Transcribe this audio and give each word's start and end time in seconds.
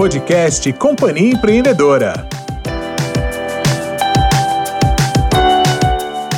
podcast 0.00 0.72
Companhia 0.72 1.34
Empreendedora. 1.34 2.26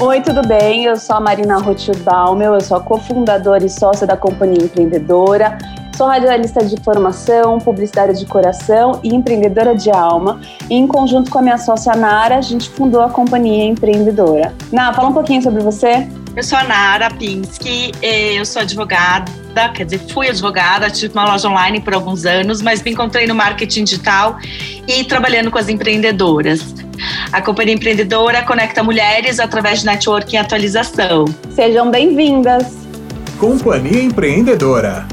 Oi, 0.00 0.20
tudo 0.20 0.42
bem? 0.48 0.86
Eu 0.86 0.96
sou 0.96 1.14
a 1.14 1.20
Marina 1.20 1.58
Rothschild 1.58 2.02
Baumel, 2.02 2.54
eu 2.54 2.60
sou 2.60 2.80
cofundadora 2.80 3.64
e 3.64 3.70
sócia 3.70 4.04
da 4.04 4.16
Companhia 4.16 4.64
Empreendedora. 4.64 5.58
Sou 5.96 6.08
radialista 6.08 6.64
de 6.64 6.76
formação, 6.82 7.58
publicitária 7.58 8.12
de 8.12 8.26
coração 8.26 8.98
e 9.00 9.14
empreendedora 9.14 9.76
de 9.76 9.92
alma. 9.92 10.40
E 10.68 10.74
em 10.74 10.88
conjunto 10.88 11.30
com 11.30 11.38
a 11.38 11.42
minha 11.42 11.58
sócia 11.58 11.94
Nara, 11.94 12.38
a 12.38 12.40
gente 12.40 12.68
fundou 12.68 13.00
a 13.00 13.10
Companhia 13.10 13.64
Empreendedora. 13.64 14.52
Nara, 14.72 14.92
fala 14.92 15.10
um 15.10 15.14
pouquinho 15.14 15.40
sobre 15.40 15.62
você. 15.62 16.08
Eu 16.34 16.42
sou 16.42 16.56
a 16.56 16.64
Nara 16.64 17.10
Pinsky, 17.10 17.92
eu 18.02 18.46
sou 18.46 18.62
advogada, 18.62 19.68
quer 19.74 19.84
dizer, 19.84 20.00
fui 20.08 20.30
advogada, 20.30 20.88
tive 20.88 21.12
uma 21.12 21.26
loja 21.26 21.46
online 21.46 21.78
por 21.78 21.92
alguns 21.92 22.24
anos, 22.24 22.62
mas 22.62 22.82
me 22.82 22.90
encontrei 22.90 23.26
no 23.26 23.34
marketing 23.34 23.84
digital 23.84 24.38
e 24.88 25.04
trabalhando 25.04 25.50
com 25.50 25.58
as 25.58 25.68
empreendedoras. 25.68 26.74
A 27.30 27.42
Companhia 27.42 27.74
Empreendedora 27.74 28.42
conecta 28.44 28.82
mulheres 28.82 29.38
através 29.38 29.80
de 29.80 29.86
networking 29.86 30.36
e 30.36 30.38
atualização. 30.38 31.26
Sejam 31.50 31.90
bem-vindas! 31.90 32.78
Companhia 33.38 34.02
Empreendedora 34.02 35.06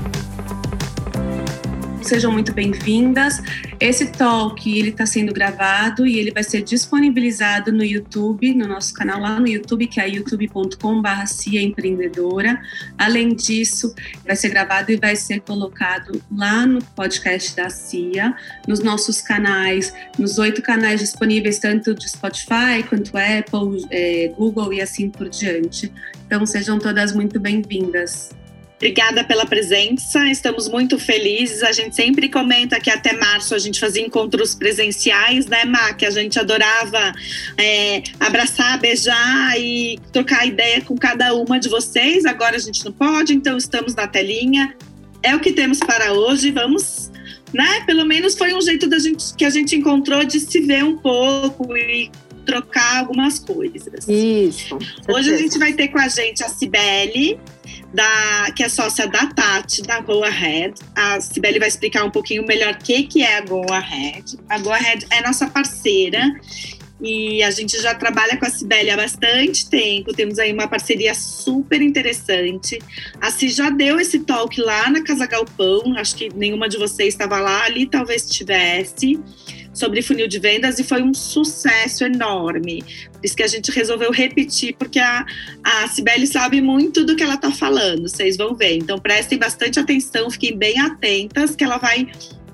sejam 2.09 2.31
muito 2.31 2.52
bem-vindas. 2.52 3.40
Esse 3.80 4.08
talk 4.12 4.67
ele 4.67 4.90
está 4.90 5.05
sendo 5.05 5.31
gravado 5.31 6.08
e 6.08 6.17
ele 6.17 6.31
vai 6.31 6.41
ser 6.41 6.63
disponibilizado 6.63 7.72
no 7.72 7.84
YouTube, 7.84 8.52
no 8.55 8.67
nosso 8.67 8.95
canal 8.95 9.20
lá 9.20 9.40
no 9.40 9.48
YouTube, 9.48 9.86
que 9.86 10.02
é 10.02 10.09
youtube.com/barra 10.09 11.27
Cia 11.27 11.62
Empreendedora. 11.62 12.59
Além 12.98 13.36
disso, 13.36 13.94
vai 14.26 14.36
ser 14.36 14.50
gravado 14.50 14.91
e 14.91 14.98
vai 14.98 15.16
ser 15.16 15.41
colocado 15.41 16.20
lá 16.36 16.66
no 16.66 16.84
podcast 16.84 17.55
da 17.55 17.70
Cia, 17.70 18.36
nos 18.67 18.80
nossos 18.80 19.22
canais, 19.22 19.94
nos 20.17 20.39
oito 20.39 20.64
canais 20.64 21.02
disponíveis 21.02 21.59
tanto 21.59 21.94
de 21.94 22.09
Spotify 22.09 22.81
quanto 22.89 23.16
Apple, 23.16 23.86
é, 23.92 24.33
Google 24.36 24.73
e 24.73 24.81
assim 24.81 25.11
por 25.11 25.30
diante. 25.30 25.94
Então 26.26 26.44
sejam 26.44 26.80
todas 26.80 27.14
muito 27.14 27.39
bem-vindas. 27.39 28.31
Obrigada 28.80 29.25
pela 29.25 29.45
presença, 29.45 30.25
estamos 30.30 30.69
muito 30.69 30.97
felizes. 30.97 31.63
A 31.63 31.72
gente 31.73 31.94
sempre 31.94 32.30
comenta 32.30 32.80
que 32.80 32.89
até 32.89 33.11
março 33.11 33.53
a 33.53 33.59
gente 33.59 33.77
fazia 33.77 34.02
encontros 34.02 34.55
presenciais, 34.55 35.47
né, 35.47 35.66
Má? 35.66 35.91
Que 35.91 36.05
a 36.05 36.09
gente 36.09 36.39
adorava 36.39 37.13
é, 37.58 38.02
abraçar, 38.17 38.80
beijar 38.80 39.59
e 39.59 39.99
trocar 40.13 40.47
ideia 40.47 40.80
com 40.80 40.97
cada 40.97 41.33
uma 41.33 41.59
de 41.59 41.67
vocês. 41.67 42.23
Agora 42.23 42.55
a 42.55 42.59
gente 42.59 42.86
não 42.86 42.94
pode, 42.94 43.33
então 43.33 43.58
estamos 43.58 43.94
na 43.94 44.08
telinha. 44.08 44.73
É 45.21 45.36
o 45.36 45.41
que 45.41 45.52
temos 45.52 45.80
para 45.80 46.14
hoje. 46.14 46.49
Vamos, 46.49 47.11
né? 47.52 47.83
Pelo 47.86 48.05
menos 48.05 48.38
foi 48.38 48.53
um 48.53 48.61
jeito 48.61 48.88
da 48.88 48.97
gente 48.97 49.36
que 49.36 49.43
a 49.43 49.49
gente 49.49 49.75
encontrou 49.75 50.23
de 50.23 50.39
se 50.39 50.61
ver 50.61 50.86
um 50.86 50.97
pouco 50.97 51.75
e 51.75 52.09
trocar 52.50 53.00
algumas 53.00 53.39
coisas. 53.39 54.08
Isso. 54.08 54.78
Hoje 55.08 55.33
a 55.33 55.38
gente 55.38 55.58
vai 55.58 55.73
ter 55.73 55.89
com 55.89 56.00
a 56.00 56.08
gente 56.08 56.44
a 56.44 56.50
Cibele 56.50 57.39
da, 57.94 58.52
que 58.55 58.64
é 58.64 58.69
sócia 58.69 59.08
da 59.08 59.28
Tati, 59.28 59.81
da 59.81 60.00
Go 60.00 60.23
Ahead. 60.23 60.73
A 60.95 61.20
Sibeli 61.22 61.59
vai 61.59 61.67
explicar 61.67 62.03
um 62.03 62.11
pouquinho 62.11 62.45
melhor 62.45 62.73
o 62.73 62.77
que, 62.77 63.03
que 63.03 63.22
é 63.22 63.38
a 63.38 63.42
Go 63.42 63.72
Ahead. 63.72 64.38
A 64.50 64.58
Go 64.59 64.72
Ahead 64.72 65.05
é 65.11 65.22
nossa 65.22 65.47
parceira 65.47 66.22
e 67.02 67.42
a 67.44 67.52
gente 67.52 67.81
já 67.81 67.95
trabalha 67.95 68.36
com 68.38 68.45
a 68.45 68.50
Sibeli 68.50 68.89
há 68.89 68.97
bastante 68.97 69.70
tempo, 69.70 70.14
temos 70.14 70.38
aí 70.38 70.52
uma 70.52 70.67
parceria 70.67 71.14
super 71.16 71.81
interessante. 71.81 72.77
A 73.22 73.31
Si 73.31 73.50
já 73.50 73.70
deu 73.70 74.00
esse 74.00 74.20
talk 74.20 74.59
lá 74.59 74.89
na 74.89 75.02
Casa 75.02 75.25
Galpão, 75.25 75.95
acho 75.97 76.16
que 76.16 76.30
nenhuma 76.36 76.67
de 76.67 76.77
vocês 76.77 77.14
estava 77.14 77.39
lá, 77.39 77.64
ali 77.64 77.86
talvez 77.88 78.30
tivesse 78.30 79.20
sobre 79.80 80.02
funil 80.02 80.27
de 80.27 80.39
vendas 80.39 80.77
e 80.77 80.83
foi 80.83 81.02
um 81.02 81.13
sucesso 81.13 82.03
enorme. 82.03 82.83
Por 83.14 83.26
isso 83.26 83.36
que 83.36 83.43
a 83.43 83.48
gente 83.48 83.71
resolveu 83.71 84.11
repetir, 84.11 84.76
porque 84.77 84.99
a, 84.99 85.26
a 85.64 85.87
Cibele 85.87 86.27
sabe 86.27 86.61
muito 86.61 87.05
do 87.05 87.15
que 87.15 87.23
ela 87.23 87.36
está 87.36 87.49
falando, 87.49 88.09
vocês 88.09 88.36
vão 88.36 88.54
ver. 88.54 88.76
Então 88.76 88.99
prestem 88.99 89.39
bastante 89.39 89.80
atenção, 89.80 90.30
fiquem 90.30 90.58
bem 90.58 90.80
atentas, 90.80 91.55
que 91.55 91.64
ela 91.64 91.77
vai 91.77 92.08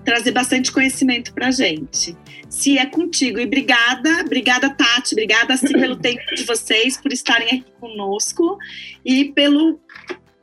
trazer 0.06 0.32
bastante 0.32 0.72
conhecimento 0.72 1.34
para 1.34 1.48
a 1.48 1.52
gente. 1.52 2.16
Se 2.48 2.78
é 2.78 2.86
contigo. 2.86 3.40
E 3.40 3.46
obrigada, 3.46 4.22
obrigada, 4.22 4.70
Tati, 4.70 5.16
obrigada, 5.16 5.58
sim, 5.58 5.74
pelo 5.74 5.96
tempo 5.96 6.24
de 6.36 6.44
vocês, 6.44 6.96
por 6.96 7.12
estarem 7.12 7.48
aqui 7.48 7.66
conosco 7.80 8.58
e 9.04 9.26
pelo 9.26 9.80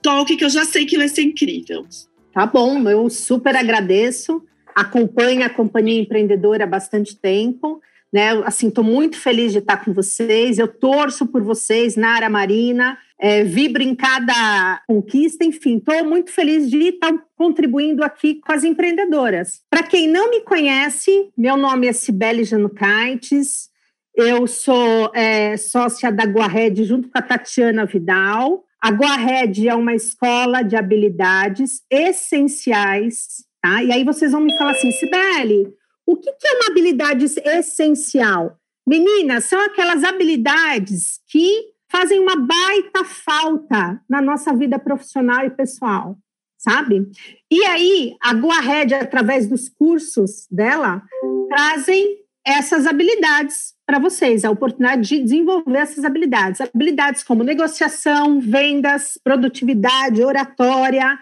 talk 0.02 0.36
que 0.36 0.44
eu 0.44 0.50
já 0.50 0.64
sei 0.64 0.84
que 0.84 0.98
vai 0.98 1.08
ser 1.08 1.22
incrível. 1.22 1.86
Tá 2.34 2.44
bom, 2.44 2.88
eu 2.88 3.08
super 3.08 3.54
agradeço 3.54 4.42
acompanha 4.74 5.46
a 5.46 5.50
Companhia 5.50 6.00
Empreendedora 6.00 6.64
há 6.64 6.66
bastante 6.66 7.16
tempo. 7.16 7.80
Né? 8.12 8.30
Assim, 8.44 8.68
estou 8.68 8.84
muito 8.84 9.16
feliz 9.18 9.52
de 9.52 9.58
estar 9.58 9.82
com 9.82 9.92
vocês. 9.94 10.58
Eu 10.58 10.68
torço 10.68 11.26
por 11.26 11.42
vocês, 11.42 11.96
Nara 11.96 12.28
Marina. 12.28 12.98
É, 13.18 13.44
vibro 13.44 13.82
em 13.82 13.94
cada 13.94 14.82
conquista, 14.86 15.44
enfim, 15.44 15.76
estou 15.76 16.04
muito 16.04 16.32
feliz 16.32 16.68
de 16.68 16.88
estar 16.88 17.12
contribuindo 17.36 18.02
aqui 18.02 18.40
com 18.40 18.52
as 18.52 18.64
empreendedoras. 18.64 19.62
Para 19.70 19.84
quem 19.84 20.08
não 20.08 20.28
me 20.28 20.40
conhece, 20.40 21.30
meu 21.38 21.56
nome 21.56 21.86
é 21.86 21.92
Cibele 21.92 22.42
Janucaites, 22.42 23.70
eu 24.12 24.48
sou 24.48 25.12
é, 25.14 25.56
sócia 25.56 26.10
da 26.10 26.24
Guarred 26.24 26.84
junto 26.84 27.08
com 27.08 27.16
a 27.16 27.22
Tatiana 27.22 27.86
Vidal. 27.86 28.64
A 28.80 28.90
Guarred 28.90 29.68
é 29.68 29.74
uma 29.76 29.94
escola 29.94 30.62
de 30.62 30.74
habilidades 30.74 31.80
essenciais 31.88 33.44
Tá? 33.62 33.82
E 33.82 33.92
aí 33.92 34.04
vocês 34.04 34.32
vão 34.32 34.40
me 34.40 34.56
falar 34.58 34.72
assim, 34.72 34.90
Sibeli, 34.90 35.72
o 36.04 36.16
que, 36.16 36.32
que 36.32 36.48
é 36.48 36.54
uma 36.54 36.66
habilidade 36.70 37.24
essencial? 37.24 38.58
Meninas, 38.86 39.44
são 39.44 39.60
aquelas 39.60 40.02
habilidades 40.02 41.20
que 41.28 41.72
fazem 41.88 42.18
uma 42.18 42.34
baita 42.34 43.04
falta 43.04 44.00
na 44.08 44.20
nossa 44.20 44.52
vida 44.52 44.78
profissional 44.78 45.44
e 45.44 45.50
pessoal, 45.50 46.18
sabe? 46.58 47.08
E 47.50 47.64
aí, 47.64 48.16
a 48.20 48.34
GoAhead, 48.34 48.94
através 48.94 49.46
dos 49.46 49.68
cursos 49.68 50.48
dela, 50.50 51.02
trazem 51.48 52.18
essas 52.44 52.86
habilidades 52.86 53.74
para 53.86 54.00
vocês, 54.00 54.44
a 54.44 54.50
oportunidade 54.50 55.08
de 55.08 55.22
desenvolver 55.22 55.78
essas 55.78 56.04
habilidades. 56.04 56.60
Habilidades 56.60 57.22
como 57.22 57.44
negociação, 57.44 58.40
vendas, 58.40 59.18
produtividade, 59.22 60.24
oratória, 60.24 61.16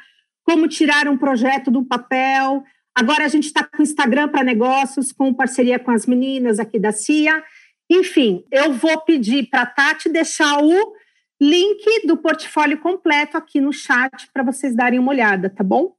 como 0.50 0.66
tirar 0.66 1.06
um 1.06 1.16
projeto 1.16 1.70
do 1.70 1.84
papel. 1.84 2.64
Agora 2.92 3.24
a 3.24 3.28
gente 3.28 3.44
está 3.44 3.62
com 3.62 3.80
Instagram 3.80 4.26
para 4.26 4.42
negócios, 4.42 5.12
com 5.12 5.32
parceria 5.32 5.78
com 5.78 5.92
as 5.92 6.06
meninas 6.06 6.58
aqui 6.58 6.76
da 6.76 6.90
CIA. 6.90 7.40
Enfim, 7.88 8.44
eu 8.50 8.72
vou 8.72 9.00
pedir 9.02 9.48
para 9.48 9.62
a 9.62 9.66
Tati 9.66 10.08
deixar 10.08 10.60
o 10.60 10.92
link 11.40 12.04
do 12.04 12.16
portfólio 12.16 12.80
completo 12.80 13.36
aqui 13.36 13.60
no 13.60 13.72
chat 13.72 14.28
para 14.34 14.42
vocês 14.42 14.74
darem 14.74 14.98
uma 14.98 15.12
olhada, 15.12 15.48
tá 15.48 15.62
bom? 15.62 15.94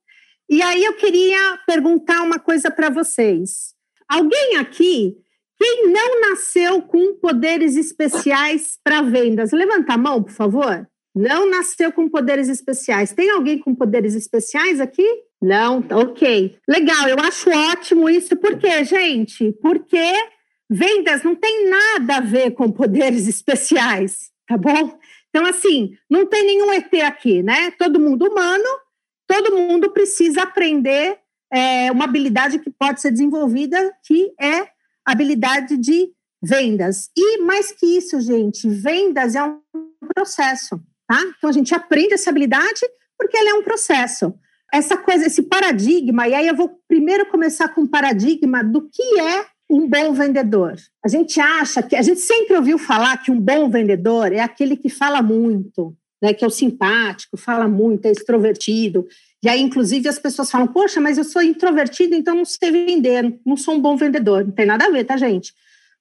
E 0.50 0.62
aí 0.62 0.83
eu 0.83 0.95
queria 0.97 1.57
perguntar 1.66 2.22
uma 2.22 2.38
coisa 2.38 2.69
para 2.69 2.89
vocês. 2.89 3.73
Alguém 4.06 4.57
aqui, 4.57 5.16
quem 5.57 5.89
não 5.94 6.29
nasceu 6.29 6.81
com 6.81 7.16
poderes 7.16 7.78
especiais 7.78 8.78
para 8.83 9.01
vendas? 9.01 9.53
Levanta 9.53 9.94
a 9.94 9.97
mão, 9.97 10.22
por 10.22 10.33
favor. 10.33 10.91
Não 11.14 11.50
nasceu 11.50 11.92
com 11.92 12.08
poderes 12.08 12.48
especiais. 12.48 13.12
Tem 13.12 13.30
alguém 13.30 13.60
com 13.60 13.76
poderes 13.76 14.16
especiais 14.16 14.80
aqui? 14.80 15.06
Não? 15.42 15.84
Ok. 15.92 16.58
Legal, 16.68 17.08
eu 17.10 17.20
acho 17.20 17.50
ótimo 17.50 18.10
isso. 18.10 18.36
Por 18.38 18.58
quê, 18.58 18.84
gente? 18.84 19.52
Porque 19.62 20.14
vendas 20.70 21.24
não 21.24 21.36
tem 21.36 21.70
nada 21.70 22.18
a 22.18 22.22
ver 22.22 22.52
com 22.52 22.72
poderes 22.72 23.28
especiais, 23.30 24.32
tá 24.48 24.58
bom? 24.58 24.98
Então, 25.30 25.46
assim, 25.46 25.92
não 26.10 26.26
tem 26.26 26.46
nenhum 26.46 26.72
ET 26.74 26.94
aqui, 27.06 27.42
né? 27.44 27.72
Todo 27.72 28.00
mundo 28.00 28.28
humano, 28.28 28.68
todo 29.28 29.56
mundo 29.56 29.92
precisa 29.92 30.44
aprender 30.44 31.18
é, 31.52 31.92
uma 31.92 32.06
habilidade 32.06 32.60
que 32.60 32.69
pode 32.69 33.02
ser 33.02 33.12
desenvolvida, 33.12 33.94
que 34.06 34.34
é 34.40 34.68
habilidade 35.06 35.78
de 35.78 36.10
vendas. 36.42 37.10
E 37.16 37.40
mais 37.40 37.72
que 37.72 37.98
isso, 37.98 38.19
gente, 38.22 38.68
vendas 38.69 39.36
é 39.36 39.44
um 39.44 39.60
processo. 40.14 40.81
Tá? 41.12 41.22
Então 41.38 41.50
a 41.50 41.54
gente 41.54 41.75
aprende 41.75 42.13
essa 42.13 42.30
habilidade 42.30 42.80
porque 43.19 43.36
ela 43.36 43.50
é 43.50 43.54
um 43.54 43.63
processo. 43.63 44.34
Essa 44.74 44.96
coisa, 44.96 45.25
esse 45.25 45.42
paradigma, 45.42 46.25
e 46.25 46.34
aí 46.34 46.48
eu 46.48 46.56
vou 46.56 46.80
primeiro 46.88 47.25
começar 47.25 47.68
com 47.68 47.81
o 47.81 47.88
paradigma 47.88 48.63
do 48.63 48.90
que 48.90 49.19
é 49.19 49.46
um 49.69 49.90
bom 49.90 50.13
vendedor. 50.13 50.75
A 51.04 51.10
gente 51.10 51.38
acha 51.38 51.84
que 51.84 51.98
a 51.98 52.02
gente 52.02 52.22
sempre 52.22 52.56
ouviu 52.56 52.78
falar 52.78 53.18
que 53.18 53.30
um 53.30 53.38
bom 53.38 53.69
vendedor 53.69 54.31
é 54.31 54.40
aquele 54.40 54.78
que 54.78 54.88
fala 54.88 55.22
muito, 55.22 55.94
né, 56.24 56.34
que 56.34 56.46
é 56.46 56.48
o 56.48 56.52
simpático, 56.52 57.36
fala 57.36 57.68
muito, 57.68 58.06
é 58.06 58.12
extrovertido. 58.12 59.06
E 59.44 59.50
aí, 59.50 59.60
inclusive, 59.60 60.07
as 60.07 60.18
pessoas 60.18 60.50
falam: 60.50 60.68
Poxa, 60.68 61.02
mas 61.02 61.18
eu 61.18 61.25
sou 61.25 61.42
introvertido, 61.42 62.16
então 62.16 62.36
não 62.36 62.46
sei 62.46 62.72
vender, 62.72 63.38
não 63.46 63.57
sou 63.57 63.74
um 63.74 63.81
bom 63.81 63.98
vendedor. 63.98 64.46
Não 64.46 64.52
tem 64.52 64.66
nada 64.66 64.86
a 64.86 64.90
ver, 64.90 65.04
tá, 65.04 65.18
gente? 65.18 65.54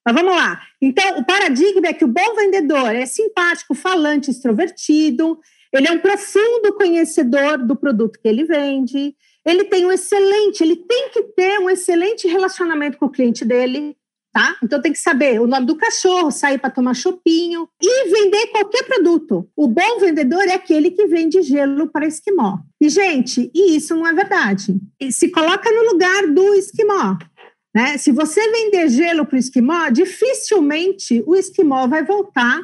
Mas 0.05 0.15
vamos 0.15 0.35
lá. 0.35 0.61
Então, 0.81 1.19
o 1.19 1.25
paradigma 1.25 1.89
é 1.89 1.93
que 1.93 2.05
o 2.05 2.09
bom 2.09 2.35
vendedor 2.35 2.95
é 2.95 3.05
simpático, 3.07 3.75
falante, 3.75 4.31
extrovertido, 4.31 5.39
ele 5.73 5.87
é 5.87 5.93
um 5.93 6.01
profundo 6.01 6.75
conhecedor 6.75 7.59
do 7.59 7.77
produto 7.77 8.19
que 8.21 8.29
ele 8.29 8.45
vende, 8.45 9.15
ele 9.45 9.65
tem 9.65 9.87
um 9.87 9.93
excelente, 9.93 10.63
ele 10.63 10.77
tem 10.77 11.11
que 11.11 11.23
ter 11.23 11.59
um 11.61 11.71
excelente 11.71 12.27
relacionamento 12.27 12.99
com 12.99 13.07
o 13.07 13.11
cliente 13.11 13.45
dele, 13.45 13.97
tá? 14.33 14.57
Então 14.63 14.83
tem 14.83 14.93
que 14.93 14.99
saber 14.99 15.41
o 15.41 15.47
nome 15.47 15.67
do 15.67 15.77
cachorro, 15.77 16.31
sair 16.31 16.59
para 16.59 16.71
tomar 16.71 16.95
chopinho 16.95 17.69
e 17.81 18.11
vender 18.11 18.49
qualquer 18.49 18.83
produto. 18.85 19.49
O 19.57 19.69
bom 19.69 19.99
vendedor 20.01 20.43
é 20.43 20.55
aquele 20.55 20.91
que 20.91 21.07
vende 21.07 21.41
gelo 21.43 21.89
para 21.89 22.07
esquimó. 22.07 22.59
E 22.81 22.89
gente, 22.89 23.51
e 23.55 23.77
isso 23.77 23.95
não 23.95 24.07
é 24.07 24.13
verdade. 24.13 24.77
Se 25.11 25.31
coloca 25.31 25.71
no 25.71 25.93
lugar 25.93 26.27
do 26.27 26.55
esquimó. 26.55 27.17
Né? 27.75 27.97
Se 27.99 28.11
você 28.11 28.41
vender 28.51 28.89
gelo 28.89 29.25
para 29.25 29.37
o 29.37 29.39
esquimó, 29.39 29.89
dificilmente 29.91 31.23
o 31.27 31.37
esquimó 31.37 31.87
vai 31.87 32.05
voltar 32.05 32.61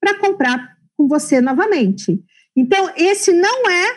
para 0.00 0.18
comprar 0.18 0.76
com 0.96 1.08
você 1.08 1.40
novamente. 1.40 2.22
Então, 2.54 2.90
esse 2.96 3.32
não 3.32 3.70
é 3.70 3.96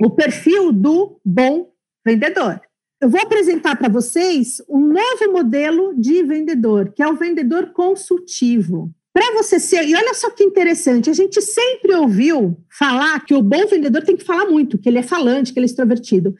o 0.00 0.10
perfil 0.10 0.72
do 0.72 1.20
bom 1.24 1.72
vendedor. 2.04 2.60
Eu 3.00 3.08
vou 3.08 3.20
apresentar 3.20 3.76
para 3.76 3.88
vocês 3.88 4.62
um 4.68 4.78
novo 4.78 5.32
modelo 5.32 5.92
de 5.96 6.22
vendedor, 6.22 6.92
que 6.92 7.02
é 7.02 7.08
o 7.08 7.16
vendedor 7.16 7.72
consultivo. 7.72 8.92
Para 9.12 9.32
você 9.32 9.58
ser, 9.58 9.86
e 9.86 9.94
olha 9.94 10.14
só 10.14 10.30
que 10.30 10.44
interessante, 10.44 11.10
a 11.10 11.12
gente 11.12 11.42
sempre 11.42 11.94
ouviu 11.94 12.56
falar 12.70 13.24
que 13.24 13.34
o 13.34 13.42
bom 13.42 13.66
vendedor 13.66 14.02
tem 14.04 14.16
que 14.16 14.24
falar 14.24 14.46
muito, 14.46 14.78
que 14.78 14.88
ele 14.88 14.98
é 14.98 15.02
falante, 15.02 15.52
que 15.52 15.58
ele 15.58 15.66
é 15.66 15.70
extrovertido. 15.70 16.34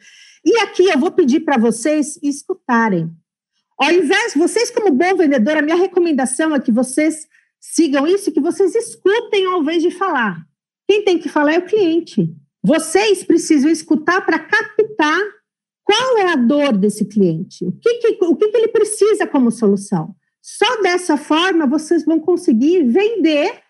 E 0.45 0.57
aqui 0.59 0.89
eu 0.89 0.97
vou 0.97 1.11
pedir 1.11 1.41
para 1.41 1.57
vocês 1.57 2.17
escutarem. 2.23 3.11
Ao 3.77 3.91
invés, 3.91 4.33
vocês 4.35 4.69
como 4.69 4.91
bom 4.91 5.15
vendedor, 5.15 5.57
a 5.57 5.61
minha 5.61 5.75
recomendação 5.75 6.53
é 6.53 6.59
que 6.59 6.71
vocês 6.71 7.27
sigam 7.59 8.05
isso, 8.05 8.31
que 8.31 8.41
vocês 8.41 8.75
escutem 8.75 9.45
ao 9.45 9.61
invés 9.61 9.81
de 9.81 9.91
falar. 9.91 10.45
Quem 10.87 11.03
tem 11.03 11.17
que 11.17 11.29
falar 11.29 11.53
é 11.53 11.59
o 11.59 11.65
cliente. 11.65 12.33
Vocês 12.61 13.23
precisam 13.23 13.69
escutar 13.69 14.21
para 14.25 14.39
captar 14.39 15.19
qual 15.83 16.17
é 16.17 16.31
a 16.31 16.35
dor 16.35 16.77
desse 16.77 17.05
cliente? 17.05 17.65
O 17.65 17.71
que, 17.73 17.95
que 17.95 18.25
o 18.25 18.35
que, 18.35 18.49
que 18.49 18.57
ele 18.57 18.69
precisa 18.69 19.27
como 19.27 19.51
solução? 19.51 20.15
Só 20.41 20.81
dessa 20.81 21.17
forma 21.17 21.67
vocês 21.67 22.05
vão 22.05 22.19
conseguir 22.19 22.83
vender 22.83 23.61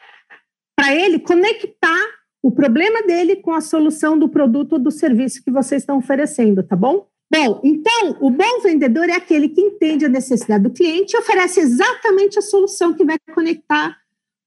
para 0.75 0.93
ele, 0.93 1.19
conectar 1.19 2.05
o 2.41 2.51
problema 2.51 3.01
dele 3.03 3.37
com 3.37 3.53
a 3.53 3.61
solução 3.61 4.17
do 4.17 4.27
produto 4.27 4.73
ou 4.73 4.79
do 4.79 4.91
serviço 4.91 5.43
que 5.43 5.51
vocês 5.51 5.81
estão 5.81 5.97
oferecendo, 5.97 6.61
tá 6.61 6.75
bom? 6.75 7.07
Bom, 7.31 7.61
então, 7.63 8.17
o 8.21 8.29
bom 8.29 8.61
vendedor 8.61 9.09
é 9.09 9.13
aquele 9.13 9.49
que 9.49 9.61
entende 9.61 10.05
a 10.05 10.09
necessidade 10.09 10.63
do 10.63 10.69
cliente 10.69 11.15
e 11.15 11.19
oferece 11.19 11.59
exatamente 11.59 12.37
a 12.37 12.41
solução 12.41 12.93
que 12.93 13.03
vai 13.03 13.17
conectar 13.33 13.97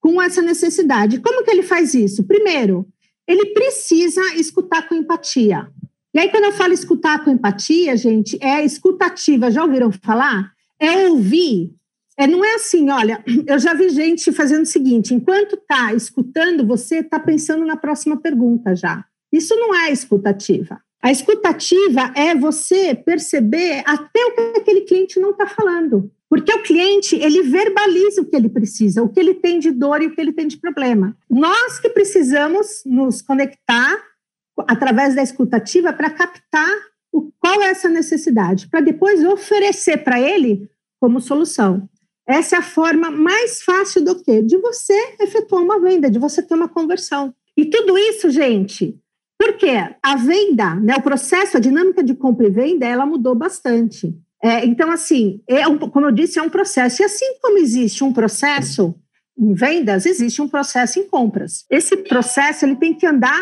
com 0.00 0.22
essa 0.22 0.40
necessidade. 0.40 1.20
Como 1.20 1.42
que 1.42 1.50
ele 1.50 1.64
faz 1.64 1.94
isso? 1.94 2.24
Primeiro, 2.24 2.86
ele 3.26 3.46
precisa 3.46 4.20
escutar 4.36 4.88
com 4.88 4.94
empatia. 4.94 5.68
E 6.14 6.18
aí, 6.18 6.30
quando 6.30 6.44
eu 6.44 6.52
falo 6.52 6.72
escutar 6.72 7.24
com 7.24 7.30
empatia, 7.30 7.96
gente, 7.96 8.38
é 8.40 8.64
escutativa. 8.64 9.50
Já 9.50 9.64
ouviram 9.64 9.90
falar? 9.90 10.52
É 10.78 11.08
ouvir. 11.08 11.74
É, 12.16 12.26
não 12.26 12.44
é 12.44 12.54
assim, 12.54 12.88
olha, 12.88 13.22
eu 13.46 13.58
já 13.58 13.74
vi 13.74 13.90
gente 13.90 14.32
fazendo 14.32 14.62
o 14.62 14.66
seguinte: 14.66 15.12
enquanto 15.12 15.56
está 15.56 15.92
escutando, 15.92 16.66
você 16.66 17.00
está 17.00 17.20
pensando 17.20 17.66
na 17.66 17.76
próxima 17.76 18.16
pergunta 18.16 18.74
já. 18.74 19.04
Isso 19.30 19.54
não 19.56 19.74
é 19.74 19.90
escutativa. 19.90 20.80
A 21.02 21.12
escutativa 21.12 22.12
é 22.16 22.34
você 22.34 22.94
perceber 22.94 23.82
até 23.86 24.24
o 24.26 24.34
que 24.34 24.58
aquele 24.58 24.80
cliente 24.82 25.20
não 25.20 25.30
está 25.30 25.46
falando. 25.46 26.10
Porque 26.28 26.52
o 26.52 26.62
cliente, 26.62 27.14
ele 27.16 27.42
verbaliza 27.42 28.20
o 28.20 28.24
que 28.24 28.34
ele 28.34 28.48
precisa, 28.48 29.02
o 29.02 29.08
que 29.08 29.20
ele 29.20 29.34
tem 29.34 29.58
de 29.58 29.70
dor 29.70 30.02
e 30.02 30.06
o 30.06 30.14
que 30.14 30.20
ele 30.20 30.32
tem 30.32 30.48
de 30.48 30.56
problema. 30.56 31.16
Nós 31.30 31.78
que 31.78 31.88
precisamos 31.88 32.82
nos 32.84 33.22
conectar 33.22 34.02
através 34.66 35.14
da 35.14 35.22
escutativa 35.22 35.92
para 35.92 36.10
captar 36.10 36.70
o, 37.12 37.30
qual 37.38 37.62
é 37.62 37.66
essa 37.66 37.88
necessidade, 37.88 38.68
para 38.68 38.80
depois 38.80 39.24
oferecer 39.24 39.98
para 39.98 40.20
ele 40.20 40.68
como 41.00 41.20
solução. 41.20 41.88
Essa 42.26 42.56
é 42.56 42.58
a 42.58 42.62
forma 42.62 43.10
mais 43.10 43.62
fácil 43.62 44.04
do 44.04 44.20
que 44.20 44.42
de 44.42 44.56
você 44.58 45.16
efetuar 45.20 45.62
uma 45.62 45.80
venda, 45.80 46.10
de 46.10 46.18
você 46.18 46.42
ter 46.42 46.54
uma 46.54 46.68
conversão. 46.68 47.32
E 47.56 47.66
tudo 47.66 47.96
isso, 47.96 48.30
gente, 48.30 48.98
porque 49.38 49.70
a 50.02 50.16
venda, 50.16 50.74
né, 50.76 50.96
o 50.96 51.02
processo, 51.02 51.56
a 51.56 51.60
dinâmica 51.60 52.02
de 52.02 52.14
compra 52.14 52.46
e 52.46 52.50
venda, 52.50 52.86
ela 52.86 53.06
mudou 53.06 53.34
bastante. 53.34 54.14
É, 54.42 54.64
então, 54.64 54.90
assim, 54.90 55.42
é 55.48 55.66
um, 55.66 55.78
como 55.78 56.06
eu 56.06 56.12
disse, 56.12 56.38
é 56.38 56.42
um 56.42 56.50
processo. 56.50 57.02
E 57.02 57.04
assim 57.04 57.38
como 57.40 57.58
existe 57.58 58.04
um 58.04 58.12
processo 58.12 58.94
em 59.38 59.52
vendas, 59.52 60.06
existe 60.06 60.40
um 60.40 60.48
processo 60.48 60.98
em 60.98 61.08
compras. 61.08 61.64
Esse 61.70 61.96
processo 61.96 62.64
ele 62.64 62.76
tem 62.76 62.94
que 62.94 63.06
andar 63.06 63.40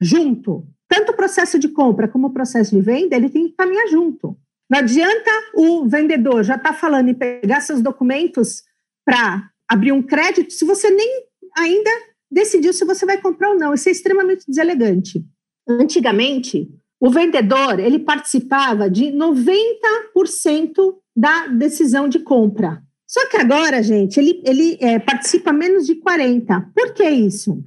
junto. 0.00 0.66
Tanto 0.88 1.12
o 1.12 1.16
processo 1.16 1.58
de 1.58 1.68
compra 1.68 2.06
como 2.06 2.28
o 2.28 2.32
processo 2.32 2.76
de 2.76 2.82
venda, 2.82 3.16
ele 3.16 3.30
tem 3.30 3.48
que 3.48 3.56
caminhar 3.56 3.88
junto. 3.88 4.36
Não 4.70 4.78
adianta 4.78 5.30
o 5.54 5.88
vendedor 5.88 6.44
já 6.44 6.56
estar 6.56 6.72
tá 6.72 6.78
falando 6.78 7.08
em 7.08 7.14
pegar 7.14 7.60
seus 7.60 7.80
documentos 7.80 8.62
para 9.04 9.50
abrir 9.68 9.92
um 9.92 10.02
crédito 10.02 10.52
se 10.52 10.64
você 10.64 10.90
nem 10.90 11.24
ainda 11.56 11.90
decidiu 12.30 12.72
se 12.72 12.84
você 12.84 13.04
vai 13.04 13.20
comprar 13.20 13.50
ou 13.50 13.58
não. 13.58 13.74
Isso 13.74 13.88
é 13.88 13.92
extremamente 13.92 14.44
deselegante. 14.46 15.24
Antigamente, 15.68 16.68
o 17.00 17.10
vendedor 17.10 17.80
ele 17.80 17.98
participava 17.98 18.88
de 18.88 19.06
90% 19.06 20.94
da 21.16 21.48
decisão 21.48 22.08
de 22.08 22.20
compra. 22.20 22.82
Só 23.06 23.28
que 23.28 23.36
agora, 23.36 23.82
gente, 23.82 24.18
ele, 24.18 24.42
ele 24.44 24.78
é, 24.80 24.98
participa 24.98 25.52
menos 25.52 25.84
de 25.84 25.96
40%. 25.96 26.72
Por 26.74 26.94
que 26.94 27.08
isso? 27.08 27.62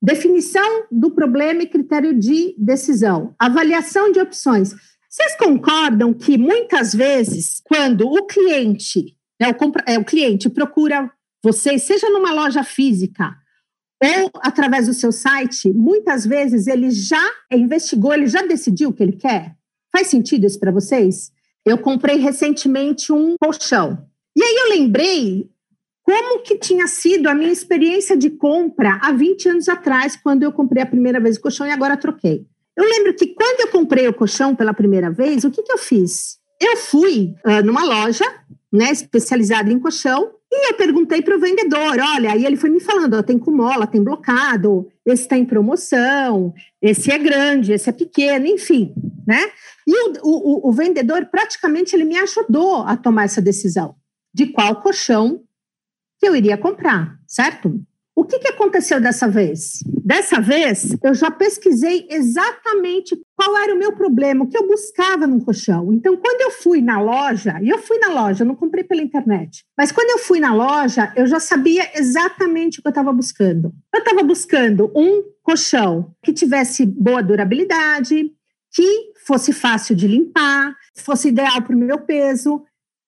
Definição 0.00 0.84
do 0.92 1.10
problema 1.10 1.62
e 1.62 1.66
critério 1.66 2.12
de 2.12 2.54
decisão. 2.58 3.34
Avaliação 3.38 4.12
de 4.12 4.20
opções. 4.20 4.74
Vocês 5.08 5.36
concordam 5.36 6.12
que 6.12 6.36
muitas 6.36 6.94
vezes, 6.94 7.62
quando 7.64 8.06
o 8.06 8.26
cliente, 8.26 9.16
né, 9.40 9.48
o, 9.48 9.54
compra, 9.54 9.82
é, 9.86 9.98
o 9.98 10.04
cliente 10.04 10.50
procura 10.50 11.10
vocês, 11.42 11.82
seja 11.82 12.08
numa 12.10 12.32
loja 12.32 12.62
física 12.62 13.34
ou 14.04 14.30
através 14.40 14.86
do 14.86 14.94
seu 14.94 15.12
site, 15.12 15.72
muitas 15.72 16.26
vezes 16.26 16.66
ele 16.66 16.90
já 16.90 17.22
investigou, 17.50 18.12
ele 18.12 18.26
já 18.26 18.42
decidiu 18.42 18.90
o 18.90 18.92
que 18.92 19.02
ele 19.02 19.12
quer? 19.12 19.54
Faz 19.92 20.08
sentido 20.08 20.46
isso 20.46 20.58
para 20.58 20.72
vocês? 20.72 21.32
Eu 21.64 21.78
comprei 21.78 22.16
recentemente 22.16 23.12
um 23.12 23.36
colchão. 23.40 24.06
E 24.36 24.42
aí 24.42 24.56
eu 24.56 24.68
lembrei 24.70 25.48
como 26.02 26.42
que 26.42 26.58
tinha 26.58 26.86
sido 26.86 27.28
a 27.28 27.34
minha 27.34 27.52
experiência 27.52 28.16
de 28.16 28.28
compra 28.28 28.98
há 29.02 29.10
20 29.12 29.48
anos 29.48 29.68
atrás, 29.68 30.16
quando 30.16 30.42
eu 30.42 30.52
comprei 30.52 30.82
a 30.82 30.86
primeira 30.86 31.18
vez 31.18 31.36
o 31.36 31.40
colchão 31.40 31.66
e 31.66 31.70
agora 31.70 31.96
troquei. 31.96 32.46
Eu 32.76 32.84
lembro 32.84 33.14
que 33.14 33.28
quando 33.28 33.60
eu 33.60 33.68
comprei 33.68 34.06
o 34.06 34.12
colchão 34.12 34.54
pela 34.54 34.74
primeira 34.74 35.10
vez, 35.10 35.44
o 35.44 35.50
que, 35.50 35.62
que 35.62 35.72
eu 35.72 35.78
fiz? 35.78 36.38
Eu 36.60 36.76
fui 36.76 37.34
uh, 37.46 37.64
numa 37.64 37.84
loja 37.84 38.24
né, 38.72 38.90
especializada 38.90 39.72
em 39.72 39.78
colchão 39.78 40.32
e 40.56 40.70
eu 40.70 40.74
perguntei 40.74 41.20
para 41.20 41.36
o 41.36 41.40
vendedor, 41.40 41.98
olha, 41.98 42.36
e 42.36 42.46
ele 42.46 42.56
foi 42.56 42.70
me 42.70 42.80
falando, 42.80 43.22
tem 43.22 43.38
com 43.38 43.50
mola, 43.50 43.86
tem 43.86 44.02
blocado, 44.02 44.88
esse 45.04 45.22
está 45.22 45.36
em 45.36 45.44
promoção, 45.44 46.54
esse 46.80 47.10
é 47.10 47.18
grande, 47.18 47.72
esse 47.72 47.88
é 47.88 47.92
pequeno, 47.92 48.46
enfim, 48.46 48.94
né? 49.26 49.50
E 49.86 50.08
o, 50.08 50.12
o, 50.22 50.68
o 50.68 50.72
vendedor 50.72 51.26
praticamente 51.26 51.94
ele 51.94 52.04
me 52.04 52.16
ajudou 52.18 52.82
a 52.82 52.96
tomar 52.96 53.24
essa 53.24 53.42
decisão 53.42 53.96
de 54.32 54.46
qual 54.46 54.80
colchão 54.80 55.42
que 56.18 56.26
eu 56.26 56.34
iria 56.34 56.56
comprar, 56.56 57.18
certo? 57.26 57.80
O 58.16 58.24
que, 58.24 58.38
que 58.38 58.48
aconteceu 58.48 59.00
dessa 59.00 59.26
vez? 59.26 59.80
Dessa 60.04 60.40
vez, 60.40 60.96
eu 61.02 61.14
já 61.14 61.30
pesquisei 61.32 62.06
exatamente 62.08 63.20
qual 63.34 63.56
era 63.58 63.74
o 63.74 63.78
meu 63.78 63.92
problema, 63.92 64.44
o 64.44 64.48
que 64.48 64.56
eu 64.56 64.68
buscava 64.68 65.26
num 65.26 65.40
colchão. 65.40 65.92
Então, 65.92 66.16
quando 66.16 66.40
eu 66.42 66.50
fui 66.52 66.80
na 66.80 67.00
loja, 67.00 67.58
e 67.60 67.68
eu 67.68 67.78
fui 67.78 67.98
na 67.98 68.08
loja, 68.08 68.44
não 68.44 68.54
comprei 68.54 68.84
pela 68.84 69.02
internet, 69.02 69.64
mas 69.76 69.90
quando 69.90 70.10
eu 70.10 70.18
fui 70.18 70.38
na 70.38 70.54
loja, 70.54 71.12
eu 71.16 71.26
já 71.26 71.40
sabia 71.40 71.90
exatamente 71.98 72.78
o 72.78 72.82
que 72.82 72.88
eu 72.88 72.90
estava 72.90 73.12
buscando. 73.12 73.72
Eu 73.92 73.98
estava 73.98 74.22
buscando 74.22 74.92
um 74.94 75.24
colchão 75.42 76.14
que 76.22 76.32
tivesse 76.32 76.86
boa 76.86 77.22
durabilidade, 77.22 78.30
que 78.72 79.12
fosse 79.26 79.52
fácil 79.52 79.96
de 79.96 80.06
limpar, 80.06 80.76
fosse 80.96 81.28
ideal 81.28 81.62
para 81.62 81.74
o 81.74 81.78
meu 81.78 81.98
peso, 82.00 82.62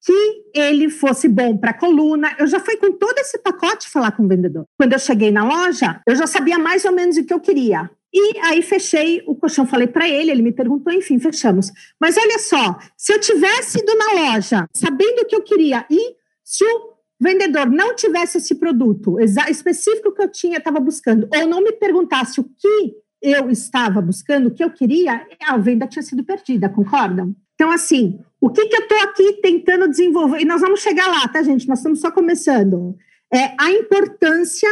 que 0.07 0.45
ele 0.55 0.89
fosse 0.89 1.27
bom 1.29 1.57
para 1.57 1.73
a 1.73 1.79
coluna. 1.79 2.33
Eu 2.39 2.47
já 2.47 2.61
fui 2.61 2.77
com 2.77 2.93
todo 2.93 3.19
esse 3.19 3.39
pacote 3.39 3.89
falar 3.89 4.13
com 4.13 4.23
o 4.23 4.29
vendedor. 4.29 4.65
Quando 4.79 4.93
eu 4.93 5.01
cheguei 5.01 5.33
na 5.33 5.45
loja, 5.45 6.01
eu 6.07 6.15
já 6.15 6.29
sabia 6.29 6.61
mais 6.61 6.85
ou 6.85 6.93
menos 6.93 7.17
o 7.17 7.25
que 7.25 7.35
eu 7.35 7.41
queria. 7.41 7.91
E 8.15 8.39
aí 8.39 8.63
fechei 8.63 9.25
o 9.27 9.35
colchão, 9.35 9.67
falei 9.67 9.89
para 9.89 10.09
ele, 10.09 10.31
ele 10.31 10.43
me 10.43 10.53
perguntou, 10.53 10.93
enfim, 10.93 11.19
fechamos. 11.19 11.73
Mas 12.01 12.17
olha 12.17 12.39
só, 12.39 12.79
se 12.97 13.13
eu 13.13 13.21
tivesse 13.21 13.81
ido 13.81 13.93
na 13.99 14.33
loja 14.33 14.69
sabendo 14.73 15.23
o 15.23 15.27
que 15.27 15.35
eu 15.35 15.43
queria 15.43 15.85
e 15.91 16.15
se 16.45 16.65
o 16.65 16.95
vendedor 17.21 17.69
não 17.69 17.97
tivesse 17.97 18.39
esse 18.39 18.55
produto 18.55 19.19
específico 19.21 20.15
que 20.15 20.23
eu 20.23 20.31
tinha, 20.31 20.59
estava 20.59 20.79
buscando, 20.79 21.29
ou 21.35 21.49
não 21.49 21.61
me 21.61 21.73
perguntasse 21.73 22.41
o 22.41 22.45
que 22.45 22.95
eu 23.21 23.51
estava 23.51 24.01
buscando, 24.01 24.47
o 24.47 24.55
que 24.55 24.63
eu 24.63 24.71
queria, 24.71 25.27
a 25.49 25.57
venda 25.57 25.89
tinha 25.89 26.03
sido 26.03 26.23
perdida, 26.23 26.69
concordam? 26.69 27.35
Então, 27.57 27.73
assim, 27.73 28.21
o 28.41 28.51
que, 28.51 28.67
que 28.67 28.77
eu 28.77 28.83
estou 28.83 28.99
aqui 28.99 29.41
tentando 29.43 29.89
desenvolver? 29.89 30.41
E 30.41 30.45
nós 30.45 30.61
vamos 30.61 30.81
chegar 30.81 31.09
lá, 31.09 31.27
tá, 31.27 31.43
gente? 31.43 31.67
Nós 31.67 31.79
estamos 31.79 32.01
só 32.01 32.11
começando. 32.11 32.97
É 33.33 33.55
a 33.59 33.73
importância 33.73 34.69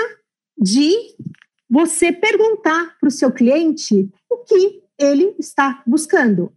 de 0.56 0.92
você 1.68 2.12
perguntar 2.12 2.96
para 3.00 3.08
o 3.08 3.10
seu 3.10 3.32
cliente 3.32 4.08
o 4.30 4.36
que 4.44 4.82
ele 4.98 5.34
está 5.38 5.82
buscando. 5.86 6.52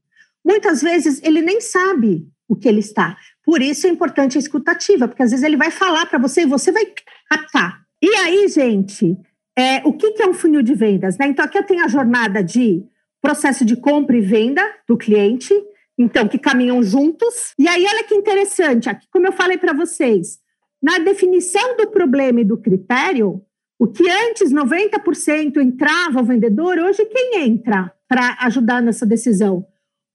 Muitas 0.45 0.81
vezes 0.81 1.21
ele 1.23 1.41
nem 1.41 1.59
sabe 1.59 2.27
o 2.47 2.55
que 2.55 2.67
ele 2.67 2.81
está. 2.81 3.17
Por 3.43 3.61
isso 3.61 3.87
é 3.87 3.89
importante 3.89 4.37
a 4.37 4.39
escutativa, 4.39 5.07
porque 5.07 5.23
às 5.23 5.31
vezes 5.31 5.45
ele 5.45 5.57
vai 5.57 5.71
falar 5.71 6.05
para 6.05 6.19
você 6.19 6.41
e 6.41 6.45
você 6.45 6.71
vai 6.71 6.85
captar. 7.29 7.81
E 8.01 8.09
aí, 8.15 8.47
gente, 8.49 9.17
é, 9.57 9.81
o 9.85 9.93
que, 9.93 10.11
que 10.11 10.21
é 10.21 10.27
um 10.27 10.33
funil 10.33 10.61
de 10.61 10.75
vendas? 10.75 11.17
Né? 11.17 11.27
Então, 11.27 11.43
aqui 11.43 11.57
eu 11.57 11.63
tenho 11.63 11.83
a 11.83 11.87
jornada 11.87 12.43
de 12.43 12.83
processo 13.21 13.65
de 13.65 13.75
compra 13.75 14.15
e 14.15 14.21
venda 14.21 14.61
do 14.87 14.95
cliente, 14.95 15.53
então, 15.97 16.27
que 16.27 16.37
caminham 16.37 16.83
juntos. 16.83 17.53
E 17.57 17.67
aí, 17.67 17.85
olha 17.85 18.03
que 18.03 18.13
interessante, 18.13 18.89
aqui, 18.89 19.07
como 19.11 19.27
eu 19.27 19.31
falei 19.31 19.57
para 19.57 19.73
vocês, 19.73 20.39
na 20.81 20.99
definição 20.99 21.75
do 21.75 21.87
problema 21.87 22.41
e 22.41 22.45
do 22.45 22.57
critério, 22.57 23.41
o 23.79 23.87
que 23.87 24.07
antes 24.09 24.53
90% 24.53 25.57
entrava 25.57 26.21
o 26.21 26.25
vendedor, 26.25 26.77
hoje 26.77 27.05
quem 27.05 27.41
entra 27.43 27.91
para 28.07 28.37
ajudar 28.41 28.81
nessa 28.81 29.05
decisão? 29.05 29.65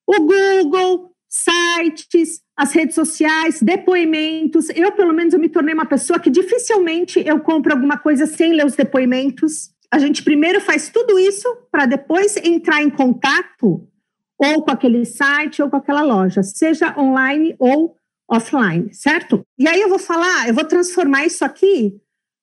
O 0.07 0.17
Google, 0.21 1.13
sites, 1.29 2.41
as 2.57 2.73
redes 2.73 2.95
sociais, 2.95 3.63
depoimentos. 3.63 4.69
Eu, 4.71 4.93
pelo 4.93 5.13
menos, 5.13 5.33
eu 5.33 5.41
me 5.41 5.49
tornei 5.49 5.75
uma 5.75 5.87
pessoa 5.87 6.19
que 6.19 6.31
dificilmente 6.31 7.23
eu 7.27 7.41
compro 7.41 7.73
alguma 7.73 7.97
coisa 7.97 8.27
sem 8.27 8.53
ler 8.53 8.67
os 8.67 8.77
depoimentos. 8.77 9.71
A 9.91 9.99
gente 9.99 10.23
primeiro 10.23 10.61
faz 10.61 10.91
tudo 10.91 11.19
isso 11.19 11.49
para 11.71 11.87
depois 11.87 12.37
entrar 12.37 12.83
em 12.83 12.91
contato 12.91 13.89
ou 14.43 14.63
com 14.63 14.71
aquele 14.71 15.05
site 15.05 15.63
ou 15.63 15.71
com 15.71 15.77
aquela 15.77 16.03
loja, 16.03 16.43
seja 16.43 16.95
online 16.99 17.55
ou 17.59 17.97
offline, 18.29 18.93
certo? 18.93 19.47
E 19.59 19.69
aí 19.69 19.81
eu 19.81 19.89
vou 19.89 19.99
falar, 19.99 20.49
eu 20.49 20.55
vou 20.55 20.65
transformar 20.65 21.25
isso 21.25 21.45
aqui 21.45 21.95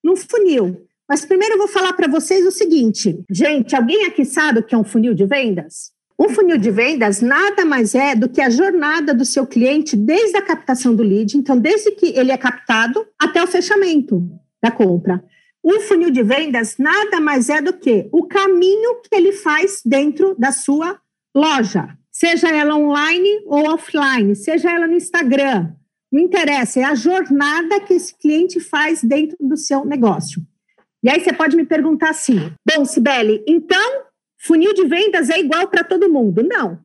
num 0.03 0.15
funil. 0.15 0.85
Mas 1.07 1.25
primeiro 1.25 1.55
eu 1.55 1.57
vou 1.57 1.67
falar 1.67 1.93
para 1.93 2.07
vocês 2.07 2.45
o 2.45 2.51
seguinte, 2.51 3.23
gente, 3.29 3.75
alguém 3.75 4.05
aqui 4.05 4.23
sabe 4.23 4.59
o 4.59 4.63
que 4.63 4.75
é 4.75 4.77
um 4.77 4.83
funil 4.83 5.13
de 5.13 5.25
vendas? 5.25 5.91
Um 6.19 6.29
funil 6.29 6.57
de 6.57 6.69
vendas 6.69 7.21
nada 7.21 7.65
mais 7.65 7.95
é 7.95 8.13
do 8.13 8.29
que 8.29 8.41
a 8.41 8.49
jornada 8.49 9.13
do 9.13 9.25
seu 9.25 9.47
cliente 9.47 9.95
desde 9.95 10.37
a 10.37 10.41
captação 10.41 10.93
do 10.93 11.01
lead, 11.01 11.37
então 11.37 11.57
desde 11.57 11.91
que 11.91 12.07
ele 12.07 12.31
é 12.31 12.37
captado 12.37 13.05
até 13.17 13.41
o 13.41 13.47
fechamento 13.47 14.21
da 14.61 14.69
compra. 14.69 15.23
Um 15.63 15.79
funil 15.79 16.11
de 16.11 16.21
vendas 16.21 16.75
nada 16.77 17.19
mais 17.19 17.49
é 17.49 17.61
do 17.61 17.73
que 17.73 18.07
o 18.11 18.27
caminho 18.27 19.01
que 19.01 19.15
ele 19.15 19.31
faz 19.31 19.81
dentro 19.83 20.35
da 20.37 20.51
sua 20.51 20.99
loja, 21.35 21.97
seja 22.11 22.49
ela 22.49 22.75
online 22.75 23.43
ou 23.45 23.73
offline, 23.73 24.35
seja 24.35 24.71
ela 24.71 24.87
no 24.87 24.95
Instagram, 24.95 25.73
não 26.11 26.21
interessa, 26.21 26.79
é 26.79 26.83
a 26.83 26.95
jornada 26.95 27.79
que 27.81 27.93
esse 27.93 28.17
cliente 28.17 28.59
faz 28.59 29.03
dentro 29.03 29.37
do 29.39 29.55
seu 29.55 29.85
negócio. 29.85 30.41
E 31.03 31.09
aí 31.09 31.19
você 31.19 31.31
pode 31.31 31.55
me 31.55 31.65
perguntar 31.65 32.09
assim: 32.09 32.51
bom, 32.65 32.83
Sibeli, 32.83 33.43
então 33.47 34.03
funil 34.41 34.73
de 34.73 34.85
vendas 34.85 35.29
é 35.29 35.39
igual 35.39 35.67
para 35.67 35.83
todo 35.83 36.11
mundo? 36.11 36.43
Não. 36.43 36.79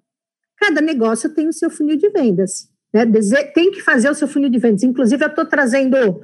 Cada 0.56 0.80
negócio 0.80 1.34
tem 1.34 1.48
o 1.48 1.52
seu 1.52 1.70
funil 1.70 1.96
de 1.96 2.08
vendas. 2.10 2.68
Né? 2.92 3.04
Tem 3.54 3.70
que 3.70 3.80
fazer 3.80 4.08
o 4.08 4.14
seu 4.14 4.28
funil 4.28 4.48
de 4.48 4.58
vendas. 4.58 4.82
Inclusive, 4.82 5.24
eu 5.24 5.28
estou 5.28 5.44
trazendo 5.44 6.20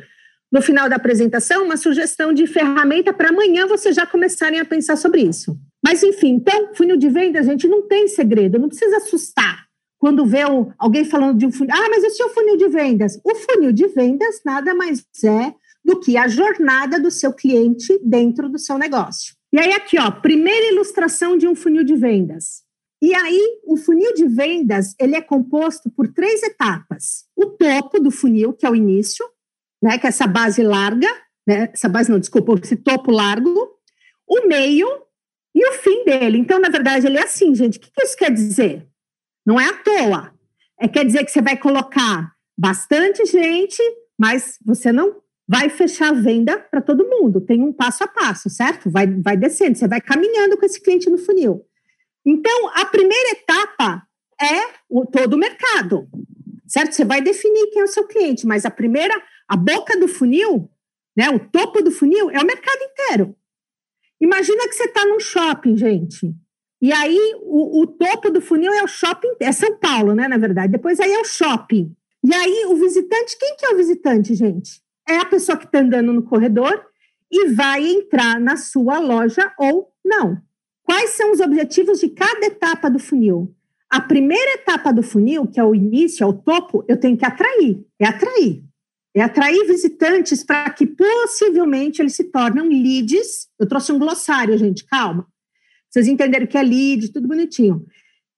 no 0.53 0.63
final 0.63 0.89
da 0.89 0.97
apresentação 0.97 1.65
uma 1.65 1.77
sugestão 1.77 2.33
de 2.33 2.47
ferramenta 2.47 3.13
para 3.13 3.31
amanhã 3.31 3.67
vocês 3.67 3.95
já 3.95 4.07
começarem 4.07 4.61
a 4.61 4.65
pensar 4.65 4.97
sobre 4.97 5.23
isso. 5.23 5.59
Mas, 5.85 6.03
enfim, 6.03 6.35
então, 6.35 6.75
funil 6.75 6.97
de 6.97 7.09
vendas, 7.09 7.47
gente, 7.47 7.67
não 7.67 7.83
tem 7.83 8.07
segredo, 8.09 8.59
não 8.59 8.69
precisa 8.69 8.99
assustar 8.99 9.67
quando 9.99 10.25
vê 10.25 10.41
alguém 10.79 11.05
falando 11.05 11.39
de 11.39 11.47
um 11.47 11.53
funil. 11.53 11.75
Ah, 11.75 11.89
mas 11.91 12.03
esse 12.05 12.23
é 12.23 12.27
o 12.27 12.31
funil 12.31 12.57
de 12.57 12.69
vendas. 12.69 13.21
O 13.23 13.35
funil 13.35 13.73
de 13.73 13.87
vendas 13.89 14.41
nada 14.45 14.75
mais 14.75 15.05
é 15.25 15.55
do 15.85 16.01
que 16.01 16.17
a 16.17 16.27
jornada 16.29 16.99
do 16.99 17.11
seu 17.11 17.33
cliente 17.33 17.99
dentro 18.03 18.49
do 18.49 18.59
seu 18.59 18.79
negócio. 18.79 19.35
E 19.53 19.59
aí, 19.59 19.73
aqui, 19.73 19.99
ó, 19.99 20.11
primeira 20.11 20.73
ilustração 20.73 21.37
de 21.37 21.47
um 21.47 21.55
funil 21.55 21.85
de 21.85 21.97
vendas. 21.97 22.63
E 23.03 23.15
aí, 23.15 23.61
o 23.65 23.77
funil 23.77 24.13
de 24.15 24.27
vendas, 24.27 24.95
ele 24.99 25.17
é 25.17 25.21
composto 25.21 25.91
por 25.91 26.09
três 26.09 26.43
etapas. 26.43 27.25
O 27.35 27.47
topo 27.47 27.99
do 27.99 28.11
funil, 28.11 28.53
que 28.53 28.67
é 28.67 28.71
o 28.71 28.77
início, 28.77 29.27
né, 29.83 29.99
que 29.99 30.07
é 30.07 30.09
essa 30.09 30.27
base 30.27 30.63
larga, 30.63 31.09
né, 31.47 31.71
essa 31.73 31.89
base 31.89 32.11
não, 32.11 32.19
desculpa, 32.19 32.55
esse 32.63 32.77
topo 32.77 33.11
largo, 33.11 33.71
o 34.27 34.47
meio 34.47 34.87
e 35.55 35.69
o 35.69 35.73
fim 35.75 36.05
dele. 36.05 36.39
Então, 36.39 36.59
na 36.59 36.69
verdade, 36.69 37.07
ele 37.07 37.19
é 37.19 37.23
assim, 37.23 37.55
gente. 37.55 37.79
O 37.79 37.81
que 37.81 37.91
isso 37.99 38.17
quer 38.17 38.31
dizer? 38.31 38.87
Não 39.45 39.61
é 39.61 39.69
à 39.69 39.73
toa. 39.73 40.33
É 40.81 40.89
quer 40.89 41.05
dizer 41.05 41.25
que 41.25 41.31
você 41.31 41.43
vai 41.43 41.57
colocar 41.57 42.33
bastante 42.57 43.25
gente, 43.27 43.83
mas 44.19 44.59
você 44.65 44.93
não 44.93 45.21
vai 45.49 45.69
fechar 45.69 46.11
a 46.11 46.21
venda 46.21 46.59
para 46.59 46.81
todo 46.81 47.09
mundo. 47.09 47.41
Tem 47.41 47.63
um 47.63 47.73
passo 47.73 48.05
a 48.05 48.07
passo, 48.07 48.49
certo? 48.49 48.89
Vai, 48.89 49.07
vai 49.07 49.37
descendo, 49.37 49.77
você 49.77 49.89
vai 49.89 50.01
caminhando 50.01 50.57
com 50.57 50.65
esse 50.65 50.81
cliente 50.81 51.11
no 51.11 51.19
funil. 51.19 51.67
Então, 52.25 52.69
a 52.75 52.85
primeira 52.85 53.31
etapa 53.31 54.07
é 54.41 54.75
o, 54.89 55.05
todo 55.05 55.35
o 55.35 55.39
mercado, 55.39 56.09
certo? 56.69 56.93
Você 56.93 57.05
vai 57.05 57.21
definir 57.21 57.71
quem 57.71 57.83
é 57.83 57.85
o 57.85 57.89
seu 57.89 58.07
cliente, 58.07 58.47
mas 58.47 58.65
a 58.65 58.71
primeira, 58.71 59.15
a 59.49 59.57
boca 59.57 59.99
do 59.99 60.07
funil, 60.07 60.71
né, 61.17 61.29
o 61.31 61.41
topo 61.41 61.83
do 61.83 61.91
funil 61.91 62.31
é 62.31 62.39
o 62.39 62.47
mercado 62.47 62.83
inteiro. 62.83 63.37
Imagina 64.21 64.69
que 64.69 64.75
você 64.75 64.85
está 64.85 65.05
num 65.05 65.21
shopping, 65.21 65.77
gente. 65.77 66.35
E 66.83 66.93
aí, 66.93 67.35
o, 67.43 67.83
o, 67.83 67.87
topo 67.87 68.31
do 68.31 68.41
funil 68.41 68.73
é 68.73 68.83
o 68.83 68.89
shopping, 68.89 69.29
é 69.41 69.53
São 69.53 69.77
Paulo, 69.79 70.15
né, 70.15 70.29
na 70.29 70.39
verdade. 70.39 70.73
Depois 70.73 70.99
aí 70.99 71.13
é 71.13 71.21
o 71.21 71.25
shopping. 71.25 71.95
E 72.25 72.35
aí, 72.35 72.67
o 72.69 72.77
visitante, 72.77 73.39
quem 73.39 73.57
que 73.57 73.67
é 73.67 73.71
o 73.71 73.77
visitante, 73.77 74.35
gente? 74.35 74.83
é 75.11 75.19
a 75.19 75.25
pessoa 75.25 75.59
que 75.59 75.65
está 75.65 75.81
andando 75.81 76.13
no 76.13 76.23
corredor 76.23 76.87
e 77.31 77.49
vai 77.51 77.87
entrar 77.87 78.41
na 78.41 78.57
sua 78.57 78.99
loja 78.99 79.53
ou 79.59 79.93
não. 80.05 80.41
Quais 80.85 81.11
são 81.11 81.33
os 81.33 81.41
objetivos 81.41 82.01
de 82.01 82.09
cada 82.09 82.47
etapa 82.47 82.89
do 82.89 82.99
funil? 82.99 83.55
A 83.89 84.01
primeira 84.01 84.55
etapa 84.55 84.93
do 84.93 85.03
funil, 85.03 85.47
que 85.47 85.59
é 85.59 85.65
o 85.65 85.75
início, 85.75 86.23
é 86.23 86.27
o 86.27 86.33
topo, 86.33 86.85
eu 86.89 86.97
tenho 86.97 87.17
que 87.17 87.25
atrair. 87.25 87.85
É 87.99 88.07
atrair. 88.07 88.63
É 89.15 89.23
atrair 89.23 89.67
visitantes 89.67 90.45
para 90.45 90.71
que 90.71 90.87
possivelmente 90.87 92.01
eles 92.01 92.15
se 92.15 92.25
tornem 92.25 92.69
leads. 92.69 93.49
Eu 93.59 93.69
trouxe 93.69 93.91
um 93.93 93.99
glossário, 93.99 94.57
gente, 94.57 94.85
calma. 94.85 95.27
Vocês 95.89 96.07
entenderam 96.07 96.47
que 96.47 96.57
é 96.57 96.63
lead, 96.63 97.13
tudo 97.13 97.27
bonitinho. 97.27 97.85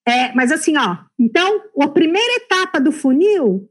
É, 0.07 0.33
mas 0.35 0.50
assim, 0.50 0.76
ó, 0.76 0.99
então, 1.19 1.62
a 1.81 1.88
primeira 1.88 2.37
etapa 2.37 2.81
do 2.81 2.91
funil 2.91 3.69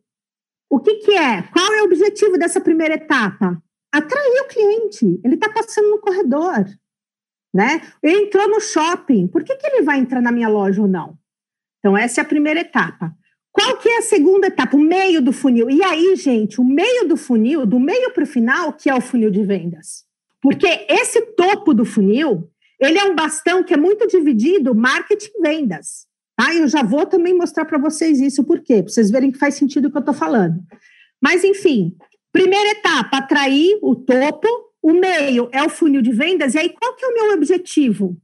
o 0.71 0.79
que, 0.79 0.95
que 0.95 1.11
é? 1.11 1.41
Qual 1.41 1.73
é 1.73 1.81
o 1.81 1.85
objetivo 1.85 2.37
dessa 2.37 2.61
primeira 2.61 2.93
etapa? 2.93 3.61
Atrair 3.91 4.41
o 4.41 4.47
cliente. 4.47 5.19
Ele 5.21 5.35
está 5.35 5.49
passando 5.49 5.89
no 5.89 5.99
corredor. 5.99 6.65
Né? 7.53 7.81
Ele 8.01 8.23
entrou 8.23 8.47
no 8.47 8.61
shopping. 8.61 9.27
Por 9.27 9.43
que, 9.43 9.53
que 9.57 9.67
ele 9.67 9.81
vai 9.81 9.99
entrar 9.99 10.21
na 10.21 10.31
minha 10.31 10.47
loja 10.47 10.81
ou 10.81 10.87
não? 10.87 11.19
Então, 11.77 11.97
essa 11.97 12.21
é 12.21 12.23
a 12.23 12.27
primeira 12.27 12.61
etapa. 12.61 13.13
Qual 13.51 13.77
que 13.77 13.89
é 13.89 13.97
a 13.97 14.01
segunda 14.01 14.47
etapa? 14.47 14.77
O 14.77 14.79
meio 14.79 15.21
do 15.21 15.33
funil. 15.33 15.69
E 15.69 15.83
aí, 15.83 16.15
gente, 16.15 16.61
o 16.61 16.63
meio 16.63 17.07
do 17.07 17.17
funil, 17.17 17.65
do 17.65 17.79
meio 17.79 18.11
para 18.13 18.23
o 18.23 18.27
final, 18.27 18.73
que 18.73 18.89
é 18.89 18.95
o 18.95 19.01
funil 19.01 19.29
de 19.29 19.43
vendas. 19.43 20.05
Porque 20.41 20.67
esse 20.87 21.21
topo 21.33 21.73
do 21.73 21.85
funil, 21.85 22.49
ele 22.79 22.97
é 22.97 23.03
um 23.03 23.15
bastão 23.15 23.63
que 23.63 23.73
é 23.73 23.77
muito 23.77 24.07
dividido 24.07 24.73
marketing 24.73 25.31
e 25.37 25.41
vendas. 25.41 26.07
Tá? 26.35 26.53
Eu 26.55 26.67
já 26.67 26.81
vou 26.81 27.05
também 27.05 27.33
mostrar 27.35 27.65
para 27.65 27.77
vocês 27.77 28.19
isso, 28.19 28.43
por 28.43 28.61
quê? 28.61 28.81
Para 28.81 28.91
vocês 28.91 29.11
verem 29.11 29.31
que 29.31 29.37
faz 29.37 29.55
sentido 29.55 29.87
o 29.87 29.91
que 29.91 29.97
eu 29.97 30.01
estou 30.01 30.15
falando. 30.15 30.59
Mas, 31.21 31.43
enfim, 31.43 31.95
primeira 32.31 32.71
etapa, 32.71 33.17
atrair 33.17 33.77
o 33.81 33.95
topo, 33.95 34.47
o 34.81 34.93
meio 34.93 35.47
é 35.51 35.61
o 35.61 35.69
funil 35.69 36.01
de 36.01 36.11
vendas, 36.11 36.55
e 36.55 36.57
aí 36.57 36.69
qual 36.69 36.95
que 36.95 37.05
é 37.05 37.07
o 37.07 37.13
meu 37.13 37.33
objetivo? 37.33 38.17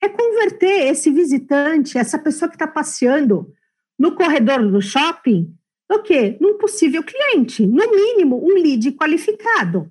É 0.00 0.08
converter 0.08 0.86
esse 0.86 1.10
visitante, 1.10 1.98
essa 1.98 2.18
pessoa 2.18 2.48
que 2.48 2.54
está 2.54 2.68
passeando 2.68 3.52
no 3.98 4.14
corredor 4.14 4.70
do 4.70 4.80
shopping, 4.80 5.54
o 5.90 5.98
quê? 6.00 6.36
Num 6.40 6.58
possível 6.58 7.02
cliente, 7.02 7.66
no 7.66 7.90
mínimo 7.90 8.42
um 8.44 8.54
lead 8.54 8.92
qualificado. 8.92 9.90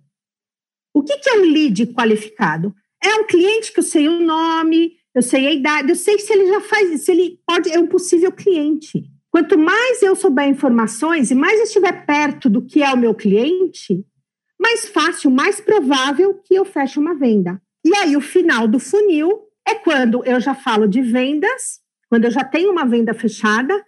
O 0.94 1.04
que, 1.04 1.18
que 1.18 1.30
é 1.30 1.40
um 1.40 1.52
lead 1.52 1.88
qualificado? 1.88 2.74
É 3.02 3.16
um 3.16 3.26
cliente 3.26 3.72
que 3.72 3.80
eu 3.80 3.84
sei 3.84 4.08
o 4.08 4.20
nome, 4.20 4.94
eu 5.14 5.22
sei 5.22 5.48
a 5.48 5.52
idade, 5.52 5.90
eu 5.90 5.96
sei 5.96 6.18
se 6.20 6.34
ele 6.34 6.48
já 6.48 6.62
faz, 6.62 7.02
se 7.02 7.12
ele 7.12 7.40
pode, 7.46 7.72
é 7.72 7.80
um 7.80 7.88
possível 7.88 8.32
cliente. 8.32 9.04
Quanto 9.30 9.58
mais 9.58 10.02
eu 10.02 10.16
souber 10.16 10.48
informações 10.48 11.32
e 11.32 11.36
mais 11.36 11.58
eu 11.58 11.66
estiver 11.66 12.06
perto 12.06 12.50
do 12.50 12.62
que 12.62 12.84
é 12.84 12.94
o 12.94 12.98
meu 12.98 13.16
cliente, 13.16 14.06
mais 14.60 14.88
fácil, 14.88 15.32
mais 15.32 15.60
provável 15.60 16.36
que 16.36 16.54
eu 16.54 16.64
feche 16.64 17.00
uma 17.00 17.16
venda. 17.16 17.62
E 17.84 17.96
aí, 17.98 18.16
o 18.16 18.22
final 18.22 18.68
do 18.68 18.80
funil 18.80 19.42
é 19.68 19.76
quando 19.76 20.24
eu 20.24 20.40
já 20.40 20.56
falo 20.56 20.88
de 20.88 21.02
vendas, 21.02 21.82
quando 22.10 22.26
eu 22.26 22.32
já 22.32 22.44
tenho 22.44 22.72
uma 22.72 22.86
venda 22.86 23.14
fechada, 23.14 23.84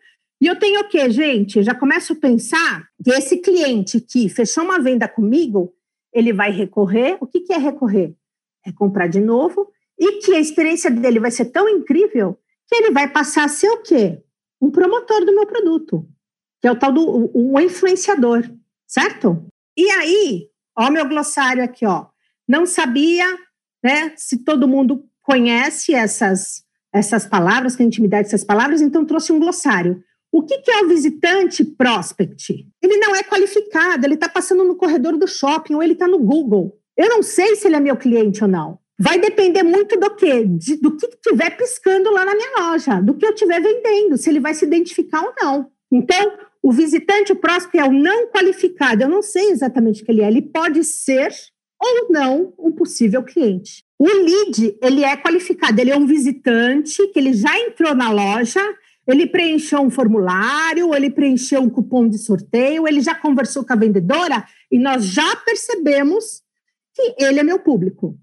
e 0.46 0.48
eu 0.48 0.56
tenho 0.60 0.82
o 0.82 0.88
quê, 0.88 1.10
gente? 1.10 1.58
Eu 1.58 1.64
já 1.64 1.74
começo 1.74 2.14
a 2.14 2.16
pensar 2.16 2.88
que 3.04 3.10
esse 3.10 3.38
cliente 3.38 4.00
que 4.00 4.30
fechou 4.30 4.64
uma 4.64 4.80
venda 4.80 5.08
comigo, 5.08 5.74
ele 6.14 6.32
vai 6.32 6.52
recorrer. 6.52 7.18
O 7.20 7.26
que, 7.26 7.40
que 7.40 7.52
é 7.52 7.58
recorrer? 7.58 8.16
É 8.64 8.72
comprar 8.72 9.08
de 9.08 9.20
novo 9.20 9.68
e 9.98 10.20
que 10.20 10.36
a 10.36 10.40
experiência 10.40 10.92
dele 10.92 11.20
vai 11.20 11.32
ser 11.32 11.46
tão 11.46 11.68
incrível 11.68 12.38
que 12.68 12.76
ele 12.76 12.92
vai 12.92 13.10
passar 13.10 13.46
a 13.46 13.48
ser 13.48 13.70
o 13.70 13.82
quê? 13.82 14.22
Um 14.62 14.70
promotor 14.70 15.26
do 15.26 15.34
meu 15.34 15.48
produto, 15.48 16.08
que 16.62 16.68
é 16.68 16.72
o 16.72 16.78
tal 16.78 16.92
do 16.92 17.32
um 17.34 17.60
influenciador, 17.60 18.48
certo? 18.86 19.48
E 19.76 19.90
aí, 19.90 20.48
ó, 20.78 20.92
meu 20.92 21.10
glossário 21.10 21.64
aqui, 21.64 21.88
ó. 21.88 22.06
Não 22.48 22.68
sabia, 22.68 23.26
né? 23.84 24.14
Se 24.16 24.44
todo 24.44 24.68
mundo 24.68 25.10
conhece 25.24 25.96
essas, 25.96 26.64
essas 26.94 27.26
palavras, 27.26 27.76
tem 27.76 27.88
intimidade 27.88 28.28
essas 28.28 28.44
palavras, 28.44 28.80
então 28.80 29.04
trouxe 29.08 29.32
um 29.32 29.40
glossário. 29.40 30.05
O 30.36 30.44
que, 30.44 30.58
que 30.58 30.70
é 30.70 30.82
o 30.82 30.90
visitante 30.90 31.64
prospect? 31.64 32.68
Ele 32.84 32.98
não 32.98 33.16
é 33.16 33.24
qualificado, 33.24 34.06
ele 34.06 34.16
está 34.16 34.28
passando 34.28 34.66
no 34.66 34.76
corredor 34.76 35.18
do 35.18 35.26
shopping 35.26 35.76
ou 35.76 35.82
ele 35.82 35.94
está 35.94 36.10
no 36.10 36.20
Google. 36.20 36.78
Eu 36.98 37.08
não 37.08 37.24
sei 37.24 37.56
se 37.56 37.66
ele 37.66 37.78
é 37.78 37.80
meu 37.80 37.96
cliente 37.96 38.44
ou 38.44 38.50
não. 38.50 38.78
Vai 39.00 39.18
depender 39.18 39.64
muito 39.64 39.98
do 39.98 40.14
quê? 40.14 40.44
De, 40.44 40.76
do 40.76 40.98
que 40.98 41.06
estiver 41.06 41.52
piscando 41.52 42.12
lá 42.12 42.26
na 42.26 42.36
minha 42.36 42.52
loja, 42.60 43.00
do 43.00 43.14
que 43.14 43.26
eu 43.26 43.30
estiver 43.30 43.62
vendendo, 43.62 44.18
se 44.18 44.30
ele 44.30 44.42
vai 44.42 44.54
se 44.54 44.66
identificar 44.66 45.22
ou 45.22 45.34
não. 45.42 45.72
Então, 45.90 46.34
o 46.62 46.70
visitante 46.70 47.32
o 47.32 47.40
é 47.74 47.86
o 47.86 47.94
não 47.94 48.28
qualificado. 48.28 49.04
Eu 49.04 49.10
não 49.10 49.22
sei 49.22 49.52
exatamente 49.52 50.04
o 50.04 50.06
que 50.06 50.12
ele 50.12 50.22
é. 50.22 50.28
Ele 50.28 50.42
pode 50.42 50.84
ser 50.84 51.32
ou 51.82 52.10
não 52.10 52.54
um 52.60 52.74
possível 52.74 53.24
cliente. 53.24 53.86
O 53.98 54.06
lead, 54.06 54.78
ele 54.82 55.06
é 55.06 55.16
qualificado. 55.16 55.80
Ele 55.80 55.92
é 55.92 55.98
um 55.98 56.06
visitante 56.06 57.08
que 57.08 57.20
ele 57.20 57.32
já 57.32 57.58
entrou 57.58 57.96
na 57.96 58.12
loja, 58.12 58.60
ele 59.08 59.28
preencheu 59.28 59.82
um 59.82 59.90
formulário, 59.90 60.94
ele 60.96 61.10
preencheu 61.10 61.62
um 61.62 61.70
cupom 61.70 62.08
de 62.08 62.18
sorteio, 62.18 62.88
ele 62.88 63.02
já 63.02 63.14
conversou 63.14 63.64
com 63.64 63.74
a 63.74 63.76
vendedora 63.76 64.46
e 64.72 64.80
nós 64.80 65.06
já 65.06 65.36
percebemos 65.38 66.42
que 66.94 67.16
ele 67.20 67.40
é 67.40 67.44
meu 67.44 67.60
público. 67.60 68.18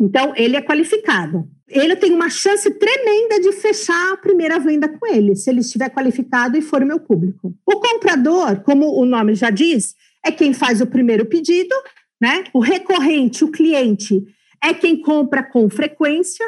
Então, 0.00 0.32
ele 0.36 0.56
é 0.56 0.62
qualificado. 0.62 1.48
Ele 1.68 1.96
tem 1.96 2.12
uma 2.12 2.30
chance 2.30 2.70
tremenda 2.70 3.40
de 3.40 3.52
fechar 3.52 4.12
a 4.12 4.16
primeira 4.16 4.58
venda 4.58 4.88
com 4.88 5.06
ele, 5.06 5.34
se 5.34 5.50
ele 5.50 5.60
estiver 5.60 5.90
qualificado 5.90 6.56
e 6.56 6.62
for 6.62 6.84
meu 6.84 7.00
público. 7.00 7.54
O 7.66 7.80
comprador, 7.80 8.62
como 8.62 8.94
o 8.94 9.04
nome 9.04 9.34
já 9.34 9.50
diz, 9.50 9.94
é 10.24 10.30
quem 10.30 10.54
faz 10.54 10.80
o 10.80 10.86
primeiro 10.86 11.26
pedido, 11.26 11.74
né? 12.20 12.44
O 12.54 12.60
recorrente, 12.60 13.44
o 13.44 13.50
cliente, 13.50 14.24
é 14.62 14.72
quem 14.72 15.00
compra 15.00 15.42
com 15.42 15.68
frequência, 15.68 16.46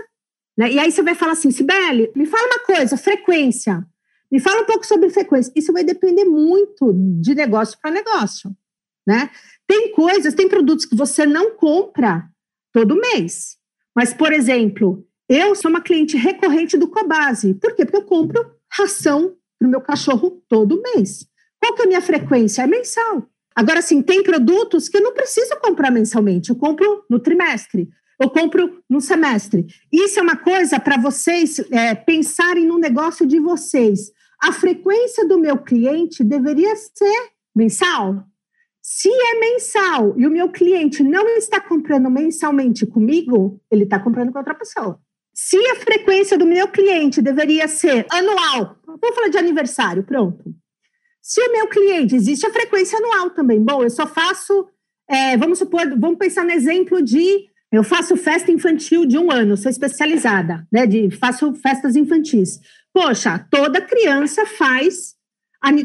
né? 0.56 0.70
E 0.70 0.78
aí 0.78 0.90
você 0.90 1.02
vai 1.02 1.14
falar 1.14 1.32
assim, 1.32 1.50
Sibeli, 1.50 2.10
me 2.14 2.26
fala 2.26 2.46
uma 2.46 2.58
coisa, 2.60 2.96
frequência. 2.96 3.84
Me 4.30 4.38
fala 4.38 4.62
um 4.62 4.66
pouco 4.66 4.86
sobre 4.86 5.10
frequência. 5.10 5.52
Isso 5.56 5.72
vai 5.72 5.82
depender 5.82 6.24
muito 6.24 6.92
de 7.20 7.34
negócio 7.34 7.78
para 7.80 7.90
negócio, 7.90 8.54
né? 9.06 9.30
Tem 9.66 9.92
coisas, 9.92 10.34
tem 10.34 10.48
produtos 10.48 10.84
que 10.84 10.94
você 10.94 11.26
não 11.26 11.52
compra 11.56 12.28
todo 12.72 13.00
mês. 13.00 13.56
Mas, 13.94 14.14
por 14.14 14.32
exemplo, 14.32 15.04
eu 15.28 15.54
sou 15.54 15.70
uma 15.70 15.80
cliente 15.80 16.16
recorrente 16.16 16.76
do 16.76 16.88
Cobase. 16.88 17.54
Por 17.54 17.74
quê? 17.74 17.84
Porque 17.84 17.98
eu 17.98 18.04
compro 18.04 18.54
ração 18.70 19.36
para 19.58 19.66
o 19.66 19.70
meu 19.70 19.80
cachorro 19.80 20.42
todo 20.48 20.80
mês. 20.94 21.26
Qual 21.60 21.74
que 21.74 21.82
é 21.82 21.84
a 21.84 21.88
minha 21.88 22.00
frequência? 22.00 22.62
É 22.62 22.66
mensal. 22.66 23.28
Agora, 23.54 23.82
sim, 23.82 24.00
tem 24.00 24.22
produtos 24.22 24.88
que 24.88 24.96
eu 24.96 25.02
não 25.02 25.12
preciso 25.12 25.54
comprar 25.60 25.90
mensalmente. 25.90 26.50
Eu 26.50 26.56
compro 26.56 27.04
no 27.10 27.18
trimestre. 27.18 27.90
Eu 28.20 28.28
compro 28.28 28.82
no 28.88 29.00
semestre. 29.00 29.66
Isso 29.90 30.20
é 30.20 30.22
uma 30.22 30.36
coisa 30.36 30.78
para 30.78 31.00
vocês 31.00 31.58
é, 31.70 31.94
pensarem 31.94 32.66
no 32.66 32.78
negócio 32.78 33.26
de 33.26 33.40
vocês. 33.40 34.12
A 34.38 34.52
frequência 34.52 35.26
do 35.26 35.38
meu 35.38 35.56
cliente 35.56 36.22
deveria 36.22 36.76
ser 36.76 37.30
mensal? 37.56 38.26
Se 38.82 39.08
é 39.08 39.40
mensal 39.40 40.14
e 40.18 40.26
o 40.26 40.30
meu 40.30 40.50
cliente 40.50 41.02
não 41.02 41.26
está 41.28 41.60
comprando 41.60 42.10
mensalmente 42.10 42.86
comigo, 42.86 43.60
ele 43.70 43.84
está 43.84 43.98
comprando 43.98 44.32
com 44.32 44.38
outra 44.38 44.54
pessoa. 44.54 45.00
Se 45.32 45.56
a 45.68 45.76
frequência 45.76 46.36
do 46.36 46.46
meu 46.46 46.68
cliente 46.68 47.22
deveria 47.22 47.68
ser 47.68 48.06
anual, 48.10 48.76
vamos 48.84 49.14
falar 49.14 49.28
de 49.28 49.38
aniversário, 49.38 50.02
pronto. 50.02 50.54
Se 51.22 51.40
o 51.40 51.52
meu 51.52 51.68
cliente, 51.68 52.16
existe 52.16 52.46
a 52.46 52.52
frequência 52.52 52.98
anual 52.98 53.30
também. 53.30 53.62
Bom, 53.62 53.82
eu 53.82 53.90
só 53.90 54.06
faço, 54.06 54.68
é, 55.08 55.36
vamos 55.36 55.58
supor, 55.58 55.82
vamos 55.98 56.18
pensar 56.18 56.44
no 56.44 56.50
exemplo 56.50 57.02
de 57.02 57.49
eu 57.72 57.84
faço 57.84 58.16
festa 58.16 58.50
infantil 58.50 59.06
de 59.06 59.16
um 59.16 59.30
ano, 59.30 59.56
sou 59.56 59.70
especializada, 59.70 60.66
né? 60.72 60.86
De, 60.86 61.10
faço 61.10 61.54
festas 61.54 61.94
infantis. 61.94 62.60
Poxa, 62.92 63.38
toda 63.50 63.80
criança 63.80 64.44
faz 64.44 65.14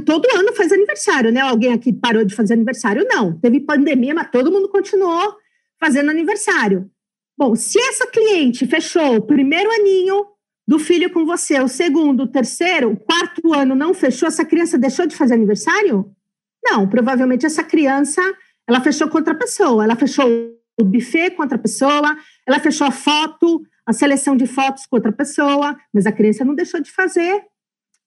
todo 0.05 0.27
ano 0.33 0.53
faz 0.53 0.71
aniversário, 0.71 1.31
né? 1.31 1.41
Alguém 1.41 1.73
aqui 1.73 1.91
parou 1.91 2.23
de 2.23 2.33
fazer 2.33 2.53
aniversário? 2.53 3.05
Não. 3.07 3.37
Teve 3.39 3.59
pandemia, 3.59 4.15
mas 4.15 4.31
todo 4.31 4.51
mundo 4.51 4.69
continuou 4.69 5.35
fazendo 5.79 6.09
aniversário. 6.09 6.89
Bom, 7.37 7.55
se 7.55 7.77
essa 7.79 8.07
cliente 8.07 8.65
fechou 8.65 9.17
o 9.17 9.21
primeiro 9.21 9.69
aninho 9.69 10.25
do 10.67 10.79
filho 10.79 11.11
com 11.11 11.25
você, 11.25 11.59
o 11.59 11.67
segundo, 11.67 12.23
o 12.23 12.27
terceiro, 12.27 12.91
o 12.91 12.97
quarto 12.97 13.53
ano 13.53 13.75
não 13.75 13.93
fechou, 13.93 14.27
essa 14.27 14.45
criança 14.45 14.77
deixou 14.77 15.05
de 15.05 15.15
fazer 15.15 15.33
aniversário? 15.33 16.09
Não, 16.63 16.87
provavelmente 16.87 17.45
essa 17.45 17.63
criança, 17.63 18.21
ela 18.65 18.79
fechou 18.79 19.09
com 19.09 19.17
outra 19.17 19.35
pessoa, 19.35 19.83
ela 19.83 19.95
fechou 19.95 20.25
o 20.79 20.83
buffet 20.83 21.31
com 21.31 21.43
outra 21.43 21.57
pessoa, 21.57 22.17
ela 22.45 22.59
fechou 22.59 22.87
a 22.87 22.91
foto, 22.91 23.65
a 23.85 23.93
seleção 23.93 24.35
de 24.35 24.45
fotos 24.45 24.85
com 24.85 24.95
outra 24.95 25.11
pessoa, 25.11 25.77
mas 25.93 26.05
a 26.05 26.11
criança 26.11 26.43
não 26.43 26.55
deixou 26.55 26.81
de 26.81 26.91
fazer 26.91 27.43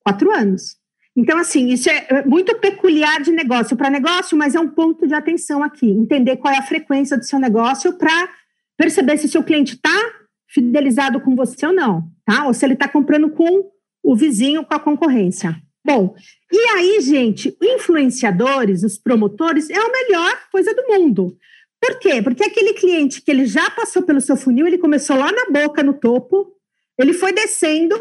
quatro 0.04 0.30
anos. 0.30 0.76
Então, 1.16 1.36
assim, 1.36 1.68
isso 1.68 1.90
é, 1.90 2.06
é 2.10 2.24
muito 2.24 2.54
peculiar 2.58 3.20
de 3.20 3.32
negócio 3.32 3.76
para 3.76 3.90
negócio, 3.90 4.36
mas 4.36 4.54
é 4.54 4.60
um 4.60 4.68
ponto 4.68 5.06
de 5.06 5.14
atenção 5.14 5.62
aqui. 5.62 5.90
Entender 5.90 6.36
qual 6.36 6.54
é 6.54 6.58
a 6.58 6.62
frequência 6.62 7.16
do 7.16 7.24
seu 7.24 7.38
negócio 7.40 7.98
para 7.98 8.28
perceber 8.76 9.18
se 9.18 9.26
o 9.26 9.28
seu 9.28 9.42
cliente 9.42 9.74
está 9.74 9.98
fidelizado 10.46 11.20
com 11.20 11.34
você 11.34 11.66
ou 11.66 11.72
não, 11.72 12.08
tá? 12.24 12.46
Ou 12.46 12.54
se 12.54 12.64
ele 12.64 12.74
está 12.74 12.88
comprando 12.88 13.30
com 13.30 13.68
o 14.02 14.16
vizinho, 14.16 14.64
com 14.64 14.74
a 14.74 14.80
concorrência. 14.80 15.60
Bom, 15.84 16.14
e 16.52 16.58
aí, 16.70 17.00
gente, 17.00 17.56
influenciadores, 17.62 18.82
os 18.82 18.98
promotores, 18.98 19.68
é 19.70 19.76
a 19.76 19.90
melhor 19.90 20.38
coisa 20.52 20.74
do 20.74 20.86
mundo. 20.86 21.36
Por 21.80 21.98
quê? 21.98 22.20
Porque 22.22 22.44
aquele 22.44 22.74
cliente 22.74 23.22
que 23.22 23.30
ele 23.30 23.46
já 23.46 23.70
passou 23.70 24.02
pelo 24.02 24.20
seu 24.20 24.36
funil, 24.36 24.66
ele 24.66 24.78
começou 24.78 25.16
lá 25.16 25.30
na 25.30 25.46
boca, 25.50 25.82
no 25.82 25.94
topo, 25.94 26.52
ele 26.98 27.12
foi 27.12 27.32
descendo, 27.32 27.96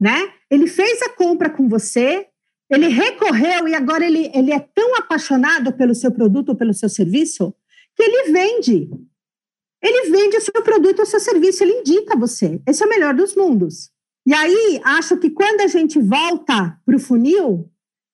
né? 0.00 0.32
Ele 0.50 0.66
fez 0.66 1.02
a 1.02 1.10
compra 1.10 1.50
com 1.50 1.68
você, 1.68 2.26
ele 2.70 2.88
recorreu 2.88 3.68
e 3.68 3.74
agora 3.74 4.06
ele, 4.06 4.30
ele 4.34 4.52
é 4.52 4.58
tão 4.58 4.96
apaixonado 4.96 5.72
pelo 5.72 5.94
seu 5.94 6.10
produto 6.10 6.50
ou 6.50 6.56
pelo 6.56 6.72
seu 6.72 6.88
serviço 6.88 7.54
que 7.94 8.02
ele 8.02 8.32
vende. 8.32 8.90
Ele 9.82 10.10
vende 10.10 10.36
o 10.36 10.40
seu 10.40 10.62
produto 10.62 11.00
ou 11.00 11.06
seu 11.06 11.20
serviço, 11.20 11.62
ele 11.62 11.80
indica 11.80 12.16
você. 12.16 12.60
Esse 12.66 12.82
é 12.82 12.86
o 12.86 12.88
melhor 12.88 13.14
dos 13.14 13.34
mundos. 13.34 13.90
E 14.26 14.34
aí, 14.34 14.80
acho 14.84 15.16
que 15.16 15.30
quando 15.30 15.60
a 15.62 15.66
gente 15.66 15.98
volta 15.98 16.78
para 16.84 16.96
o 16.96 16.98
funil, 16.98 17.70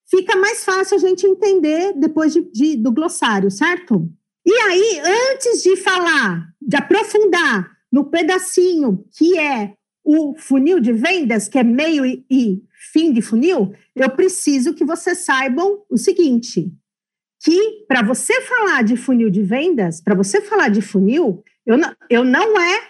fica 0.09 0.35
mais 0.35 0.63
fácil 0.63 0.95
a 0.95 0.99
gente 0.99 1.25
entender 1.25 1.93
depois 1.93 2.33
de, 2.33 2.41
de, 2.51 2.75
do 2.77 2.91
glossário, 2.91 3.51
certo? 3.51 4.09
E 4.45 4.53
aí, 4.53 5.01
antes 5.31 5.63
de 5.63 5.75
falar, 5.75 6.47
de 6.61 6.77
aprofundar 6.77 7.71
no 7.91 8.05
pedacinho 8.05 9.05
que 9.17 9.37
é 9.37 9.73
o 10.03 10.35
funil 10.37 10.79
de 10.79 10.93
vendas, 10.93 11.47
que 11.47 11.57
é 11.57 11.63
meio 11.63 12.05
e, 12.05 12.23
e 12.29 12.61
fim 12.93 13.11
de 13.11 13.21
funil, 13.21 13.73
eu 13.95 14.09
preciso 14.11 14.73
que 14.73 14.85
vocês 14.85 15.19
saibam 15.19 15.83
o 15.89 15.97
seguinte: 15.97 16.71
que 17.43 17.85
para 17.87 18.03
você 18.03 18.41
falar 18.41 18.83
de 18.83 18.95
funil 18.95 19.31
de 19.31 19.41
vendas, 19.41 20.01
para 20.01 20.13
você 20.13 20.41
falar 20.41 20.69
de 20.69 20.81
funil, 20.81 21.43
eu 21.65 21.77
não, 21.77 21.95
eu 22.09 22.23
não 22.23 22.61
é 22.61 22.81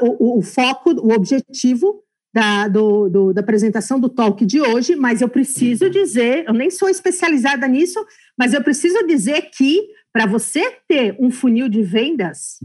o, 0.00 0.38
o, 0.38 0.42
foco, 0.42 0.90
o 0.92 1.12
objetivo 1.12 2.02
da, 2.32 2.68
do, 2.68 3.08
do, 3.08 3.32
da 3.32 3.40
apresentação 3.40 3.98
do 3.98 4.08
talk 4.08 4.44
de 4.44 4.60
hoje, 4.60 4.94
mas 4.94 5.20
eu 5.20 5.28
preciso 5.28 5.88
dizer, 5.90 6.44
eu 6.46 6.52
nem 6.52 6.70
sou 6.70 6.88
especializada 6.88 7.66
nisso, 7.66 8.04
mas 8.38 8.52
eu 8.52 8.62
preciso 8.62 9.06
dizer 9.06 9.50
que 9.50 9.88
para 10.16 10.24
você 10.24 10.78
ter 10.88 11.14
um 11.20 11.30
funil 11.30 11.68
de 11.68 11.82
vendas, 11.82 12.58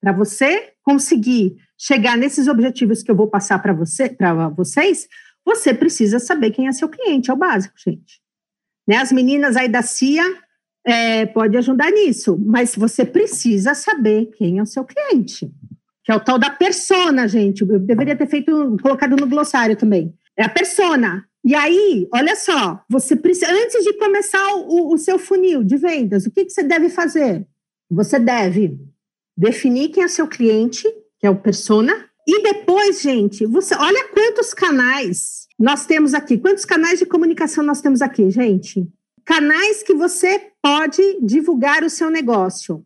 para 0.00 0.10
você 0.10 0.72
conseguir 0.82 1.56
chegar 1.78 2.18
nesses 2.18 2.48
objetivos 2.48 3.00
que 3.00 3.08
eu 3.08 3.14
vou 3.14 3.28
passar 3.28 3.60
para 3.60 3.72
você, 3.72 4.08
para 4.08 4.48
vocês, 4.48 5.06
você 5.46 5.72
precisa 5.72 6.18
saber 6.18 6.50
quem 6.50 6.66
é 6.66 6.72
seu 6.72 6.88
cliente, 6.88 7.30
é 7.30 7.32
o 7.32 7.36
básico, 7.36 7.76
gente. 7.78 8.20
Né? 8.88 8.96
As 8.96 9.12
meninas 9.12 9.56
aí 9.56 9.68
da 9.68 9.82
CIA 9.82 10.24
é, 10.84 11.26
pode 11.26 11.56
ajudar 11.56 11.92
nisso, 11.92 12.36
mas 12.44 12.74
você 12.74 13.04
precisa 13.04 13.72
saber 13.72 14.32
quem 14.36 14.58
é 14.58 14.62
o 14.62 14.66
seu 14.66 14.84
cliente, 14.84 15.48
que 16.02 16.10
é 16.10 16.16
o 16.16 16.18
tal 16.18 16.40
da 16.40 16.50
persona, 16.50 17.28
gente. 17.28 17.60
Eu 17.60 17.78
deveria 17.78 18.16
ter 18.16 18.26
feito, 18.26 18.76
colocado 18.82 19.14
no 19.14 19.28
glossário 19.28 19.76
também. 19.76 20.12
É 20.36 20.42
a 20.42 20.48
persona. 20.48 21.24
E 21.44 21.54
aí, 21.54 22.06
olha 22.12 22.36
só, 22.36 22.82
você 22.88 23.16
precisa, 23.16 23.50
antes 23.50 23.82
de 23.82 23.94
começar 23.94 24.54
o, 24.56 24.92
o 24.92 24.98
seu 24.98 25.18
funil 25.18 25.64
de 25.64 25.76
vendas, 25.76 26.26
o 26.26 26.30
que, 26.30 26.44
que 26.44 26.50
você 26.50 26.62
deve 26.62 26.90
fazer? 26.90 27.46
Você 27.90 28.18
deve 28.18 28.78
definir 29.36 29.88
quem 29.88 30.02
é 30.02 30.08
seu 30.08 30.28
cliente, 30.28 30.86
que 31.18 31.26
é 31.26 31.30
o 31.30 31.40
persona. 31.40 32.08
E 32.26 32.42
depois, 32.42 33.00
gente, 33.00 33.46
você 33.46 33.74
olha 33.74 34.08
quantos 34.08 34.52
canais 34.52 35.48
nós 35.58 35.86
temos 35.86 36.14
aqui. 36.14 36.38
Quantos 36.38 36.64
canais 36.64 36.98
de 36.98 37.06
comunicação 37.06 37.64
nós 37.64 37.80
temos 37.80 38.02
aqui, 38.02 38.30
gente? 38.30 38.86
Canais 39.24 39.82
que 39.82 39.94
você 39.94 40.50
pode 40.62 41.18
divulgar 41.22 41.82
o 41.82 41.90
seu 41.90 42.10
negócio. 42.10 42.84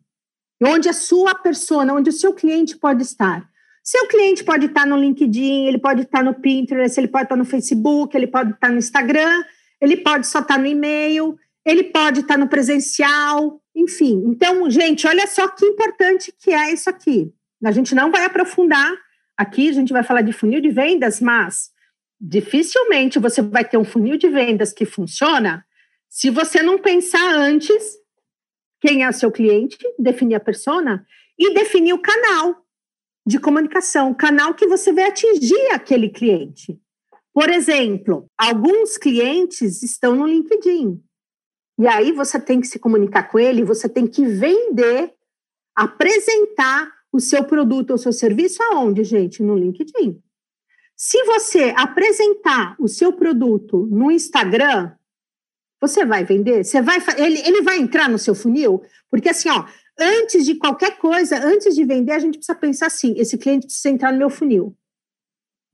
Onde 0.62 0.88
a 0.88 0.92
sua 0.92 1.34
persona, 1.34 1.92
onde 1.92 2.10
o 2.10 2.12
seu 2.12 2.32
cliente 2.32 2.76
pode 2.76 3.02
estar. 3.02 3.48
Seu 3.84 4.08
cliente 4.08 4.42
pode 4.42 4.64
estar 4.64 4.86
no 4.86 4.96
LinkedIn, 4.96 5.66
ele 5.66 5.78
pode 5.78 6.02
estar 6.02 6.24
no 6.24 6.32
Pinterest, 6.32 6.98
ele 6.98 7.06
pode 7.06 7.24
estar 7.24 7.36
no 7.36 7.44
Facebook, 7.44 8.16
ele 8.16 8.26
pode 8.26 8.52
estar 8.52 8.70
no 8.70 8.78
Instagram, 8.78 9.44
ele 9.78 9.98
pode 9.98 10.26
só 10.26 10.38
estar 10.38 10.58
no 10.58 10.64
e-mail, 10.64 11.36
ele 11.66 11.84
pode 11.84 12.20
estar 12.20 12.38
no 12.38 12.48
presencial, 12.48 13.60
enfim. 13.76 14.22
Então, 14.26 14.70
gente, 14.70 15.06
olha 15.06 15.26
só 15.26 15.48
que 15.48 15.66
importante 15.66 16.32
que 16.40 16.50
é 16.50 16.72
isso 16.72 16.88
aqui. 16.88 17.30
A 17.62 17.70
gente 17.72 17.94
não 17.94 18.10
vai 18.10 18.24
aprofundar 18.24 18.90
aqui, 19.36 19.68
a 19.68 19.72
gente 19.72 19.92
vai 19.92 20.02
falar 20.02 20.22
de 20.22 20.32
funil 20.32 20.62
de 20.62 20.70
vendas, 20.70 21.20
mas 21.20 21.70
dificilmente 22.18 23.18
você 23.18 23.42
vai 23.42 23.66
ter 23.66 23.76
um 23.76 23.84
funil 23.84 24.16
de 24.16 24.30
vendas 24.30 24.72
que 24.72 24.86
funciona 24.86 25.62
se 26.08 26.30
você 26.30 26.62
não 26.62 26.78
pensar 26.78 27.34
antes 27.34 27.98
quem 28.80 29.02
é 29.02 29.08
o 29.08 29.12
seu 29.12 29.30
cliente, 29.30 29.76
definir 29.98 30.36
a 30.36 30.40
persona 30.40 31.04
e 31.38 31.52
definir 31.52 31.92
o 31.92 31.98
canal 31.98 32.63
de 33.26 33.38
comunicação, 33.38 34.10
o 34.10 34.14
canal 34.14 34.54
que 34.54 34.66
você 34.66 34.92
vai 34.92 35.04
atingir 35.04 35.70
aquele 35.72 36.10
cliente. 36.10 36.78
Por 37.32 37.48
exemplo, 37.50 38.30
alguns 38.38 38.96
clientes 38.96 39.82
estão 39.82 40.14
no 40.14 40.26
LinkedIn. 40.26 41.02
E 41.78 41.86
aí 41.86 42.12
você 42.12 42.38
tem 42.38 42.60
que 42.60 42.66
se 42.66 42.78
comunicar 42.78 43.24
com 43.24 43.38
ele, 43.38 43.64
você 43.64 43.88
tem 43.88 44.06
que 44.06 44.24
vender, 44.24 45.12
apresentar 45.74 46.92
o 47.12 47.18
seu 47.18 47.44
produto 47.44 47.90
ou 47.90 47.98
seu 47.98 48.12
serviço 48.12 48.62
aonde, 48.62 49.02
gente? 49.02 49.42
No 49.42 49.56
LinkedIn. 49.56 50.20
Se 50.96 51.24
você 51.24 51.74
apresentar 51.76 52.76
o 52.78 52.86
seu 52.86 53.12
produto 53.12 53.88
no 53.90 54.10
Instagram, 54.10 54.92
você 55.80 56.04
vai 56.04 56.24
vender? 56.24 56.64
Você 56.64 56.80
vai, 56.80 56.98
ele, 57.18 57.40
ele 57.40 57.62
vai 57.62 57.78
entrar 57.78 58.08
no 58.08 58.18
seu 58.18 58.34
funil? 58.34 58.82
Porque 59.10 59.28
assim, 59.28 59.50
ó, 59.50 59.66
antes 59.98 60.44
de 60.44 60.56
qualquer 60.56 60.98
coisa, 60.98 61.36
antes 61.36 61.74
de 61.74 61.84
vender, 61.84 62.12
a 62.12 62.18
gente 62.18 62.38
precisa 62.38 62.58
pensar 62.58 62.86
assim: 62.86 63.14
esse 63.16 63.38
cliente 63.38 63.66
precisa 63.66 63.90
entrar 63.90 64.12
no 64.12 64.18
meu 64.18 64.30
funil 64.30 64.76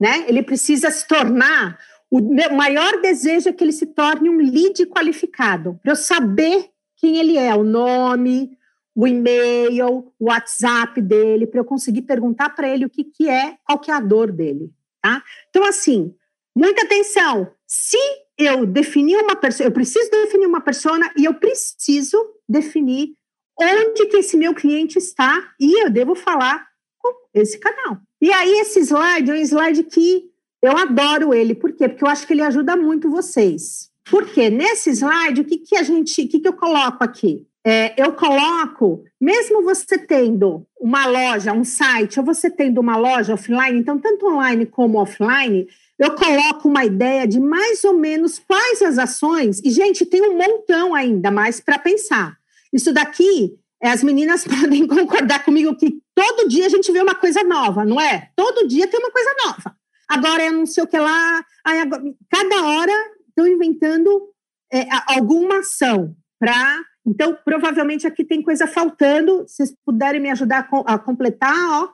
né? 0.01 0.25
Ele 0.27 0.41
precisa 0.41 0.89
se 0.89 1.07
tornar 1.07 1.77
o 2.09 2.19
meu 2.19 2.51
maior 2.51 2.99
desejo 2.99 3.47
é 3.47 3.53
que 3.53 3.63
ele 3.63 3.71
se 3.71 3.85
torne 3.85 4.29
um 4.29 4.35
lead 4.35 4.85
qualificado, 4.87 5.79
para 5.81 5.93
eu 5.93 5.95
saber 5.95 6.69
quem 6.97 7.17
ele 7.17 7.37
é, 7.37 7.55
o 7.55 7.63
nome, 7.63 8.57
o 8.93 9.07
e-mail, 9.07 10.11
o 10.19 10.25
WhatsApp 10.25 10.99
dele, 11.01 11.47
para 11.47 11.61
eu 11.61 11.65
conseguir 11.65 12.01
perguntar 12.01 12.49
para 12.49 12.67
ele 12.67 12.85
o 12.85 12.89
que, 12.89 13.05
que 13.05 13.29
é, 13.29 13.55
qual 13.63 13.79
que 13.79 13.89
é 13.89 13.93
a 13.93 14.01
dor 14.01 14.29
dele, 14.29 14.73
tá? 15.01 15.23
Então, 15.49 15.63
assim, 15.63 16.13
muita 16.53 16.83
atenção. 16.83 17.49
Se 17.65 17.97
eu 18.37 18.65
definir 18.65 19.15
uma 19.15 19.37
pessoa, 19.37 19.67
eu 19.67 19.71
preciso 19.71 20.11
definir 20.11 20.47
uma 20.47 20.59
persona 20.59 21.09
e 21.17 21.23
eu 21.23 21.35
preciso 21.35 22.17
definir 22.49 23.15
onde 23.61 24.05
que 24.07 24.17
esse 24.17 24.37
meu 24.37 24.53
cliente 24.53 24.97
está 24.97 25.51
e 25.59 25.83
eu 25.83 25.89
devo 25.89 26.15
falar 26.15 26.65
com 26.97 27.13
esse 27.33 27.59
canal. 27.59 27.97
E 28.21 28.31
aí, 28.31 28.59
esse 28.59 28.79
slide 28.79 29.31
é 29.31 29.33
um 29.33 29.37
slide 29.37 29.83
que 29.83 30.29
eu 30.61 30.77
adoro 30.77 31.33
ele. 31.33 31.55
Por 31.55 31.71
quê? 31.73 31.89
Porque 31.89 32.03
eu 32.03 32.09
acho 32.09 32.27
que 32.27 32.33
ele 32.33 32.43
ajuda 32.43 32.75
muito 32.75 33.09
vocês. 33.09 33.89
Porque 34.09 34.49
nesse 34.49 34.91
slide, 34.91 35.41
o 35.41 35.45
que, 35.45 35.57
que 35.57 35.75
a 35.75 35.83
gente, 35.83 36.21
o 36.21 36.27
que, 36.27 36.39
que 36.39 36.47
eu 36.47 36.53
coloco 36.53 37.03
aqui? 37.03 37.47
É, 37.63 37.93
eu 37.95 38.13
coloco, 38.13 39.03
mesmo 39.19 39.61
você 39.61 39.97
tendo 39.97 40.65
uma 40.79 41.05
loja, 41.05 41.53
um 41.53 41.63
site, 41.63 42.19
ou 42.19 42.25
você 42.25 42.49
tendo 42.49 42.81
uma 42.81 42.97
loja 42.97 43.35
offline, 43.35 43.79
então 43.79 43.99
tanto 43.99 44.25
online 44.25 44.65
como 44.65 44.99
offline, 44.99 45.67
eu 45.99 46.15
coloco 46.15 46.67
uma 46.67 46.83
ideia 46.83 47.27
de 47.27 47.39
mais 47.39 47.83
ou 47.83 47.93
menos 47.93 48.39
quais 48.39 48.81
as 48.81 48.97
ações, 48.97 49.61
e 49.63 49.69
gente, 49.69 50.07
tem 50.07 50.23
um 50.23 50.35
montão 50.35 50.95
ainda 50.95 51.29
mais 51.29 51.59
para 51.59 51.77
pensar. 51.77 52.40
Isso 52.73 52.93
daqui 52.93 53.57
é, 53.81 53.89
as 53.89 54.03
meninas 54.03 54.43
podem 54.45 54.85
concordar 54.87 55.43
comigo 55.43 55.75
que 55.75 56.01
todo 56.13 56.47
dia 56.47 56.67
a 56.67 56.69
gente 56.69 56.91
vê 56.91 57.01
uma 57.01 57.15
coisa 57.15 57.43
nova, 57.43 57.83
não 57.83 57.99
é? 57.99 58.29
Todo 58.35 58.67
dia 58.67 58.87
tem 58.87 58.99
uma 58.99 59.11
coisa 59.11 59.29
nova. 59.45 59.75
Agora 60.07 60.43
é 60.43 60.51
não 60.51 60.65
sei 60.65 60.83
o 60.83 60.87
que 60.87 60.97
lá. 60.97 61.43
Agora, 61.63 62.03
cada 62.29 62.65
hora 62.65 62.93
estão 63.29 63.47
inventando 63.47 64.29
é, 64.71 64.87
alguma 65.07 65.59
ação 65.59 66.15
para. 66.39 66.79
Então, 67.05 67.35
provavelmente 67.43 68.05
aqui 68.05 68.23
tem 68.23 68.41
coisa 68.41 68.67
faltando. 68.67 69.45
Se 69.47 69.55
vocês 69.55 69.75
puderem 69.85 70.21
me 70.21 70.29
ajudar 70.29 70.69
a, 70.85 70.99
completar, 70.99 71.55
ó, 71.55 71.89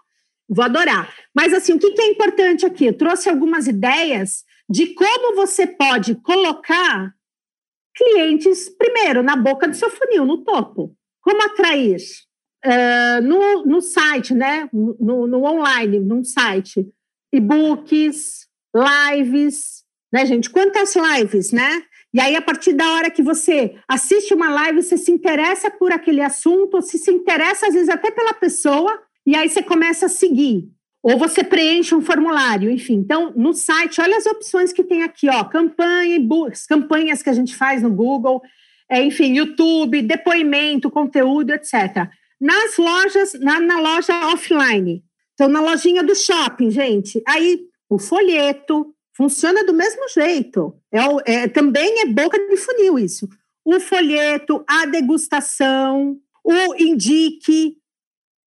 vou 0.50 0.66
adorar. 0.66 1.14
Mas, 1.34 1.54
assim, 1.54 1.74
o 1.74 1.80
que, 1.80 1.92
que 1.92 2.02
é 2.02 2.08
importante 2.08 2.66
aqui? 2.66 2.88
Eu 2.88 2.98
trouxe 2.98 3.30
algumas 3.30 3.68
ideias 3.68 4.44
de 4.70 4.88
como 4.96 5.36
você 5.36 5.66
pode 5.66 6.16
colocar 6.16 7.14
clientes, 7.98 8.70
primeiro, 8.70 9.24
na 9.24 9.36
boca 9.36 9.68
do 9.68 9.76
seu 9.76 9.90
funil, 9.90 10.26
no 10.26 10.44
topo. 10.44 10.96
Como 11.22 11.44
atrair? 11.44 11.98
Uh, 12.66 13.22
no, 13.24 13.66
no 13.66 13.82
site, 13.82 14.34
né? 14.34 14.70
No, 14.72 15.28
no 15.28 15.44
online, 15.44 16.00
num 16.00 16.24
site. 16.24 16.88
E-books, 17.34 18.48
lives, 18.74 19.84
né, 20.14 20.26
gente? 20.26 20.50
Quantas 20.50 20.96
lives, 20.96 21.52
né? 21.52 21.84
E 22.14 22.22
aí, 22.22 22.36
a 22.36 22.42
partir 22.42 22.74
da 22.74 22.94
hora 22.94 23.12
que 23.12 23.22
você 23.22 23.76
assiste 23.88 24.34
uma 24.34 24.50
live, 24.50 24.82
você 24.82 24.98
se 24.98 25.12
interessa 25.12 25.70
por 25.70 25.92
aquele 25.92 26.22
assunto, 26.22 26.82
se 26.82 26.98
se 26.98 27.12
interessa, 27.12 27.68
às 27.68 27.74
vezes, 27.74 27.90
até 27.90 28.12
pela 28.12 28.34
pessoa, 28.34 29.02
e 29.26 29.36
aí 29.36 29.50
você 29.50 29.62
começa 29.62 30.06
a 30.06 30.10
seguir. 30.10 30.70
Ou 31.04 31.18
você 31.18 31.44
preenche 31.44 31.96
um 31.96 32.02
formulário, 32.02 32.70
enfim. 32.70 32.96
Então, 32.96 33.32
no 33.36 33.54
site, 33.54 34.02
olha 34.02 34.18
as 34.18 34.26
opções 34.26 34.74
que 34.74 34.84
tem 34.84 35.04
aqui, 35.04 35.30
ó. 35.30 35.44
Campanha, 35.44 36.18
campanhas 36.68 37.22
que 37.22 37.30
a 37.30 37.34
gente 37.34 37.56
faz 37.56 37.82
no 37.82 37.92
Google, 37.92 38.42
é, 38.90 39.02
enfim, 39.02 39.36
YouTube, 39.36 40.02
depoimento, 40.02 40.90
conteúdo, 40.90 41.52
etc. 41.52 42.10
Nas 42.40 42.78
lojas, 42.78 43.34
na, 43.34 43.60
na 43.60 43.80
loja 43.80 44.14
offline, 44.34 45.04
então 45.34 45.48
na 45.48 45.62
lojinha 45.62 46.04
do 46.04 46.16
shopping, 46.16 46.72
gente, 46.72 47.22
aí 47.28 47.60
o 47.90 48.00
folheto 48.00 48.94
funciona 49.16 49.64
do 49.64 49.74
mesmo 49.74 50.08
jeito. 50.10 50.76
É, 50.92 51.34
é, 51.34 51.48
também 51.48 52.02
é 52.02 52.06
boca 52.06 52.38
de 52.38 52.58
funil 52.58 53.00
isso. 53.00 53.28
O 53.66 53.80
folheto, 53.80 54.64
a 54.68 54.86
degustação, 54.86 56.18
o 56.44 56.76
indique, 56.76 57.76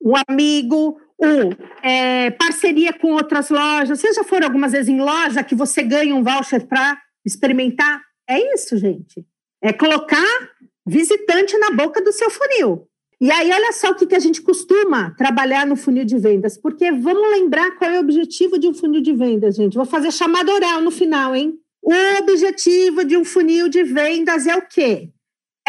o 0.01 0.15
amigo, 0.29 0.99
o 1.21 1.87
é, 1.87 2.31
parceria 2.33 2.93
com 2.93 3.13
outras 3.13 3.51
lojas. 3.51 4.01
Vocês 4.01 4.17
já 4.17 4.25
foram 4.25 4.47
algumas 4.47 4.73
vezes 4.73 4.89
em 4.89 5.01
loja 5.01 5.45
que 5.45 5.55
você 5.55 5.83
ganha 5.83 6.15
um 6.15 6.23
voucher 6.23 6.67
para 6.67 6.99
experimentar? 7.25 8.01
É 8.29 8.55
isso, 8.55 8.77
gente 8.77 9.25
é 9.63 9.73
colocar 9.73 10.51
visitante 10.87 11.57
na 11.59 11.71
boca 11.71 12.01
do 12.03 12.13
seu 12.13 12.31
funil. 12.31 12.87
E 13.21 13.31
aí, 13.31 13.51
olha 13.53 13.73
só 13.73 13.91
o 13.91 13.95
que, 13.95 14.07
que 14.07 14.15
a 14.15 14.19
gente 14.19 14.41
costuma 14.41 15.11
trabalhar 15.11 15.67
no 15.67 15.77
funil 15.77 16.07
de 16.07 16.17
vendas, 16.17 16.57
porque 16.57 16.91
vamos 16.91 17.31
lembrar 17.31 17.73
qual 17.77 17.91
é 17.91 17.99
o 17.99 18.01
objetivo 18.01 18.59
de 18.59 18.67
um 18.67 18.73
funil 18.73 19.03
de 19.03 19.13
vendas, 19.13 19.57
gente. 19.57 19.75
Vou 19.75 19.85
fazer 19.85 20.11
chamada 20.11 20.51
oral 20.51 20.81
no 20.81 20.91
final, 20.91 21.37
hein? 21.37 21.59
O 21.83 21.93
objetivo 22.23 23.05
de 23.05 23.19
um 23.19 23.25
funil 23.25 23.69
de 23.69 23.85
vendas 23.85 24.47
é 24.47 24.57
o 24.57 24.67
quê? 24.67 25.11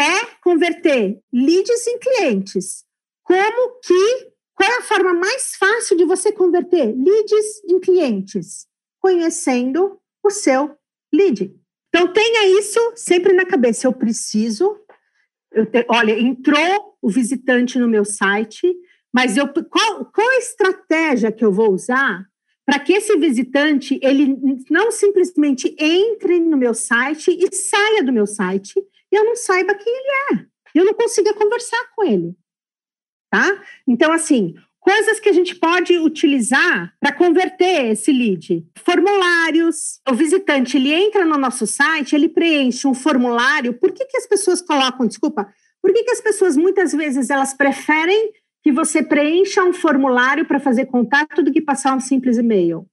É 0.00 0.24
converter 0.42 1.20
leads 1.30 1.86
em 1.86 1.98
clientes. 1.98 2.84
Como 3.22 3.80
que. 3.80 4.31
Qual 4.54 4.70
é 4.70 4.78
a 4.78 4.82
forma 4.82 5.14
mais 5.14 5.54
fácil 5.56 5.96
de 5.96 6.04
você 6.04 6.30
converter 6.32 6.94
leads 6.94 7.64
em 7.68 7.80
clientes? 7.80 8.66
Conhecendo 9.00 9.98
o 10.22 10.30
seu 10.30 10.76
lead. 11.12 11.54
Então, 11.88 12.12
tenha 12.12 12.58
isso 12.58 12.78
sempre 12.94 13.32
na 13.32 13.44
cabeça. 13.44 13.86
Eu 13.86 13.92
preciso. 13.92 14.78
Eu 15.50 15.66
te, 15.66 15.84
olha, 15.88 16.18
entrou 16.18 16.96
o 17.02 17.10
visitante 17.10 17.78
no 17.78 17.88
meu 17.88 18.04
site, 18.04 18.74
mas 19.12 19.36
eu, 19.36 19.46
qual, 19.48 20.06
qual 20.06 20.28
a 20.28 20.38
estratégia 20.38 21.32
que 21.32 21.44
eu 21.44 21.52
vou 21.52 21.72
usar 21.72 22.26
para 22.64 22.78
que 22.78 22.92
esse 22.92 23.16
visitante 23.16 23.98
ele 24.02 24.38
não 24.70 24.90
simplesmente 24.90 25.74
entre 25.78 26.38
no 26.40 26.56
meu 26.56 26.72
site 26.72 27.30
e 27.30 27.54
saia 27.54 28.02
do 28.02 28.12
meu 28.12 28.26
site 28.26 28.74
e 28.78 29.16
eu 29.16 29.24
não 29.24 29.36
saiba 29.36 29.74
quem 29.74 29.92
ele 29.92 30.40
é. 30.40 30.46
Eu 30.74 30.84
não 30.84 30.94
consiga 30.94 31.34
conversar 31.34 31.84
com 31.94 32.04
ele. 32.04 32.34
Tá? 33.32 33.62
Então, 33.88 34.12
assim, 34.12 34.54
Coisas 34.82 35.20
que 35.20 35.28
a 35.28 35.32
gente 35.32 35.54
pode 35.54 35.96
utilizar 35.96 36.92
para 36.98 37.12
converter 37.12 37.92
esse 37.92 38.10
lead. 38.10 38.66
Formulários. 38.84 40.00
O 40.10 40.12
visitante 40.12 40.76
ele 40.76 40.92
entra 40.92 41.24
no 41.24 41.38
nosso 41.38 41.68
site, 41.68 42.16
ele 42.16 42.28
preenche 42.28 42.88
um 42.88 42.92
formulário. 42.92 43.74
Por 43.74 43.92
que, 43.92 44.04
que 44.04 44.16
as 44.16 44.26
pessoas 44.26 44.60
colocam, 44.60 45.06
desculpa, 45.06 45.46
por 45.80 45.92
que, 45.92 46.02
que 46.02 46.10
as 46.10 46.20
pessoas 46.20 46.56
muitas 46.56 46.90
vezes 46.90 47.30
elas 47.30 47.54
preferem 47.54 48.32
que 48.60 48.72
você 48.72 49.04
preencha 49.04 49.62
um 49.62 49.72
formulário 49.72 50.44
para 50.46 50.58
fazer 50.58 50.86
contato 50.86 51.44
do 51.44 51.52
que 51.52 51.60
passar 51.60 51.96
um 51.96 52.00
simples 52.00 52.36
e-mail? 52.36 52.84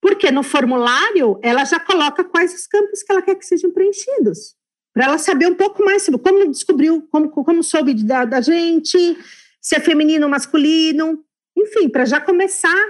Porque 0.00 0.30
no 0.30 0.44
formulário 0.44 1.36
ela 1.42 1.64
já 1.64 1.80
coloca 1.80 2.22
quais 2.22 2.54
os 2.54 2.64
campos 2.68 3.02
que 3.02 3.10
ela 3.10 3.22
quer 3.22 3.34
que 3.34 3.44
sejam 3.44 3.72
preenchidos. 3.72 4.54
Para 4.94 5.06
ela 5.06 5.18
saber 5.18 5.48
um 5.48 5.54
pouco 5.56 5.84
mais 5.84 6.04
sobre 6.04 6.20
como 6.20 6.48
descobriu, 6.48 7.02
como, 7.10 7.28
como 7.28 7.60
soube 7.64 7.92
da, 8.04 8.24
da 8.24 8.40
gente, 8.40 9.18
se 9.68 9.76
é 9.76 9.80
feminino 9.80 10.24
ou 10.24 10.30
masculino, 10.30 11.22
enfim, 11.54 11.90
para 11.90 12.06
já 12.06 12.18
começar 12.18 12.82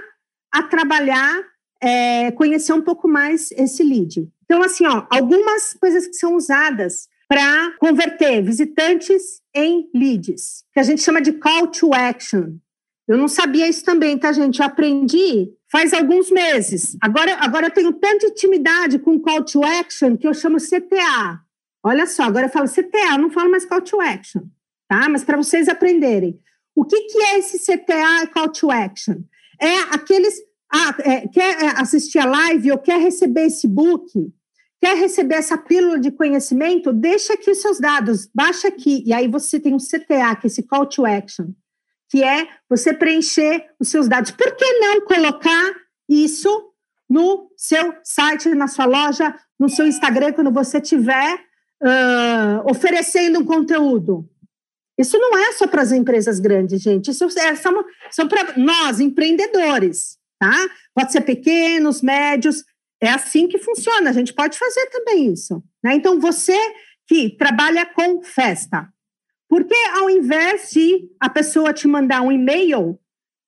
a 0.49 0.63
trabalhar, 0.63 1.43
é, 1.81 2.31
conhecer 2.31 2.71
um 2.71 2.81
pouco 2.81 3.05
mais 3.05 3.51
esse 3.51 3.83
lead. 3.83 4.25
Então, 4.45 4.63
assim, 4.63 4.87
ó, 4.87 5.05
algumas 5.09 5.73
coisas 5.73 6.07
que 6.07 6.13
são 6.13 6.35
usadas 6.35 7.09
para 7.27 7.73
converter 7.79 8.41
visitantes 8.41 9.41
em 9.53 9.89
leads, 9.93 10.63
que 10.71 10.79
a 10.79 10.83
gente 10.83 11.01
chama 11.01 11.21
de 11.21 11.33
call 11.33 11.67
to 11.67 11.93
action. 11.93 12.55
Eu 13.05 13.17
não 13.17 13.27
sabia 13.27 13.67
isso 13.67 13.83
também, 13.83 14.17
tá, 14.17 14.31
gente? 14.31 14.59
Eu 14.59 14.65
aprendi 14.65 15.51
faz 15.69 15.93
alguns 15.93 16.31
meses. 16.31 16.95
Agora, 17.01 17.35
agora 17.41 17.65
eu 17.65 17.71
tenho 17.71 17.91
tanta 17.91 18.25
intimidade 18.25 18.99
com 18.99 19.19
call 19.19 19.43
to 19.43 19.65
action 19.65 20.15
que 20.15 20.25
eu 20.25 20.33
chamo 20.33 20.57
CTA. 20.57 21.41
Olha 21.83 22.07
só, 22.07 22.23
agora 22.23 22.45
eu 22.45 22.51
falo 22.51 22.69
CTA, 22.69 23.17
não 23.17 23.29
falo 23.29 23.51
mais 23.51 23.65
call 23.65 23.81
to 23.81 23.99
action, 23.99 24.43
tá? 24.87 25.09
Mas 25.09 25.25
para 25.25 25.35
vocês 25.35 25.67
aprenderem. 25.67 26.39
O 26.75 26.85
que, 26.85 27.01
que 27.01 27.17
é 27.17 27.39
esse 27.39 27.59
CTA 27.59 28.27
Call 28.33 28.49
to 28.49 28.71
Action? 28.71 29.17
É 29.59 29.79
aqueles. 29.91 30.35
Ah, 30.71 30.95
é, 30.99 31.27
quer 31.27 31.63
é, 31.63 31.81
assistir 31.81 32.19
a 32.19 32.25
live 32.25 32.71
ou 32.71 32.77
quer 32.77 32.99
receber 32.99 33.45
esse 33.45 33.67
book? 33.67 34.31
Quer 34.81 34.95
receber 34.95 35.35
essa 35.35 35.57
pílula 35.57 35.99
de 35.99 36.09
conhecimento? 36.09 36.93
Deixa 36.93 37.33
aqui 37.33 37.51
os 37.51 37.61
seus 37.61 37.79
dados, 37.79 38.29
baixa 38.33 38.69
aqui. 38.69 39.03
E 39.05 39.11
aí 39.11 39.27
você 39.27 39.59
tem 39.59 39.73
um 39.73 39.77
CTA, 39.77 40.35
que 40.39 40.45
é 40.45 40.47
esse 40.47 40.63
Call 40.63 40.85
to 40.85 41.05
Action, 41.05 41.47
que 42.09 42.23
é 42.23 42.47
você 42.69 42.93
preencher 42.93 43.65
os 43.79 43.89
seus 43.89 44.07
dados. 44.07 44.31
Por 44.31 44.55
que 44.55 44.79
não 44.79 45.01
colocar 45.01 45.73
isso 46.07 46.71
no 47.09 47.51
seu 47.57 47.93
site, 48.03 48.49
na 48.49 48.67
sua 48.67 48.85
loja, 48.85 49.35
no 49.59 49.67
seu 49.67 49.85
Instagram, 49.85 50.31
quando 50.31 50.51
você 50.51 50.77
estiver 50.77 51.35
uh, 51.35 52.71
oferecendo 52.71 53.39
um 53.39 53.45
conteúdo? 53.45 54.29
Isso 54.99 55.17
não 55.17 55.37
é 55.37 55.53
só 55.53 55.65
para 55.65 55.81
as 55.81 55.93
empresas 55.93 56.41
grandes, 56.41 56.81
gente. 56.81 57.09
Isso 57.09 57.25
é, 57.39 57.55
são, 57.55 57.85
são 58.11 58.27
para 58.27 58.57
nós, 58.57 58.99
empreendedores, 58.99 60.17
tá? 60.37 60.53
Pode 60.93 61.13
ser 61.13 61.21
pequenos, 61.21 62.01
médios. 62.01 62.65
É 63.01 63.09
assim 63.09 63.47
que 63.47 63.57
funciona. 63.57 64.09
A 64.09 64.13
gente 64.13 64.33
pode 64.33 64.59
fazer 64.59 64.87
também 64.87 65.31
isso. 65.31 65.63
Né? 65.81 65.93
Então, 65.95 66.19
você 66.19 66.57
que 67.07 67.29
trabalha 67.37 67.85
com 67.85 68.21
festa, 68.21 68.89
por 69.47 69.63
que 69.63 69.73
ao 69.97 70.09
invés 70.09 70.71
de 70.71 71.09
a 71.17 71.29
pessoa 71.29 71.73
te 71.73 71.87
mandar 71.87 72.21
um 72.21 72.31
e-mail 72.31 72.99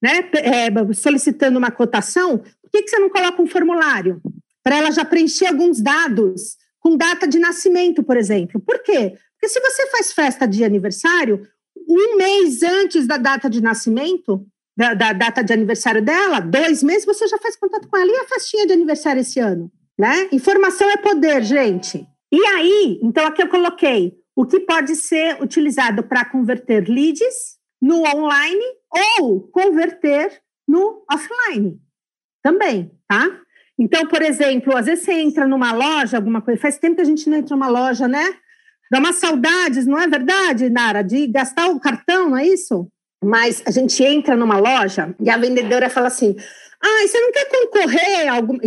né, 0.02 0.30
é, 0.36 0.94
solicitando 0.94 1.60
uma 1.60 1.70
cotação, 1.70 2.38
por 2.38 2.72
que, 2.72 2.84
que 2.84 2.90
você 2.90 2.98
não 2.98 3.10
coloca 3.10 3.42
um 3.42 3.46
formulário? 3.46 4.22
Para 4.64 4.78
ela 4.78 4.92
já 4.92 5.04
preencher 5.04 5.48
alguns 5.48 5.82
dados 5.82 6.56
com 6.80 6.96
data 6.96 7.28
de 7.28 7.38
nascimento, 7.40 8.02
por 8.02 8.16
exemplo. 8.16 8.60
Por 8.62 8.82
quê? 8.82 9.18
Porque 9.42 9.50
se 9.50 9.60
você 9.60 9.88
faz 9.88 10.14
festa 10.14 10.48
de 10.48 10.64
aniversário, 10.64 11.48
um 11.90 12.16
mês 12.16 12.62
antes 12.62 13.08
da 13.08 13.18
data 13.18 13.50
de 13.50 13.60
nascimento, 13.60 14.46
da, 14.78 14.94
da, 14.94 15.14
data 15.14 15.44
de 15.44 15.52
aniversário 15.52 16.00
dela, 16.00 16.40
dois 16.40 16.84
meses, 16.84 17.06
você 17.06 17.28
já 17.28 17.40
faz 17.40 17.56
contato 17.56 17.88
com 17.88 17.98
ela. 17.98 18.12
E 18.12 18.18
a 18.18 18.28
festinha 18.28 18.68
de 18.68 18.74
aniversário 18.74 19.22
esse 19.22 19.40
ano? 19.40 19.72
Né? 19.98 20.30
Informação 20.32 20.88
é 20.92 20.98
poder, 20.98 21.42
gente. 21.44 22.08
E 22.32 22.46
aí, 22.46 23.00
então 23.02 23.26
aqui 23.26 23.42
eu 23.42 23.50
coloquei 23.50 24.16
o 24.36 24.46
que 24.46 24.60
pode 24.60 24.96
ser 24.96 25.42
utilizado 25.42 26.04
para 26.04 26.24
converter 26.24 26.88
leads 26.88 27.58
no 27.82 28.04
online 28.04 28.64
ou 29.18 29.42
converter 29.50 30.40
no 30.68 31.04
offline 31.12 31.82
também, 32.44 32.92
tá? 33.08 33.28
Então, 33.78 34.06
por 34.08 34.22
exemplo, 34.22 34.78
às 34.78 34.86
vezes 34.86 35.04
você 35.04 35.14
entra 35.14 35.48
numa 35.48 35.74
loja, 35.74 36.18
alguma 36.18 36.42
coisa, 36.42 36.62
faz 36.62 36.78
tempo 36.78 36.96
que 36.96 37.02
a 37.02 37.06
gente 37.06 37.28
não 37.30 37.38
entra 37.38 37.56
numa 37.56 37.68
loja, 37.68 38.08
né? 38.08 38.24
Dá 38.92 39.00
uma 39.00 39.14
saudades, 39.14 39.88
não 39.88 39.98
é 39.98 40.06
verdade, 40.06 40.70
Nara, 40.70 41.02
de 41.02 41.26
gastar 41.28 41.70
o 41.70 41.80
cartão, 41.80 42.32
não 42.32 42.38
é 42.38 42.46
isso? 42.46 42.90
Mas 43.24 43.64
a 43.66 43.72
gente 43.72 44.04
entra 44.04 44.36
numa 44.36 44.58
loja 44.58 45.16
e 45.18 45.30
a 45.30 45.38
vendedora 45.38 45.90
fala 45.90 46.08
assim: 46.08 46.36
ah, 46.84 47.08
você 47.08 47.18
não 47.18 47.32
quer 47.32 47.46
concorrer 47.46 48.28
a 48.28 48.34
algum. 48.34 48.58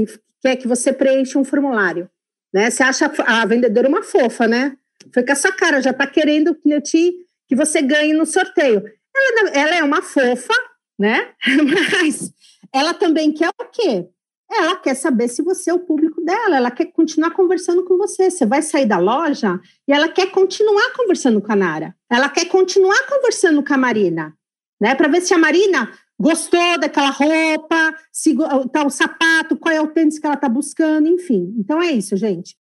Quer 0.41 0.57
que 0.57 0.67
você 0.67 0.95
preencha 0.95 1.39
um 1.39 1.45
formulário. 1.45 2.09
Né? 2.55 2.71
Você 2.71 2.83
acha 2.83 3.13
a 3.27 3.45
vendedora 3.45 3.87
uma 3.87 4.03
fofa, 4.03 4.49
né? 4.49 4.75
Foi 5.13 5.23
com 5.23 5.33
essa 5.33 5.53
cara, 5.53 5.83
já 5.83 5.91
está 5.91 6.07
querendo 6.07 6.55
que, 6.55 6.81
te, 6.81 7.13
que 7.47 7.55
você 7.55 7.83
ganhe 7.83 8.15
no 8.15 8.25
sorteio. 8.25 8.83
Ela, 9.15 9.51
ela 9.51 9.77
é 9.77 9.83
uma 9.83 10.01
fofa, 10.01 10.55
né? 10.99 11.33
Mas 12.01 12.33
ela 12.73 12.95
também 12.95 13.31
quer 13.31 13.51
o 13.51 13.65
quê? 13.71 14.07
Ela 14.51 14.77
quer 14.77 14.95
saber 14.95 15.29
se 15.29 15.43
você 15.43 15.71
é 15.71 15.75
o 15.75 15.81
público 15.81 16.21
dela, 16.21 16.57
ela 16.57 16.71
quer 16.71 16.87
continuar 16.87 17.31
conversando 17.31 17.85
com 17.85 17.97
você. 17.97 18.31
Você 18.31 18.47
vai 18.47 18.63
sair 18.63 18.87
da 18.87 18.99
loja 18.99 19.61
e 19.89 19.93
ela 19.93 20.09
quer 20.09 20.31
continuar 20.31 20.93
conversando 20.93 21.41
com 21.41 21.53
a 21.53 21.57
Nara. 21.57 21.97
Ela 22.11 22.29
quer 22.29 22.47
continuar 22.47 23.07
conversando 23.09 23.65
com 23.65 23.75
a 23.75 23.79
Marina, 23.79 24.35
né? 24.81 24.95
Para 24.95 25.09
ver 25.09 25.23
se 25.23 25.35
a 25.35 25.39
Marina 25.39 25.91
gostou 26.19 26.79
daquela 26.79 27.11
roupa, 27.11 27.95
se 28.13 28.37
tá 28.73 28.87
o 28.87 28.91
sapato, 28.91 29.57
qual 29.57 29.75
é 29.75 29.81
o 29.81 29.89
tênis 29.89 30.19
que 30.19 30.27
ela 30.27 30.37
está 30.37 30.49
buscando, 30.49 31.09
enfim. 31.09 31.55
Então 31.59 31.83
é 31.83 31.91
isso, 31.91 32.17
gente. 32.17 32.57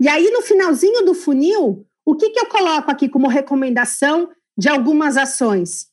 E 0.00 0.08
aí, 0.08 0.30
no 0.30 0.42
finalzinho 0.42 1.04
do 1.04 1.14
funil, 1.14 1.86
o 2.04 2.14
que, 2.14 2.30
que 2.30 2.40
eu 2.40 2.46
coloco 2.46 2.90
aqui 2.90 3.08
como 3.08 3.28
recomendação 3.28 4.30
de 4.56 4.68
algumas 4.68 5.16
ações? 5.16 5.87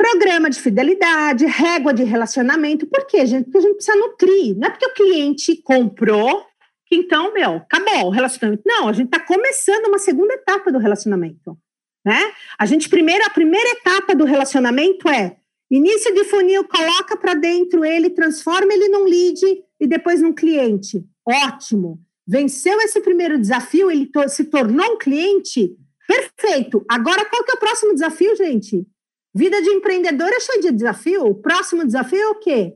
Programa 0.00 0.48
de 0.48 0.58
fidelidade, 0.58 1.44
régua 1.44 1.92
de 1.92 2.04
relacionamento. 2.04 2.86
Por 2.86 3.06
quê, 3.06 3.26
gente? 3.26 3.44
Porque 3.44 3.58
a 3.58 3.60
gente 3.60 3.74
precisa 3.74 3.98
nutrir. 3.98 4.56
Não 4.56 4.66
é 4.66 4.70
porque 4.70 4.86
o 4.86 4.94
cliente 4.94 5.60
comprou 5.62 6.42
que 6.86 6.96
então, 6.96 7.34
meu, 7.34 7.56
acabou 7.56 8.06
o 8.06 8.10
relacionamento. 8.10 8.62
Não, 8.64 8.88
a 8.88 8.94
gente 8.94 9.08
está 9.08 9.20
começando 9.20 9.88
uma 9.88 9.98
segunda 9.98 10.32
etapa 10.32 10.72
do 10.72 10.78
relacionamento. 10.78 11.54
Né? 12.02 12.18
A 12.58 12.64
gente 12.64 12.88
primeiro, 12.88 13.26
a 13.26 13.30
primeira 13.30 13.72
etapa 13.72 14.14
do 14.14 14.24
relacionamento 14.24 15.06
é 15.06 15.36
início 15.70 16.14
de 16.14 16.24
funil, 16.24 16.64
coloca 16.64 17.14
para 17.18 17.34
dentro 17.34 17.84
ele, 17.84 18.08
transforma 18.08 18.72
ele 18.72 18.88
num 18.88 19.04
lead 19.04 19.38
e 19.78 19.86
depois 19.86 20.22
num 20.22 20.32
cliente. 20.32 21.04
Ótimo. 21.28 22.00
Venceu 22.26 22.80
esse 22.80 23.02
primeiro 23.02 23.38
desafio, 23.38 23.90
ele 23.90 24.06
to 24.06 24.26
se 24.30 24.44
tornou 24.44 24.94
um 24.94 24.98
cliente. 24.98 25.76
Perfeito. 26.08 26.82
Agora, 26.88 27.22
qual 27.26 27.44
que 27.44 27.52
é 27.52 27.54
o 27.54 27.60
próximo 27.60 27.92
desafio, 27.92 28.34
gente? 28.34 28.86
Vida 29.34 29.62
de 29.62 29.70
empreendedor 29.70 30.28
é 30.28 30.40
cheia 30.40 30.60
de 30.60 30.72
desafio. 30.72 31.26
O 31.26 31.34
próximo 31.34 31.84
desafio 31.84 32.20
é 32.20 32.28
o 32.28 32.38
quê? 32.38 32.74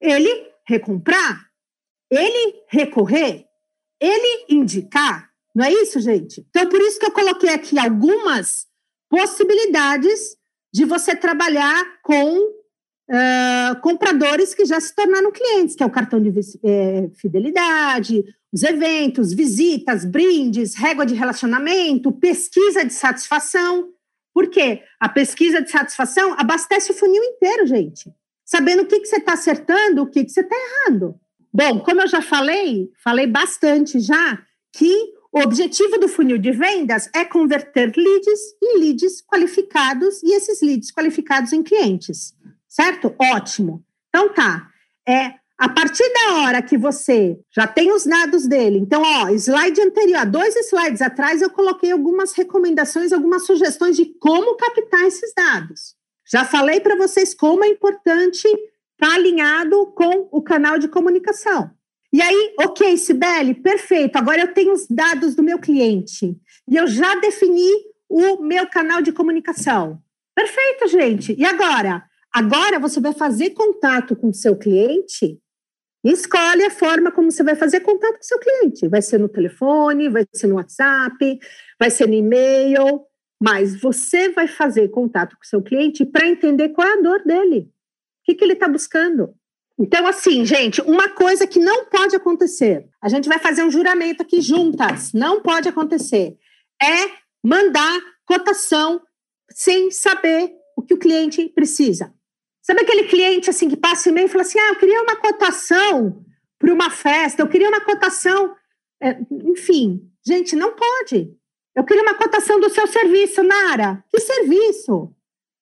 Ele 0.00 0.46
recomprar, 0.66 1.48
ele 2.10 2.54
recorrer, 2.68 3.46
ele 4.00 4.46
indicar. 4.48 5.30
Não 5.54 5.64
é 5.64 5.72
isso, 5.72 6.00
gente? 6.00 6.44
Então, 6.48 6.68
por 6.68 6.80
isso 6.80 6.98
que 6.98 7.06
eu 7.06 7.12
coloquei 7.12 7.50
aqui 7.50 7.78
algumas 7.78 8.66
possibilidades 9.10 10.36
de 10.72 10.86
você 10.86 11.14
trabalhar 11.14 12.00
com 12.02 12.38
uh, 12.38 13.80
compradores 13.82 14.54
que 14.54 14.64
já 14.64 14.80
se 14.80 14.94
tornaram 14.94 15.30
clientes, 15.30 15.76
que 15.76 15.82
é 15.82 15.86
o 15.86 15.90
cartão 15.90 16.22
de 16.22 16.32
é, 16.64 17.10
fidelidade, 17.14 18.24
os 18.50 18.62
eventos, 18.62 19.32
visitas, 19.32 20.04
brindes, 20.04 20.74
régua 20.74 21.04
de 21.04 21.14
relacionamento, 21.14 22.12
pesquisa 22.12 22.84
de 22.84 22.94
satisfação. 22.94 23.90
Por 24.34 24.48
quê? 24.48 24.82
A 24.98 25.08
pesquisa 25.08 25.60
de 25.60 25.70
satisfação 25.70 26.34
abastece 26.38 26.90
o 26.90 26.94
funil 26.94 27.22
inteiro, 27.22 27.66
gente. 27.66 28.10
Sabendo 28.44 28.82
o 28.82 28.86
que, 28.86 29.00
que 29.00 29.06
você 29.06 29.16
está 29.16 29.34
acertando, 29.34 30.02
o 30.02 30.06
que, 30.06 30.24
que 30.24 30.30
você 30.30 30.40
está 30.40 30.56
errando. 30.56 31.14
Bom, 31.52 31.80
como 31.80 32.00
eu 32.00 32.08
já 32.08 32.22
falei, 32.22 32.90
falei 33.02 33.26
bastante 33.26 34.00
já, 34.00 34.42
que 34.72 35.12
o 35.30 35.40
objetivo 35.40 35.98
do 35.98 36.08
funil 36.08 36.38
de 36.38 36.50
vendas 36.50 37.08
é 37.14 37.24
converter 37.24 37.92
leads 37.96 38.40
em 38.62 38.78
leads 38.78 39.22
qualificados 39.22 40.22
e 40.22 40.34
esses 40.34 40.60
leads 40.62 40.90
qualificados 40.90 41.52
em 41.52 41.62
clientes, 41.62 42.34
certo? 42.68 43.14
Ótimo. 43.18 43.84
Então 44.08 44.32
tá. 44.32 44.68
É 45.06 45.34
a 45.62 45.68
partir 45.68 46.02
da 46.12 46.40
hora 46.40 46.60
que 46.60 46.76
você 46.76 47.38
já 47.54 47.68
tem 47.68 47.92
os 47.92 48.04
dados 48.04 48.48
dele, 48.48 48.78
então, 48.78 49.00
ó, 49.00 49.28
slide 49.28 49.80
anterior, 49.80 50.26
dois 50.26 50.56
slides 50.56 51.00
atrás, 51.00 51.40
eu 51.40 51.50
coloquei 51.50 51.92
algumas 51.92 52.32
recomendações, 52.32 53.12
algumas 53.12 53.46
sugestões 53.46 53.94
de 53.94 54.06
como 54.18 54.56
captar 54.56 55.04
esses 55.04 55.32
dados. 55.32 55.94
Já 56.28 56.44
falei 56.44 56.80
para 56.80 56.96
vocês 56.96 57.32
como 57.32 57.62
é 57.62 57.68
importante 57.68 58.48
estar 58.48 58.58
tá 58.98 59.14
alinhado 59.14 59.86
com 59.94 60.28
o 60.32 60.42
canal 60.42 60.80
de 60.80 60.88
comunicação. 60.88 61.70
E 62.12 62.20
aí, 62.20 62.54
ok, 62.58 62.96
Sibeli, 62.96 63.54
perfeito. 63.54 64.16
Agora 64.16 64.40
eu 64.40 64.52
tenho 64.52 64.72
os 64.72 64.88
dados 64.88 65.36
do 65.36 65.44
meu 65.44 65.60
cliente 65.60 66.36
e 66.68 66.76
eu 66.76 66.88
já 66.88 67.14
defini 67.20 67.70
o 68.08 68.42
meu 68.42 68.66
canal 68.66 69.00
de 69.00 69.12
comunicação. 69.12 70.02
Perfeito, 70.34 70.88
gente. 70.88 71.36
E 71.38 71.44
agora? 71.44 72.02
Agora 72.34 72.80
você 72.80 72.98
vai 72.98 73.12
fazer 73.12 73.50
contato 73.50 74.16
com 74.16 74.30
o 74.30 74.34
seu 74.34 74.56
cliente 74.56 75.38
escolhe 76.10 76.64
a 76.64 76.70
forma 76.70 77.12
como 77.12 77.30
você 77.30 77.42
vai 77.42 77.54
fazer 77.54 77.80
contato 77.80 78.16
com 78.16 78.22
seu 78.22 78.38
cliente. 78.38 78.88
Vai 78.88 79.02
ser 79.02 79.18
no 79.18 79.28
telefone, 79.28 80.08
vai 80.08 80.26
ser 80.32 80.48
no 80.48 80.56
WhatsApp, 80.56 81.38
vai 81.78 81.90
ser 81.90 82.08
no 82.08 82.14
e-mail, 82.14 83.02
mas 83.40 83.80
você 83.80 84.30
vai 84.30 84.48
fazer 84.48 84.88
contato 84.88 85.36
com 85.36 85.44
seu 85.44 85.62
cliente 85.62 86.04
para 86.04 86.28
entender 86.28 86.70
qual 86.70 86.86
é 86.86 86.92
a 86.94 87.00
dor 87.00 87.22
dele, 87.24 87.60
o 87.60 88.24
que, 88.24 88.34
que 88.34 88.44
ele 88.44 88.52
está 88.54 88.68
buscando. 88.68 89.34
Então, 89.78 90.06
assim, 90.06 90.44
gente, 90.44 90.80
uma 90.82 91.08
coisa 91.08 91.46
que 91.46 91.58
não 91.58 91.86
pode 91.86 92.14
acontecer, 92.14 92.88
a 93.00 93.08
gente 93.08 93.28
vai 93.28 93.38
fazer 93.38 93.64
um 93.64 93.70
juramento 93.70 94.22
aqui 94.22 94.40
juntas, 94.40 95.12
não 95.12 95.40
pode 95.40 95.68
acontecer, 95.68 96.36
é 96.80 97.10
mandar 97.42 98.00
cotação 98.24 99.00
sem 99.50 99.90
saber 99.90 100.52
o 100.76 100.82
que 100.82 100.94
o 100.94 100.98
cliente 100.98 101.48
precisa. 101.48 102.14
Sabe 102.62 102.82
aquele 102.82 103.04
cliente 103.04 103.50
assim 103.50 103.68
que 103.68 103.76
passa 103.76 104.08
e-mail 104.08 104.26
e 104.26 104.30
fala 104.30 104.42
assim: 104.42 104.58
ah, 104.58 104.68
eu 104.68 104.76
queria 104.76 105.02
uma 105.02 105.16
cotação 105.16 106.24
para 106.58 106.72
uma 106.72 106.90
festa, 106.90 107.42
eu 107.42 107.48
queria 107.48 107.68
uma 107.68 107.80
cotação. 107.80 108.54
É, 109.02 109.18
enfim, 109.44 110.08
gente, 110.24 110.54
não 110.54 110.74
pode. 110.74 111.34
Eu 111.74 111.84
queria 111.84 112.02
uma 112.02 112.14
cotação 112.14 112.60
do 112.60 112.70
seu 112.70 112.86
serviço, 112.86 113.42
Nara. 113.42 114.04
Que 114.10 114.20
serviço? 114.20 115.12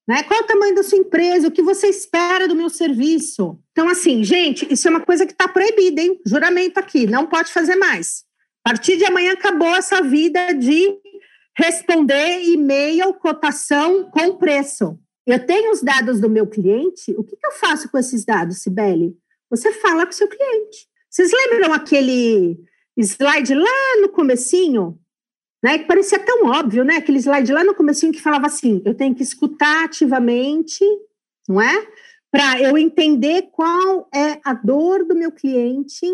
Né? 0.06 0.24
Qual 0.24 0.40
é 0.40 0.42
o 0.42 0.46
tamanho 0.46 0.74
da 0.74 0.82
sua 0.82 0.98
empresa? 0.98 1.48
O 1.48 1.52
que 1.52 1.62
você 1.62 1.86
espera 1.86 2.48
do 2.48 2.56
meu 2.56 2.68
serviço? 2.68 3.58
Então, 3.70 3.88
assim, 3.88 4.24
gente, 4.24 4.66
isso 4.70 4.88
é 4.88 4.90
uma 4.90 5.00
coisa 5.00 5.24
que 5.24 5.32
está 5.32 5.46
proibida, 5.46 6.02
hein? 6.02 6.20
Juramento 6.26 6.78
aqui, 6.78 7.06
não 7.06 7.26
pode 7.26 7.52
fazer 7.52 7.76
mais. 7.76 8.24
A 8.64 8.70
partir 8.70 8.96
de 8.96 9.04
amanhã 9.04 9.32
acabou 9.32 9.74
essa 9.74 10.02
vida 10.02 10.52
de 10.52 10.98
responder 11.56 12.42
e-mail, 12.42 13.14
cotação 13.14 14.10
com 14.10 14.36
preço. 14.36 14.98
Eu 15.26 15.44
tenho 15.44 15.72
os 15.72 15.83
dados 15.83 16.20
do 16.20 16.30
meu 16.30 16.46
cliente, 16.46 17.14
o 17.16 17.22
que, 17.22 17.37
que 17.37 17.46
eu 17.46 17.52
faço 17.52 17.88
com 17.90 17.98
esses 17.98 18.24
dados, 18.24 18.59
Sibeli? 18.59 19.16
Você 19.50 19.72
fala 19.72 20.06
com 20.06 20.12
o 20.12 20.14
seu 20.14 20.28
cliente. 20.28 20.88
Vocês 21.11 21.30
lembram 21.33 21.72
aquele 21.72 22.59
slide 22.96 23.54
lá 23.54 24.00
no 24.00 24.09
comecinho, 24.09 24.98
né? 25.62 25.78
Que 25.78 25.85
parecia 25.87 26.18
tão 26.18 26.46
óbvio, 26.46 26.85
né? 26.85 26.96
Aquele 26.96 27.18
slide 27.18 27.52
lá 27.52 27.64
no 27.64 27.74
comecinho 27.74 28.12
que 28.12 28.22
falava 28.22 28.46
assim: 28.46 28.80
eu 28.85 28.94
tenho 28.94 29.14
que 29.14 29.22
escutar 29.22 29.85
ativamente, 29.85 30.85
não 31.48 31.61
é? 31.61 31.88
Para 32.30 32.61
eu 32.61 32.78
entender 32.78 33.50
qual 33.50 34.09
é 34.14 34.40
a 34.44 34.54
dor 34.54 35.04
do 35.04 35.16
meu 35.16 35.33
cliente, 35.33 36.06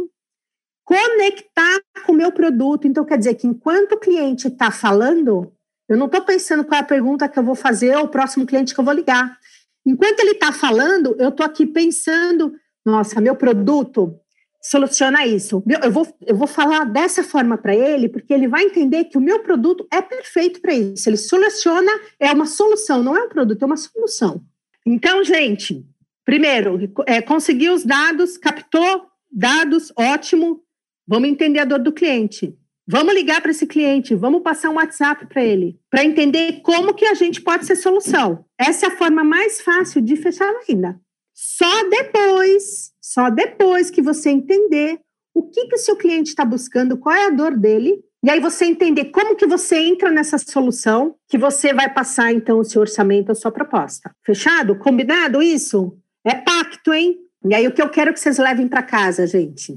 conectar 0.82 1.80
com 2.06 2.12
o 2.12 2.16
meu 2.16 2.32
produto. 2.32 2.86
Então, 2.86 3.04
quer 3.04 3.18
dizer 3.18 3.34
que 3.34 3.46
enquanto 3.46 3.92
o 3.92 4.00
cliente 4.00 4.48
está 4.48 4.70
falando, 4.70 5.52
eu 5.88 5.96
não 5.96 6.06
estou 6.06 6.22
pensando 6.22 6.64
qual 6.64 6.78
é 6.78 6.82
a 6.82 6.86
pergunta 6.86 7.28
que 7.28 7.38
eu 7.38 7.44
vou 7.44 7.54
fazer 7.54 7.96
ou 7.96 8.04
o 8.04 8.08
próximo 8.08 8.46
cliente 8.46 8.74
que 8.74 8.80
eu 8.80 8.84
vou 8.84 8.94
ligar. 8.94 9.38
Enquanto 9.84 10.20
ele 10.20 10.32
está 10.32 10.52
falando, 10.52 11.14
eu 11.18 11.28
estou 11.28 11.46
aqui 11.46 11.64
pensando, 11.64 12.52
nossa, 12.84 13.20
meu 13.20 13.36
produto 13.36 14.18
soluciona 14.60 15.24
isso. 15.24 15.62
Eu 15.82 15.92
vou, 15.92 16.06
eu 16.26 16.36
vou 16.36 16.48
falar 16.48 16.84
dessa 16.84 17.22
forma 17.22 17.56
para 17.56 17.74
ele, 17.74 18.08
porque 18.08 18.34
ele 18.34 18.48
vai 18.48 18.64
entender 18.64 19.04
que 19.04 19.16
o 19.16 19.20
meu 19.20 19.40
produto 19.40 19.86
é 19.92 20.02
perfeito 20.02 20.60
para 20.60 20.74
isso. 20.74 21.08
Ele 21.08 21.16
soluciona, 21.16 21.92
é 22.18 22.32
uma 22.32 22.46
solução, 22.46 23.02
não 23.02 23.16
é 23.16 23.22
um 23.22 23.28
produto, 23.28 23.62
é 23.62 23.66
uma 23.66 23.76
solução. 23.76 24.42
Então, 24.84 25.22
gente, 25.22 25.86
primeiro, 26.24 26.92
é, 27.06 27.22
conseguiu 27.22 27.74
os 27.74 27.84
dados, 27.84 28.36
captou 28.36 29.06
dados, 29.30 29.92
ótimo. 29.96 30.62
Vamos 31.06 31.28
entender 31.28 31.60
a 31.60 31.64
dor 31.64 31.78
do 31.78 31.92
cliente. 31.92 32.56
Vamos 32.88 33.14
ligar 33.14 33.40
para 33.40 33.50
esse 33.50 33.66
cliente, 33.66 34.14
vamos 34.14 34.42
passar 34.42 34.70
um 34.70 34.74
WhatsApp 34.74 35.26
para 35.26 35.44
ele, 35.44 35.76
para 35.90 36.04
entender 36.04 36.60
como 36.62 36.94
que 36.94 37.04
a 37.04 37.14
gente 37.14 37.40
pode 37.40 37.66
ser 37.66 37.74
solução. 37.74 38.44
Essa 38.56 38.86
é 38.86 38.88
a 38.88 38.96
forma 38.96 39.24
mais 39.24 39.60
fácil 39.60 40.00
de 40.00 40.14
fechar 40.14 40.48
a 40.48 40.60
venda. 40.64 40.96
Só 41.34 41.88
depois, 41.88 42.92
só 43.00 43.28
depois 43.28 43.90
que 43.90 44.00
você 44.00 44.30
entender 44.30 45.00
o 45.34 45.50
que 45.50 45.66
que 45.66 45.74
o 45.74 45.78
seu 45.78 45.96
cliente 45.96 46.28
está 46.28 46.44
buscando, 46.44 46.96
qual 46.96 47.16
é 47.16 47.26
a 47.26 47.30
dor 47.30 47.56
dele, 47.56 47.98
e 48.24 48.30
aí 48.30 48.38
você 48.38 48.66
entender 48.66 49.06
como 49.06 49.34
que 49.34 49.46
você 49.46 49.78
entra 49.78 50.08
nessa 50.08 50.38
solução, 50.38 51.16
que 51.28 51.36
você 51.36 51.74
vai 51.74 51.92
passar 51.92 52.32
então 52.32 52.60
o 52.60 52.64
seu 52.64 52.80
orçamento, 52.80 53.32
a 53.32 53.34
sua 53.34 53.50
proposta. 53.50 54.12
Fechado? 54.24 54.78
Combinado 54.78 55.42
isso? 55.42 55.98
É 56.24 56.36
pacto, 56.36 56.94
hein? 56.94 57.18
E 57.44 57.52
aí 57.52 57.66
o 57.66 57.72
que 57.72 57.82
eu 57.82 57.88
quero 57.88 58.12
que 58.12 58.20
vocês 58.20 58.38
levem 58.38 58.68
para 58.68 58.82
casa, 58.82 59.26
gente 59.26 59.76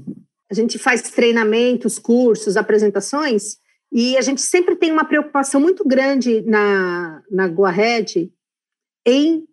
a 0.50 0.54
gente 0.54 0.78
faz 0.78 1.02
treinamentos, 1.02 1.98
cursos, 1.98 2.56
apresentações, 2.56 3.56
e 3.92 4.16
a 4.16 4.20
gente 4.20 4.40
sempre 4.40 4.76
tem 4.76 4.90
uma 4.90 5.04
preocupação 5.04 5.60
muito 5.60 5.86
grande 5.86 6.42
na, 6.42 7.22
na 7.30 7.48
GoAhead 7.48 8.32
em, 9.06 9.46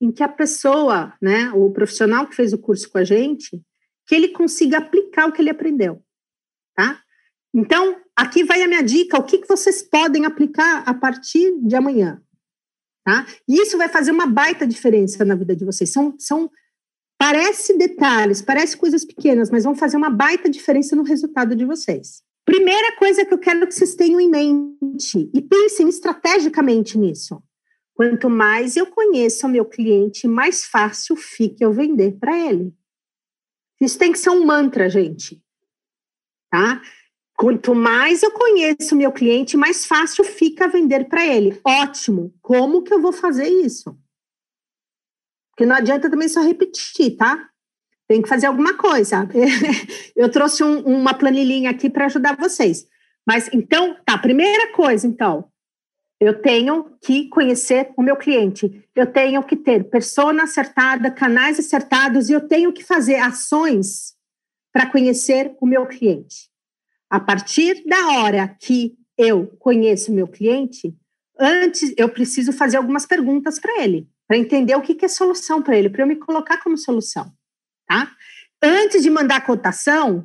em 0.00 0.12
que 0.12 0.22
a 0.22 0.28
pessoa, 0.28 1.14
né, 1.20 1.50
o 1.54 1.70
profissional 1.70 2.26
que 2.26 2.36
fez 2.36 2.52
o 2.52 2.58
curso 2.58 2.90
com 2.90 2.98
a 2.98 3.04
gente, 3.04 3.60
que 4.06 4.14
ele 4.14 4.28
consiga 4.28 4.78
aplicar 4.78 5.28
o 5.28 5.32
que 5.32 5.40
ele 5.40 5.50
aprendeu, 5.50 6.02
tá? 6.74 7.00
Então, 7.54 8.00
aqui 8.14 8.44
vai 8.44 8.62
a 8.62 8.68
minha 8.68 8.82
dica, 8.82 9.18
o 9.18 9.24
que, 9.24 9.38
que 9.38 9.48
vocês 9.48 9.82
podem 9.82 10.24
aplicar 10.24 10.82
a 10.86 10.94
partir 10.94 11.52
de 11.60 11.74
amanhã, 11.74 12.20
tá? 13.04 13.26
E 13.48 13.60
isso 13.60 13.76
vai 13.78 13.88
fazer 13.88 14.10
uma 14.10 14.26
baita 14.26 14.66
diferença 14.66 15.24
na 15.24 15.34
vida 15.34 15.54
de 15.54 15.64
vocês. 15.64 15.90
São, 15.90 16.14
são 16.18 16.50
Parece 17.20 17.76
detalhes, 17.76 18.40
parece 18.40 18.74
coisas 18.74 19.04
pequenas, 19.04 19.50
mas 19.50 19.64
vão 19.64 19.74
fazer 19.74 19.94
uma 19.94 20.08
baita 20.08 20.48
diferença 20.48 20.96
no 20.96 21.02
resultado 21.02 21.54
de 21.54 21.66
vocês. 21.66 22.22
Primeira 22.46 22.96
coisa 22.96 23.26
que 23.26 23.34
eu 23.34 23.36
quero 23.36 23.66
que 23.66 23.74
vocês 23.74 23.94
tenham 23.94 24.18
em 24.18 24.30
mente 24.30 25.30
e 25.34 25.42
pensem 25.42 25.86
estrategicamente 25.86 26.96
nisso. 26.96 27.42
Quanto 27.92 28.30
mais 28.30 28.74
eu 28.74 28.86
conheço 28.86 29.46
o 29.46 29.50
meu 29.50 29.66
cliente, 29.66 30.26
mais 30.26 30.64
fácil 30.64 31.14
fica 31.14 31.62
eu 31.62 31.74
vender 31.74 32.16
para 32.18 32.34
ele. 32.38 32.72
Isso 33.78 33.98
tem 33.98 34.12
que 34.12 34.18
ser 34.18 34.30
um 34.30 34.46
mantra, 34.46 34.88
gente. 34.88 35.42
Tá? 36.50 36.80
Quanto 37.36 37.74
mais 37.74 38.22
eu 38.22 38.30
conheço 38.30 38.94
o 38.94 38.98
meu 38.98 39.12
cliente, 39.12 39.58
mais 39.58 39.84
fácil 39.84 40.24
fica 40.24 40.68
vender 40.68 41.06
para 41.06 41.26
ele. 41.26 41.60
Ótimo. 41.62 42.34
Como 42.40 42.82
que 42.82 42.94
eu 42.94 43.02
vou 43.02 43.12
fazer 43.12 43.46
isso? 43.46 43.94
Porque 45.60 45.68
não 45.68 45.76
adianta 45.76 46.08
também 46.08 46.26
só 46.26 46.40
repetir, 46.40 47.18
tá? 47.18 47.46
Tem 48.08 48.22
que 48.22 48.28
fazer 48.30 48.46
alguma 48.46 48.78
coisa. 48.78 49.28
Eu 50.16 50.30
trouxe 50.30 50.64
um, 50.64 50.80
uma 50.86 51.12
planilhinha 51.12 51.68
aqui 51.68 51.90
para 51.90 52.06
ajudar 52.06 52.34
vocês. 52.34 52.86
Mas 53.26 53.50
então, 53.52 53.94
tá, 54.06 54.16
primeira 54.16 54.72
coisa, 54.72 55.06
então, 55.06 55.50
eu 56.18 56.40
tenho 56.40 56.96
que 57.04 57.28
conhecer 57.28 57.90
o 57.94 58.02
meu 58.02 58.16
cliente, 58.16 58.82
eu 58.96 59.06
tenho 59.06 59.42
que 59.42 59.54
ter 59.54 59.84
persona 59.84 60.44
acertada, 60.44 61.10
canais 61.10 61.58
acertados, 61.58 62.30
e 62.30 62.32
eu 62.32 62.40
tenho 62.40 62.72
que 62.72 62.82
fazer 62.82 63.16
ações 63.16 64.14
para 64.72 64.86
conhecer 64.86 65.54
o 65.60 65.66
meu 65.66 65.86
cliente. 65.86 66.48
A 67.10 67.20
partir 67.20 67.84
da 67.86 68.22
hora 68.22 68.56
que 68.58 68.96
eu 69.18 69.46
conheço 69.58 70.10
o 70.10 70.14
meu 70.14 70.26
cliente, 70.26 70.96
antes 71.38 71.92
eu 71.98 72.08
preciso 72.08 72.50
fazer 72.50 72.78
algumas 72.78 73.04
perguntas 73.04 73.58
para 73.58 73.84
ele 73.84 74.08
para 74.30 74.38
entender 74.38 74.76
o 74.76 74.80
que, 74.80 74.94
que 74.94 75.04
é 75.04 75.08
solução 75.08 75.60
para 75.60 75.76
ele, 75.76 75.90
para 75.90 76.04
eu 76.04 76.06
me 76.06 76.14
colocar 76.14 76.62
como 76.62 76.78
solução, 76.78 77.32
tá? 77.84 78.12
Antes 78.62 79.02
de 79.02 79.10
mandar 79.10 79.38
a 79.38 79.40
cotação, 79.40 80.24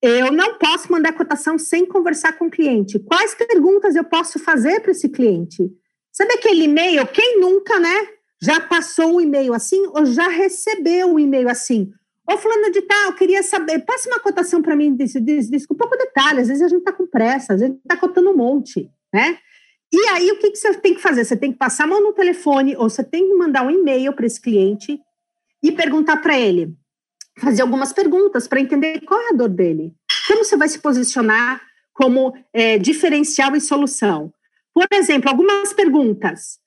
eu 0.00 0.32
não 0.32 0.56
posso 0.58 0.90
mandar 0.90 1.12
cotação 1.12 1.58
sem 1.58 1.84
conversar 1.84 2.32
com 2.38 2.46
o 2.46 2.50
cliente. 2.50 2.98
Quais 2.98 3.34
perguntas 3.34 3.94
eu 3.94 4.04
posso 4.04 4.38
fazer 4.38 4.80
para 4.80 4.92
esse 4.92 5.10
cliente? 5.10 5.70
Sabe 6.10 6.32
aquele 6.32 6.64
e-mail? 6.64 7.06
Quem 7.08 7.38
nunca, 7.38 7.78
né? 7.78 8.08
Já 8.40 8.58
passou 8.58 9.16
um 9.16 9.20
e-mail 9.20 9.52
assim 9.52 9.86
ou 9.88 10.06
já 10.06 10.28
recebeu 10.28 11.12
um 11.12 11.18
e-mail 11.18 11.50
assim? 11.50 11.92
Ô, 12.26 12.38
fulano 12.38 12.72
de 12.72 12.80
tal, 12.80 13.12
queria 13.12 13.42
saber, 13.42 13.80
passa 13.80 14.08
uma 14.08 14.18
cotação 14.18 14.62
para 14.62 14.74
mim 14.74 14.96
disso, 14.96 15.20
disso, 15.20 15.50
disso, 15.50 15.68
com 15.68 15.74
pouco 15.74 15.94
detalhe. 15.98 16.40
Às 16.40 16.48
vezes 16.48 16.62
a 16.62 16.68
gente 16.68 16.78
está 16.78 16.92
com 16.92 17.06
pressa, 17.06 17.52
às 17.52 17.60
vezes 17.60 17.76
está 17.76 17.98
cotando 17.98 18.30
um 18.30 18.36
monte, 18.36 18.90
né? 19.12 19.38
E 19.92 20.08
aí, 20.08 20.30
o 20.30 20.38
que, 20.38 20.50
que 20.50 20.58
você 20.58 20.74
tem 20.74 20.94
que 20.94 21.00
fazer? 21.00 21.24
Você 21.24 21.36
tem 21.36 21.52
que 21.52 21.58
passar 21.58 21.84
a 21.84 21.86
mão 21.86 22.02
no 22.02 22.12
telefone 22.12 22.76
ou 22.76 22.88
você 22.90 23.04
tem 23.04 23.28
que 23.28 23.34
mandar 23.34 23.64
um 23.64 23.70
e-mail 23.70 24.12
para 24.12 24.26
esse 24.26 24.40
cliente 24.40 25.00
e 25.62 25.72
perguntar 25.72 26.18
para 26.18 26.38
ele, 26.38 26.74
fazer 27.38 27.62
algumas 27.62 27.92
perguntas 27.92 28.46
para 28.46 28.60
entender 28.60 29.00
qual 29.00 29.20
é 29.20 29.28
a 29.30 29.36
dor 29.36 29.48
dele. 29.48 29.92
Como 30.26 30.44
você 30.44 30.56
vai 30.56 30.68
se 30.68 30.78
posicionar 30.78 31.60
como 31.92 32.34
é, 32.52 32.78
diferencial 32.78 33.54
e 33.56 33.60
solução? 33.60 34.32
Por 34.74 34.86
exemplo, 34.92 35.30
algumas 35.30 35.72
perguntas. 35.72 36.58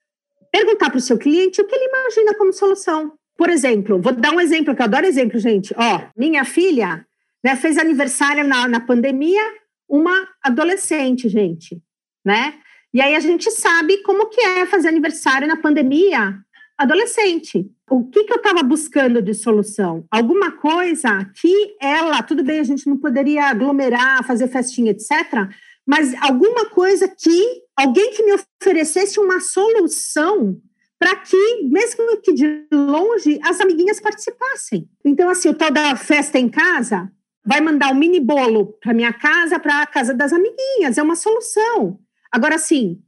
Perguntar 0.51 0.89
para 0.89 0.97
o 0.97 1.01
seu 1.01 1.17
cliente 1.17 1.62
o 1.62 1.67
que 1.67 1.75
ele 1.75 1.86
imagina 1.86 2.34
como 2.34 2.51
solução. 2.51 3.13
Por 3.38 3.49
exemplo, 3.49 4.01
vou 4.01 4.12
dar 4.12 4.34
um 4.34 4.41
exemplo, 4.41 4.75
que 4.75 4.82
eu 4.82 4.86
adoro 4.86 5.05
exemplo, 5.05 5.39
gente. 5.39 5.73
Ó, 5.77 6.01
minha 6.17 6.43
filha 6.43 7.05
né, 7.43 7.55
fez 7.55 7.77
aniversário 7.77 8.43
na, 8.43 8.67
na 8.67 8.79
pandemia, 8.79 9.41
uma 9.88 10.27
adolescente, 10.43 11.29
gente, 11.29 11.82
né? 12.25 12.55
E 12.93 13.02
aí 13.02 13.15
a 13.15 13.19
gente 13.19 13.52
sabe 13.52 14.02
como 14.04 14.30
que 14.30 14.41
é 14.41 14.65
fazer 14.65 14.88
aniversário 14.88 15.47
na 15.47 15.58
pandemia 15.58 16.39
adolescente. 16.78 17.69
O 17.89 18.06
que, 18.06 18.23
que 18.23 18.32
eu 18.32 18.38
estava 18.38 18.63
buscando 18.63 19.21
de 19.21 19.34
solução? 19.34 20.06
Alguma 20.10 20.54
coisa 20.54 21.30
que 21.36 21.75
ela, 21.82 22.23
tudo 22.23 22.43
bem, 22.43 22.60
a 22.60 22.63
gente 22.63 22.88
não 22.88 22.97
poderia 22.97 23.47
aglomerar, 23.47 24.25
fazer 24.25 24.47
festinha, 24.47 24.91
etc., 24.91 25.49
mas 25.86 26.13
alguma 26.21 26.67
coisa 26.67 27.08
que 27.08 27.63
alguém 27.75 28.12
que 28.12 28.23
me 28.23 28.32
oferecesse 28.62 29.19
uma 29.19 29.39
solução 29.39 30.62
para 30.99 31.15
que, 31.15 31.63
mesmo 31.63 32.21
que 32.21 32.34
de 32.34 32.67
longe, 32.71 33.39
as 33.43 33.60
amiguinhas 33.60 33.99
participassem. 33.99 34.88
Então, 35.04 35.30
assim, 35.30 35.49
o 35.49 35.54
tal 35.54 35.71
da 35.71 35.95
festa 35.95 36.38
em 36.38 36.47
casa 36.47 37.12
vai 37.45 37.60
mandar 37.60 37.91
um 37.91 37.95
mini 37.95 38.19
bolo 38.19 38.78
para 38.82 38.93
minha 38.93 39.12
casa, 39.12 39.60
para 39.60 39.82
a 39.82 39.88
casa 39.88 40.13
das 40.13 40.32
amiguinhas, 40.32 40.97
é 40.97 41.02
uma 41.02 41.15
solução. 41.15 41.99
Agora, 42.31 42.57
sim, 42.57 43.01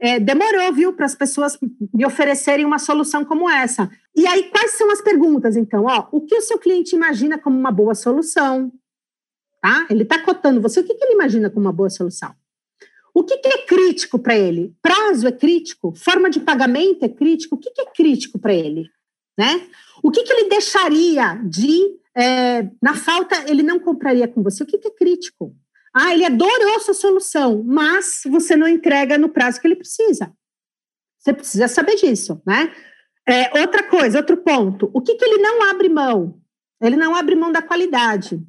é, 0.00 0.20
demorou, 0.20 0.72
viu, 0.72 0.92
para 0.92 1.06
as 1.06 1.14
pessoas 1.14 1.58
me 1.92 2.06
oferecerem 2.06 2.64
uma 2.64 2.78
solução 2.78 3.24
como 3.24 3.50
essa. 3.50 3.90
E 4.14 4.26
aí, 4.26 4.44
quais 4.44 4.72
são 4.72 4.90
as 4.92 5.00
perguntas, 5.00 5.56
então? 5.56 5.84
Ó, 5.84 6.08
o 6.12 6.20
que 6.20 6.36
o 6.36 6.42
seu 6.42 6.58
cliente 6.58 6.94
imagina 6.94 7.36
como 7.36 7.58
uma 7.58 7.72
boa 7.72 7.94
solução? 7.94 8.72
Tá? 9.60 9.86
Ele 9.90 10.04
está 10.04 10.22
cotando 10.22 10.60
você, 10.60 10.80
o 10.80 10.84
que, 10.84 10.94
que, 10.94 11.04
ele 11.04 11.14
imagina 11.14 11.50
como 11.50 11.66
uma 11.66 11.72
boa 11.72 11.90
solução? 11.90 12.32
O 13.12 13.24
que, 13.24 13.38
que 13.38 13.48
é 13.48 13.66
crítico 13.66 14.18
para 14.20 14.38
ele? 14.38 14.72
Prazo 14.80 15.26
é 15.26 15.32
crítico? 15.32 15.92
Forma 15.96 16.30
de 16.30 16.38
pagamento 16.38 17.04
é 17.04 17.08
crítico? 17.08 17.56
O 17.56 17.58
que, 17.58 17.70
que 17.72 17.80
é 17.80 17.86
crítico 17.86 18.38
para 18.38 18.54
ele? 18.54 18.88
Né? 19.36 19.68
O 20.00 20.12
que, 20.12 20.20
ele 20.20 20.48
deixaria 20.48 21.34
de. 21.44 21.98
É, 22.16 22.68
na 22.80 22.94
falta, 22.94 23.50
ele 23.50 23.64
não 23.64 23.80
compraria 23.80 24.28
com 24.28 24.42
você? 24.42 24.62
O 24.62 24.66
que 24.66 24.76
é 24.76 24.90
crítico? 24.90 25.54
Ah, 25.94 26.12
ele 26.12 26.24
adorou 26.24 26.80
sua 26.80 26.94
solução, 26.94 27.62
mas 27.64 28.22
você 28.26 28.56
não 28.56 28.68
entrega 28.68 29.18
no 29.18 29.28
prazo 29.28 29.60
que 29.60 29.66
ele 29.66 29.76
precisa. 29.76 30.32
Você 31.18 31.32
precisa 31.32 31.68
saber 31.68 31.96
disso, 31.96 32.40
né? 32.46 32.72
É, 33.28 33.60
outra 33.60 33.82
coisa, 33.82 34.18
outro 34.18 34.36
ponto. 34.38 34.90
O 34.94 35.00
que, 35.00 35.14
que 35.14 35.24
ele 35.24 35.42
não 35.42 35.70
abre 35.70 35.88
mão? 35.88 36.40
Ele 36.80 36.96
não 36.96 37.14
abre 37.14 37.34
mão 37.34 37.52
da 37.52 37.60
qualidade. 37.60 38.40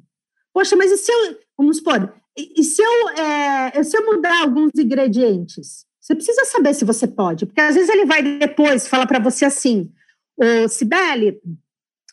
Poxa, 0.52 0.76
mas 0.76 0.90
e 0.90 0.96
se 0.96 1.12
eu, 1.12 1.38
vamos 1.58 1.78
supor, 1.78 2.12
e, 2.36 2.62
se, 2.64 2.82
eu, 2.82 3.08
é, 3.10 3.82
se 3.82 3.96
eu 3.96 4.06
mudar 4.06 4.40
alguns 4.40 4.70
ingredientes? 4.76 5.84
Você 6.00 6.14
precisa 6.14 6.44
saber 6.46 6.74
se 6.74 6.84
você 6.84 7.06
pode, 7.06 7.44
porque 7.44 7.60
às 7.60 7.74
vezes 7.74 7.90
ele 7.90 8.06
vai 8.06 8.22
depois 8.22 8.88
falar 8.88 9.06
para 9.06 9.18
você 9.18 9.44
assim: 9.44 9.92
Ô, 10.36 10.68
Sibeli, 10.68 11.38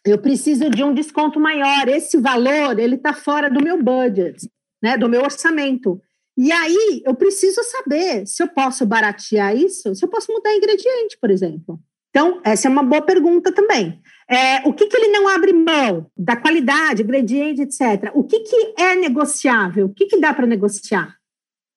eu 0.06 0.18
preciso 0.18 0.70
de 0.70 0.84
um 0.84 0.94
desconto 0.94 1.40
maior. 1.40 1.88
Esse 1.88 2.18
valor 2.18 2.78
ele 2.78 2.96
está 2.96 3.14
fora 3.14 3.50
do 3.50 3.64
meu 3.64 3.82
budget, 3.82 4.50
né, 4.82 4.98
do 4.98 5.10
meu 5.10 5.22
orçamento. 5.22 6.02
E 6.38 6.52
aí 6.52 7.02
eu 7.06 7.16
preciso 7.16 7.62
saber 7.64 8.28
se 8.28 8.44
eu 8.44 8.48
posso 8.48 8.86
baratear 8.86 9.56
isso, 9.56 9.96
se 9.96 10.06
eu 10.06 10.10
posso 10.10 10.32
mudar 10.32 10.54
ingrediente, 10.56 11.18
por 11.20 11.32
exemplo. 11.32 11.80
Então, 12.10 12.42
essa 12.44 12.68
é 12.68 12.72
uma 12.72 12.84
boa 12.84 13.02
pergunta 13.02 13.52
também. 13.52 14.02
É, 14.30 14.68
o 14.68 14.74
que, 14.74 14.88
que 14.88 14.98
ele 14.98 15.10
não 15.10 15.28
abre 15.28 15.54
mão? 15.54 16.10
Da 16.18 16.36
qualidade, 16.36 17.04
ingrediente, 17.04 17.62
etc. 17.62 18.12
O 18.14 18.24
que, 18.24 18.40
que 18.40 18.74
é 18.78 18.96
negociável? 18.96 19.86
O 19.86 19.94
que, 19.94 20.06
que 20.06 20.20
dá 20.20 20.34
para 20.34 20.48
negociar? 20.48 21.16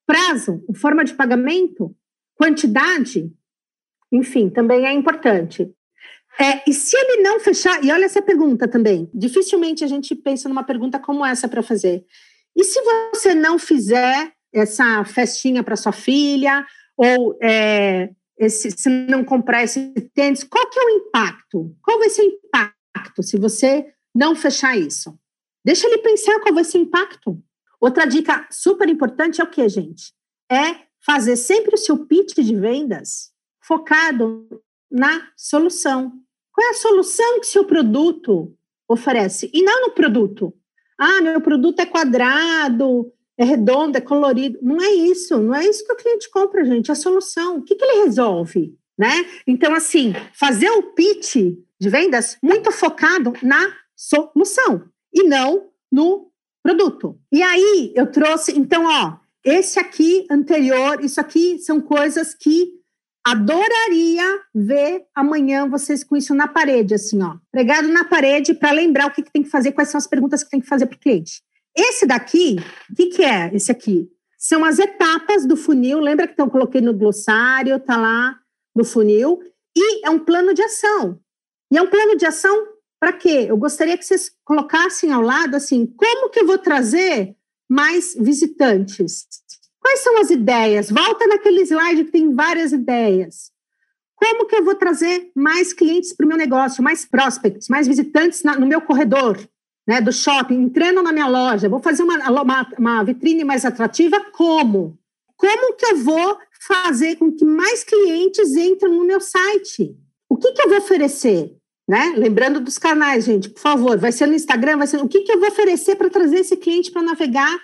Prazo, 0.07 0.65
forma 0.75 1.05
de 1.05 1.15
pagamento, 1.15 1.95
quantidade, 2.35 3.31
enfim, 4.11 4.49
também 4.49 4.87
é 4.87 4.93
importante. 4.93 5.71
É, 6.39 6.63
e 6.67 6.73
se 6.73 6.97
ele 6.97 7.23
não 7.23 7.39
fechar, 7.39 7.85
e 7.85 7.93
olha 7.93 8.07
essa 8.07 8.23
pergunta 8.23 8.67
também, 8.67 9.11
dificilmente 9.13 9.85
a 9.85 9.87
gente 9.87 10.15
pensa 10.15 10.49
numa 10.49 10.63
pergunta 10.63 10.99
como 10.99 11.25
essa 11.25 11.49
para 11.49 11.63
fazer. 11.63 12.05
E 12.57 12.65
se 12.65 12.81
você 13.13 13.35
não 13.35 13.59
fizer 13.59 14.33
essa 14.53 15.05
festinha 15.05 15.63
para 15.63 15.77
sua 15.77 15.93
filha, 15.93 16.67
ou 16.97 17.39
é, 17.41 18.11
esse, 18.39 18.71
se 18.71 18.89
não 18.89 19.25
comprar 19.25 19.63
esse 19.63 19.93
tênis, 20.15 20.43
qual 20.45 20.69
que 20.69 20.79
é 20.79 20.85
o 20.85 20.91
impacto? 20.91 21.77
Qual 21.83 21.99
vai 21.99 22.09
ser 22.09 22.23
o 22.23 22.27
impacto 22.27 23.23
se 23.23 23.39
você 23.39 23.93
não 24.15 24.35
fechar 24.35 24.77
isso? 24.77 25.19
Deixa 25.65 25.87
ele 25.87 25.99
pensar 25.99 26.41
qual 26.41 26.55
vai 26.55 26.65
ser 26.65 26.79
o 26.79 26.83
impacto. 26.83 27.43
Outra 27.81 28.07
dica 28.07 28.47
super 28.51 28.89
importante 28.89 29.41
é 29.41 29.45
o 29.45 29.51
que, 29.51 29.69
gente? 29.69 30.13
É 30.51 30.87
fazer 31.05 31.37
sempre 31.37 31.75
o 31.75 31.79
seu 31.79 32.07
pitch 32.07 32.35
de 32.37 32.55
vendas 32.55 33.31
focado 33.63 34.47
na 34.91 35.29
solução. 35.37 36.13
Qual 36.53 36.67
é 36.67 36.71
a 36.71 36.75
solução 36.75 37.41
que 37.41 37.47
seu 37.47 37.65
produto 37.65 38.55
oferece? 38.89 39.51
E 39.55 39.63
não 39.63 39.89
no 39.89 39.93
produto. 39.93 40.53
Ah, 41.01 41.23
meu 41.23 41.41
produto 41.41 41.81
é 41.81 41.87
quadrado, 41.87 43.11
é 43.39 43.45
redondo, 43.45 43.97
é 43.97 44.03
colorido. 44.03 44.59
Não 44.61 44.79
é 44.83 44.91
isso, 44.91 45.39
não 45.41 45.55
é 45.55 45.65
isso 45.67 45.83
que 45.87 45.93
o 45.95 45.97
cliente 45.97 46.29
compra, 46.29 46.63
gente, 46.63 46.91
é 46.91 46.93
a 46.93 46.95
solução. 46.95 47.57
O 47.57 47.63
que, 47.63 47.75
que 47.75 47.83
ele 47.83 48.05
resolve? 48.05 48.77
Né? 48.99 49.25
Então, 49.47 49.75
assim, 49.75 50.13
fazer 50.35 50.69
o 50.69 50.93
pitch 50.93 51.37
de 51.81 51.89
vendas 51.89 52.37
muito 52.43 52.71
focado 52.71 53.33
na 53.43 53.73
solução 53.97 54.85
e 55.11 55.23
não 55.23 55.71
no 55.91 56.31
produto. 56.63 57.19
E 57.33 57.43
aí 57.43 57.95
eu 57.97 58.07
trouxe, 58.13 58.53
então, 58.59 58.85
ó, 58.85 59.17
esse 59.43 59.81
aqui 59.81 60.27
anterior, 60.31 61.03
isso 61.03 61.19
aqui 61.19 61.59
são 61.61 61.81
coisas 61.81 62.35
que 62.35 62.79
adoraria 63.25 64.25
ver 64.55 65.05
amanhã 65.15 65.69
vocês 65.69 66.03
com 66.03 66.17
isso 66.17 66.35
na 66.35 66.49
parede, 66.49 66.95
assim, 66.95 67.23
ó, 67.23 67.37
pregado 67.51 67.89
na 67.89 68.05
parede 68.05 68.55
para 68.55 68.73
lembrar 68.73 69.07
o 69.07 69.11
que, 69.11 69.23
que, 69.23 69.33
tem 69.33 69.43
que 69.43 69.51
fazer, 69.51 69.73
quais 69.73 69.91
são 69.91 69.99
as 69.99 70.07
perguntas 70.07 70.43
que 70.43 70.51
tem 70.51 70.61
que 70.61 70.67
fazer 70.67 70.87
para 70.87 70.97
o 70.97 71.01
cliente. 71.01 71.43
Esse 71.77 72.07
daqui, 72.07 72.57
o 72.91 72.95
que, 72.95 73.07
que 73.07 73.25
é 73.25 73.55
esse 73.55 73.71
aqui? 73.71 74.09
São 74.37 74.65
as 74.65 74.79
etapas 74.79 75.47
do 75.47 75.57
funil. 75.57 76.01
Lembra 76.01 76.27
que 76.27 76.41
eu 76.41 76.51
coloquei 76.51 76.81
no 76.81 76.95
glossário, 76.95 77.79
tá 77.79 77.97
lá 77.97 78.39
no 78.75 78.85
funil. 78.85 79.39
E 79.77 80.05
é 80.05 80.11
um 80.11 80.19
plano 80.19 80.53
de 80.55 80.63
ação. 80.63 81.21
E 81.71 81.79
é 81.79 81.83
um 81.83 81.87
plano 81.89 82.17
de 82.17 82.27
ação 82.27 82.67
para 82.99 83.13
quê? 83.13 83.47
Eu 83.49 83.57
gostaria 83.57 83.97
que 83.97 84.05
vocês 84.05 84.33
colocassem 84.45 85.13
ao 85.13 85.23
lado 85.23 85.55
assim, 85.55 85.87
como 85.87 86.31
que 86.31 86.41
eu 86.41 86.47
vou 86.47 86.59
trazer 86.59 87.35
mais 87.69 88.15
visitantes? 88.15 89.27
Quais 89.81 90.01
são 90.01 90.19
as 90.19 90.31
ideias? 90.31 90.91
Volta 90.91 91.27
naquele 91.27 91.63
slide 91.63 92.05
que 92.05 92.13
tem 92.13 92.35
várias 92.35 92.73
ideias. 92.73 93.51
Como 94.15 94.47
que 94.47 94.55
eu 94.55 94.65
vou 94.65 94.75
trazer 94.75 95.31
mais 95.35 95.73
clientes 95.73 96.13
para 96.13 96.27
o 96.27 96.29
meu 96.29 96.37
negócio, 96.37 96.85
mais 96.85 97.05
prospects, 97.07 97.69
mais 97.69 97.89
visitantes 97.89 98.43
na, 98.43 98.59
no 98.59 98.67
meu 98.67 98.81
corredor? 98.81 99.39
né, 99.91 100.01
do 100.01 100.13
shopping, 100.13 100.55
entrando 100.55 101.03
na 101.03 101.13
minha 101.13 101.27
loja, 101.27 101.69
vou 101.69 101.81
fazer 101.81 102.05
uma, 102.05 102.31
uma, 102.31 102.73
uma 102.79 103.03
vitrine 103.03 103.43
mais 103.43 103.65
atrativa, 103.65 104.21
como? 104.33 104.97
Como 105.37 105.75
que 105.75 105.87
eu 105.87 105.97
vou 105.97 106.39
fazer 106.61 107.17
com 107.17 107.33
que 107.33 107.45
mais 107.45 107.83
clientes 107.83 108.55
entrem 108.55 108.93
no 108.93 109.05
meu 109.05 109.21
site? 109.21 109.97
O 110.29 110.37
que, 110.37 110.53
que 110.53 110.63
eu 110.63 110.69
vou 110.69 110.79
oferecer? 110.79 111.57
Né? 111.89 112.15
Lembrando 112.17 112.61
dos 112.61 112.79
canais, 112.79 113.25
gente, 113.25 113.49
por 113.49 113.61
favor, 113.61 113.99
vai 113.99 114.13
ser 114.13 114.27
no 114.27 114.35
Instagram, 114.35 114.77
vai 114.77 114.87
ser. 114.87 114.99
O 114.99 115.09
que, 115.09 115.23
que 115.23 115.33
eu 115.33 115.41
vou 115.41 115.49
oferecer 115.49 115.97
para 115.97 116.09
trazer 116.09 116.39
esse 116.39 116.57
cliente 116.57 116.93
para 116.93 117.03
navegar 117.03 117.59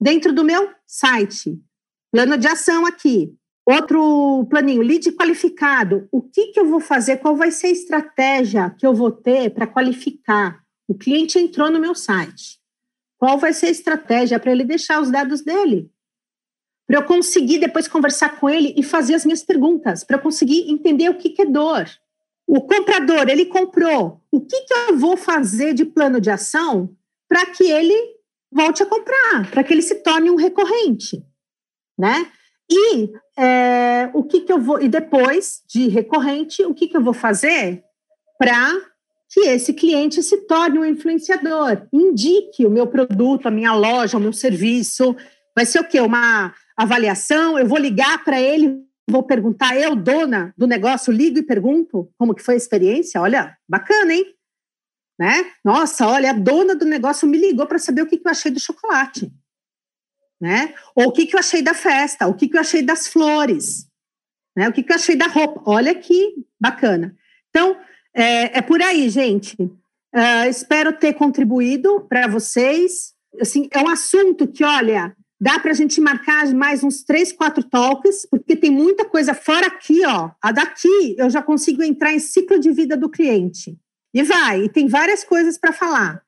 dentro 0.00 0.32
do 0.32 0.44
meu 0.44 0.70
site? 0.86 1.60
Plano 2.12 2.36
de 2.36 2.46
ação 2.46 2.86
aqui. 2.86 3.34
Outro 3.66 4.46
planinho, 4.50 4.82
lead 4.82 5.10
qualificado. 5.12 6.06
O 6.12 6.20
que, 6.20 6.48
que 6.48 6.60
eu 6.60 6.66
vou 6.66 6.80
fazer? 6.80 7.16
Qual 7.16 7.34
vai 7.34 7.50
ser 7.50 7.68
a 7.68 7.70
estratégia 7.70 8.70
que 8.78 8.86
eu 8.86 8.94
vou 8.94 9.10
ter 9.10 9.50
para 9.50 9.66
qualificar? 9.66 10.62
O 10.86 10.94
cliente 10.94 11.38
entrou 11.38 11.70
no 11.70 11.80
meu 11.80 11.94
site. 11.94 12.60
Qual 13.18 13.38
vai 13.38 13.54
ser 13.54 13.66
a 13.66 13.70
estratégia 13.70 14.38
para 14.38 14.52
ele 14.52 14.64
deixar 14.64 15.00
os 15.00 15.10
dados 15.10 15.40
dele? 15.40 15.90
Para 16.86 16.98
eu 16.98 17.04
conseguir 17.04 17.58
depois 17.58 17.88
conversar 17.88 18.38
com 18.38 18.50
ele 18.50 18.74
e 18.76 18.82
fazer 18.82 19.14
as 19.14 19.24
minhas 19.24 19.42
perguntas, 19.42 20.04
para 20.04 20.18
eu 20.18 20.20
conseguir 20.20 20.70
entender 20.70 21.08
o 21.08 21.16
que, 21.16 21.30
que 21.30 21.40
é 21.40 21.46
dor. 21.46 21.88
O 22.46 22.60
comprador, 22.60 23.30
ele 23.30 23.46
comprou. 23.46 24.20
O 24.30 24.42
que, 24.42 24.60
que 24.60 24.74
eu 24.74 24.98
vou 24.98 25.16
fazer 25.16 25.72
de 25.72 25.86
plano 25.86 26.20
de 26.20 26.28
ação 26.28 26.94
para 27.26 27.46
que 27.46 27.64
ele 27.64 28.13
volte 28.54 28.82
a 28.82 28.86
comprar, 28.86 29.50
para 29.50 29.64
que 29.64 29.74
ele 29.74 29.82
se 29.82 29.96
torne 29.96 30.30
um 30.30 30.36
recorrente, 30.36 31.22
né? 31.98 32.30
E 32.70 33.10
é, 33.36 34.10
o 34.14 34.22
que, 34.22 34.40
que 34.40 34.52
eu 34.52 34.60
vou 34.60 34.80
e 34.80 34.88
depois 34.88 35.62
de 35.68 35.88
recorrente, 35.88 36.64
o 36.64 36.72
que, 36.72 36.86
que 36.86 36.96
eu 36.96 37.02
vou 37.02 37.12
fazer 37.12 37.82
para 38.38 38.72
que 39.30 39.40
esse 39.40 39.72
cliente 39.72 40.22
se 40.22 40.46
torne 40.46 40.78
um 40.78 40.84
influenciador, 40.84 41.86
indique 41.92 42.64
o 42.64 42.70
meu 42.70 42.86
produto, 42.86 43.48
a 43.48 43.50
minha 43.50 43.74
loja, 43.74 44.16
o 44.16 44.20
meu 44.20 44.32
serviço. 44.32 45.16
Vai 45.56 45.66
ser 45.66 45.80
o 45.80 45.84
quê? 45.84 46.00
Uma 46.00 46.54
avaliação? 46.76 47.58
Eu 47.58 47.66
vou 47.66 47.78
ligar 47.78 48.22
para 48.22 48.40
ele, 48.40 48.76
vou 49.10 49.24
perguntar, 49.24 49.76
eu, 49.76 49.96
dona 49.96 50.54
do 50.56 50.66
negócio, 50.66 51.12
ligo 51.12 51.38
e 51.38 51.42
pergunto 51.42 52.08
como 52.16 52.34
que 52.34 52.42
foi 52.42 52.54
a 52.54 52.56
experiência. 52.58 53.20
Olha, 53.20 53.56
bacana, 53.68 54.14
hein? 54.14 54.24
Né? 55.18 55.52
Nossa, 55.64 56.06
olha, 56.06 56.30
a 56.30 56.34
dona 56.34 56.74
do 56.74 56.84
negócio 56.84 57.28
me 57.28 57.38
ligou 57.38 57.66
para 57.66 57.78
saber 57.78 58.02
o 58.02 58.06
que, 58.06 58.18
que 58.18 58.26
eu 58.26 58.32
achei 58.32 58.50
do 58.50 58.60
chocolate. 58.60 59.32
Né? 60.40 60.74
Ou 60.94 61.06
o 61.06 61.12
que, 61.12 61.26
que 61.26 61.36
eu 61.36 61.40
achei 61.40 61.62
da 61.62 61.74
festa, 61.74 62.26
o 62.26 62.34
que, 62.34 62.48
que 62.48 62.56
eu 62.56 62.60
achei 62.60 62.82
das 62.82 63.06
flores, 63.06 63.86
né? 64.56 64.68
o 64.68 64.72
que, 64.72 64.82
que 64.82 64.92
eu 64.92 64.96
achei 64.96 65.16
da 65.16 65.26
roupa. 65.26 65.62
Olha 65.64 65.94
que 65.94 66.34
bacana. 66.60 67.16
Então, 67.50 67.76
é, 68.12 68.58
é 68.58 68.62
por 68.62 68.82
aí, 68.82 69.08
gente. 69.08 69.56
Uh, 69.62 70.48
espero 70.48 70.92
ter 70.92 71.14
contribuído 71.14 72.00
para 72.08 72.26
vocês. 72.26 73.14
Assim, 73.40 73.68
é 73.72 73.80
um 73.80 73.88
assunto 73.88 74.46
que, 74.46 74.64
olha, 74.64 75.16
dá 75.40 75.58
para 75.58 75.72
a 75.72 75.74
gente 75.74 76.00
marcar 76.00 76.46
mais 76.54 76.84
uns 76.84 77.02
três, 77.02 77.32
quatro 77.32 77.64
talks, 77.64 78.26
porque 78.30 78.54
tem 78.54 78.70
muita 78.70 79.04
coisa 79.04 79.34
fora 79.34 79.66
aqui, 79.66 80.04
ó. 80.06 80.30
A 80.40 80.52
daqui 80.52 81.16
eu 81.18 81.28
já 81.30 81.42
consigo 81.42 81.82
entrar 81.82 82.12
em 82.12 82.18
ciclo 82.18 82.58
de 82.58 82.70
vida 82.70 82.96
do 82.96 83.08
cliente. 83.08 83.76
E 84.14 84.22
vai, 84.22 84.62
e 84.62 84.68
tem 84.68 84.86
várias 84.86 85.24
coisas 85.24 85.58
para 85.58 85.72
falar. 85.72 86.22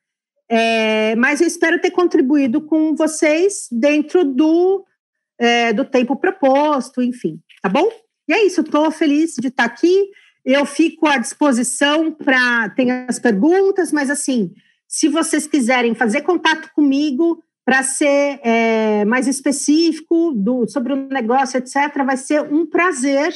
É, 0.49 1.15
mas 1.15 1.39
eu 1.39 1.47
espero 1.47 1.79
ter 1.79 1.91
contribuído 1.91 2.61
com 2.61 2.93
vocês 2.93 3.67
dentro 3.71 4.25
do, 4.25 4.85
é, 5.39 5.71
do 5.71 5.85
tempo 5.85 6.15
proposto, 6.15 7.01
enfim, 7.01 7.39
tá 7.61 7.69
bom? 7.69 7.89
E 8.27 8.33
é 8.33 8.45
isso, 8.45 8.61
estou 8.61 8.91
feliz 8.91 9.35
de 9.39 9.47
estar 9.47 9.63
aqui. 9.63 10.09
Eu 10.43 10.65
fico 10.65 11.07
à 11.07 11.17
disposição 11.17 12.11
para. 12.11 12.69
Tem 12.69 12.91
as 12.91 13.19
perguntas, 13.19 13.91
mas 13.91 14.09
assim, 14.09 14.53
se 14.87 15.07
vocês 15.07 15.47
quiserem 15.47 15.95
fazer 15.95 16.21
contato 16.21 16.71
comigo 16.73 17.41
para 17.65 17.83
ser 17.83 18.39
é, 18.43 19.05
mais 19.05 19.27
específico 19.27 20.31
do, 20.33 20.67
sobre 20.67 20.93
o 20.93 21.07
negócio, 21.07 21.57
etc., 21.57 22.03
vai 22.05 22.15
ser 22.15 22.41
um 22.41 22.65
prazer 22.65 23.33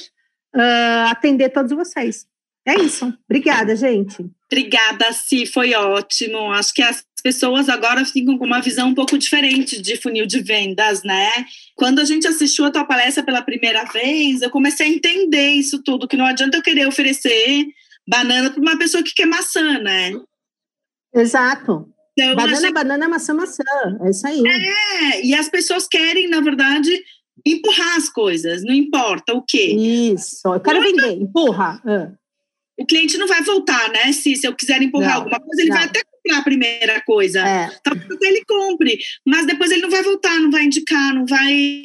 uh, 0.55 1.09
atender 1.09 1.49
todos 1.49 1.73
vocês. 1.73 2.25
É 2.65 2.75
isso. 2.75 3.13
Obrigada, 3.29 3.75
gente. 3.75 4.31
Obrigada, 4.51 5.13
Si, 5.13 5.45
foi 5.45 5.73
ótimo. 5.73 6.51
Acho 6.51 6.73
que 6.73 6.81
as 6.81 7.01
pessoas 7.23 7.69
agora 7.69 8.03
ficam 8.03 8.37
com 8.37 8.45
uma 8.45 8.59
visão 8.59 8.89
um 8.89 8.93
pouco 8.93 9.17
diferente 9.17 9.81
de 9.81 9.95
funil 9.95 10.25
de 10.25 10.41
vendas, 10.41 11.03
né? 11.03 11.29
Quando 11.73 11.99
a 11.99 12.03
gente 12.03 12.27
assistiu 12.27 12.65
a 12.65 12.71
tua 12.71 12.83
palestra 12.83 13.23
pela 13.23 13.41
primeira 13.41 13.85
vez, 13.85 14.41
eu 14.41 14.49
comecei 14.49 14.87
a 14.87 14.89
entender 14.89 15.51
isso 15.51 15.81
tudo, 15.81 16.07
que 16.07 16.17
não 16.17 16.25
adianta 16.25 16.57
eu 16.57 16.61
querer 16.61 16.85
oferecer 16.85 17.65
banana 18.05 18.49
para 18.49 18.59
uma 18.61 18.77
pessoa 18.77 19.01
que 19.01 19.13
quer 19.13 19.25
maçã, 19.25 19.79
né? 19.79 20.11
Exato. 21.15 21.87
Então, 22.19 22.35
banana, 22.35 22.71
banana, 22.73 23.07
maçã, 23.07 23.33
maçã. 23.33 23.63
É 24.01 24.09
isso 24.09 24.27
aí. 24.27 24.43
É, 24.45 25.25
e 25.25 25.33
as 25.33 25.47
pessoas 25.47 25.87
querem, 25.87 26.27
na 26.27 26.41
verdade, 26.41 26.91
empurrar 27.45 27.95
as 27.95 28.09
coisas, 28.09 28.63
não 28.65 28.73
importa 28.73 29.33
o 29.33 29.41
quê. 29.41 29.73
Isso, 30.13 30.41
eu 30.45 30.59
quero 30.59 30.81
vender, 30.81 31.13
empurra. 31.13 31.81
Uh 31.85 32.20
o 32.77 32.85
cliente 32.85 33.17
não 33.17 33.27
vai 33.27 33.41
voltar, 33.43 33.89
né? 33.89 34.11
Se, 34.11 34.35
se 34.35 34.47
eu 34.47 34.55
quiser 34.55 34.81
empurrar 34.81 35.11
não, 35.11 35.17
alguma 35.17 35.39
coisa, 35.39 35.61
ele 35.61 35.69
não. 35.69 35.77
vai 35.77 35.85
até 35.85 36.01
comprar 36.03 36.39
a 36.39 36.43
primeira 36.43 37.01
coisa. 37.01 37.39
É. 37.41 37.69
Talvez 37.83 38.21
ele 38.21 38.43
compre, 38.45 38.97
mas 39.25 39.45
depois 39.45 39.71
ele 39.71 39.81
não 39.81 39.89
vai 39.89 40.03
voltar, 40.03 40.39
não 40.39 40.51
vai 40.51 40.63
indicar, 40.63 41.13
não 41.13 41.25
vai. 41.25 41.81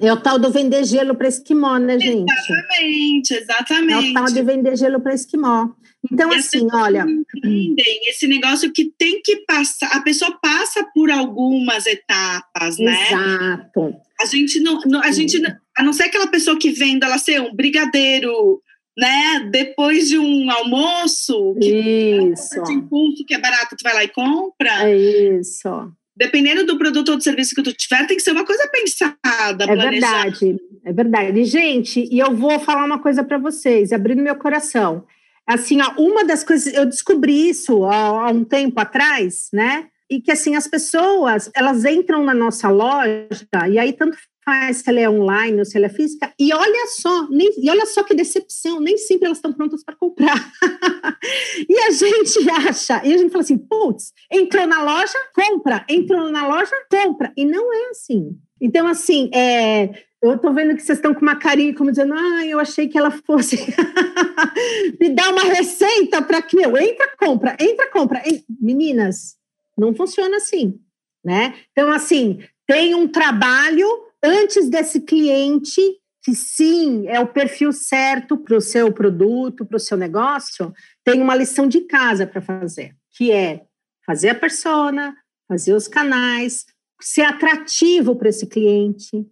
É 0.00 0.12
o 0.12 0.16
tal 0.20 0.38
do 0.38 0.50
vender 0.50 0.84
gelo 0.84 1.14
para 1.16 1.26
esquimó, 1.28 1.76
né, 1.78 1.98
gente? 1.98 2.30
Exatamente, 2.32 3.34
exatamente. 3.34 4.06
É 4.08 4.10
o 4.10 4.14
tal 4.14 4.24
de 4.26 4.42
vender 4.42 4.76
gelo 4.76 5.00
para 5.00 5.14
esquimó. 5.14 5.68
Então, 6.10 6.32
E 6.32 6.36
assim, 6.36 6.66
olha. 6.72 7.04
entendem 7.44 8.08
esse 8.08 8.26
negócio 8.26 8.72
que 8.72 8.90
tem 8.96 9.20
que 9.22 9.44
passar, 9.46 9.88
a 9.92 10.00
pessoa 10.00 10.38
passa 10.40 10.82
por 10.94 11.10
algumas 11.10 11.86
etapas, 11.86 12.78
né? 12.78 13.06
Exato. 13.08 13.94
A 14.20 14.24
gente 14.26 14.60
não, 14.60 14.80
a 15.02 15.10
gente, 15.10 15.38
não- 15.40 15.54
a 15.76 15.82
não 15.82 15.92
ser 15.92 16.04
aquela 16.04 16.26
pessoa 16.28 16.58
que 16.58 16.70
vende, 16.70 17.04
ela 17.04 17.18
ser 17.18 17.40
um 17.42 17.54
brigadeiro, 17.54 18.62
né? 18.98 19.48
Depois 19.50 20.08
de 20.08 20.18
um 20.18 20.50
almoço, 20.50 21.54
que 21.60 22.30
Isso. 22.32 22.62
de 22.64 22.72
impulso, 22.72 23.24
que 23.24 23.34
é 23.34 23.38
barato, 23.40 23.76
tu 23.76 23.82
vai 23.82 23.94
lá 23.94 24.04
e 24.04 24.08
compra. 24.08 24.88
É 24.88 24.96
isso. 25.38 25.68
Dependendo 26.16 26.66
do 26.66 26.76
produto 26.76 27.10
ou 27.10 27.16
do 27.16 27.22
serviço 27.22 27.54
que 27.54 27.62
tu 27.62 27.72
tiver, 27.72 28.06
tem 28.06 28.16
que 28.16 28.22
ser 28.22 28.32
uma 28.32 28.44
coisa 28.44 28.68
pensada, 28.68 29.64
É 29.64 29.66
planejada. 29.74 30.22
verdade, 30.30 30.56
é 30.84 30.92
verdade. 30.92 31.44
Gente, 31.44 32.06
e 32.12 32.18
eu 32.18 32.36
vou 32.36 32.58
falar 32.60 32.84
uma 32.84 32.98
coisa 32.98 33.24
para 33.24 33.38
vocês, 33.38 33.92
abrindo 33.92 34.22
meu 34.22 34.36
coração. 34.36 35.04
Assim, 35.46 35.80
ó, 35.80 35.94
uma 35.98 36.24
das 36.24 36.44
coisas, 36.44 36.72
eu 36.74 36.84
descobri 36.84 37.48
isso 37.48 37.84
há, 37.84 38.28
há 38.28 38.30
um 38.30 38.44
tempo 38.44 38.78
atrás, 38.78 39.48
né? 39.52 39.86
E 40.10 40.20
que 40.20 40.30
assim, 40.30 40.56
as 40.56 40.66
pessoas, 40.66 41.50
elas 41.54 41.84
entram 41.84 42.22
na 42.24 42.34
nossa 42.34 42.68
loja, 42.68 43.28
e 43.70 43.78
aí 43.78 43.92
tanto 43.92 44.18
faz 44.50 44.78
se 44.78 44.90
ela 44.90 44.98
é 44.98 45.08
online 45.08 45.60
ou 45.60 45.64
se 45.64 45.76
ela 45.76 45.86
é 45.86 45.88
física, 45.88 46.32
e 46.36 46.52
olha 46.52 46.86
só, 46.88 47.28
nem, 47.30 47.48
e 47.56 47.70
olha 47.70 47.86
só 47.86 48.02
que 48.02 48.14
decepção, 48.14 48.80
nem 48.80 48.98
sempre 48.98 49.26
elas 49.26 49.38
estão 49.38 49.52
prontas 49.52 49.84
para 49.84 49.94
comprar. 49.94 50.34
e 51.68 51.78
a 51.78 51.90
gente 51.92 52.50
acha, 52.50 53.00
e 53.04 53.14
a 53.14 53.16
gente 53.16 53.30
fala 53.30 53.44
assim, 53.44 53.56
putz, 53.56 54.12
entrou 54.30 54.66
na 54.66 54.82
loja, 54.82 55.16
compra, 55.32 55.84
entrou 55.88 56.30
na 56.32 56.48
loja, 56.48 56.74
compra, 56.90 57.32
e 57.36 57.44
não 57.44 57.72
é 57.72 57.90
assim. 57.90 58.36
Então, 58.60 58.88
assim, 58.88 59.30
é, 59.32 59.90
eu 60.20 60.36
tô 60.36 60.52
vendo 60.52 60.74
que 60.74 60.82
vocês 60.82 60.98
estão 60.98 61.14
com 61.14 61.22
uma 61.22 61.36
carinha 61.36 61.74
como 61.74 61.90
dizendo, 61.90 62.14
ah, 62.14 62.44
eu 62.44 62.58
achei 62.58 62.88
que 62.88 62.98
ela 62.98 63.12
fosse 63.12 63.56
me 65.00 65.10
dar 65.10 65.30
uma 65.32 65.44
receita 65.44 66.20
para 66.22 66.42
que 66.42 66.56
eu 66.60 66.76
entra, 66.76 67.08
compra, 67.16 67.56
entra, 67.60 67.88
compra. 67.88 68.20
En- 68.26 68.42
Meninas, 68.60 69.36
não 69.78 69.94
funciona 69.94 70.38
assim, 70.38 70.78
né? 71.24 71.54
Então, 71.70 71.90
assim, 71.92 72.40
tem 72.66 72.94
um 72.96 73.06
trabalho 73.06 74.09
antes 74.22 74.68
desse 74.68 75.00
cliente 75.00 75.80
que 76.22 76.34
sim 76.34 77.06
é 77.08 77.18
o 77.18 77.26
perfil 77.26 77.72
certo 77.72 78.36
para 78.36 78.56
o 78.56 78.60
seu 78.60 78.92
produto, 78.92 79.64
para 79.64 79.76
o 79.76 79.80
seu 79.80 79.96
negócio, 79.96 80.72
tem 81.04 81.20
uma 81.20 81.34
lição 81.34 81.66
de 81.66 81.80
casa 81.82 82.26
para 82.26 82.42
fazer, 82.42 82.94
que 83.16 83.32
é 83.32 83.62
fazer 84.04 84.30
a 84.30 84.34
persona, 84.34 85.14
fazer 85.48 85.72
os 85.72 85.88
canais, 85.88 86.66
ser 87.00 87.22
atrativo 87.22 88.14
para 88.16 88.28
esse 88.28 88.46
cliente. 88.46 89.26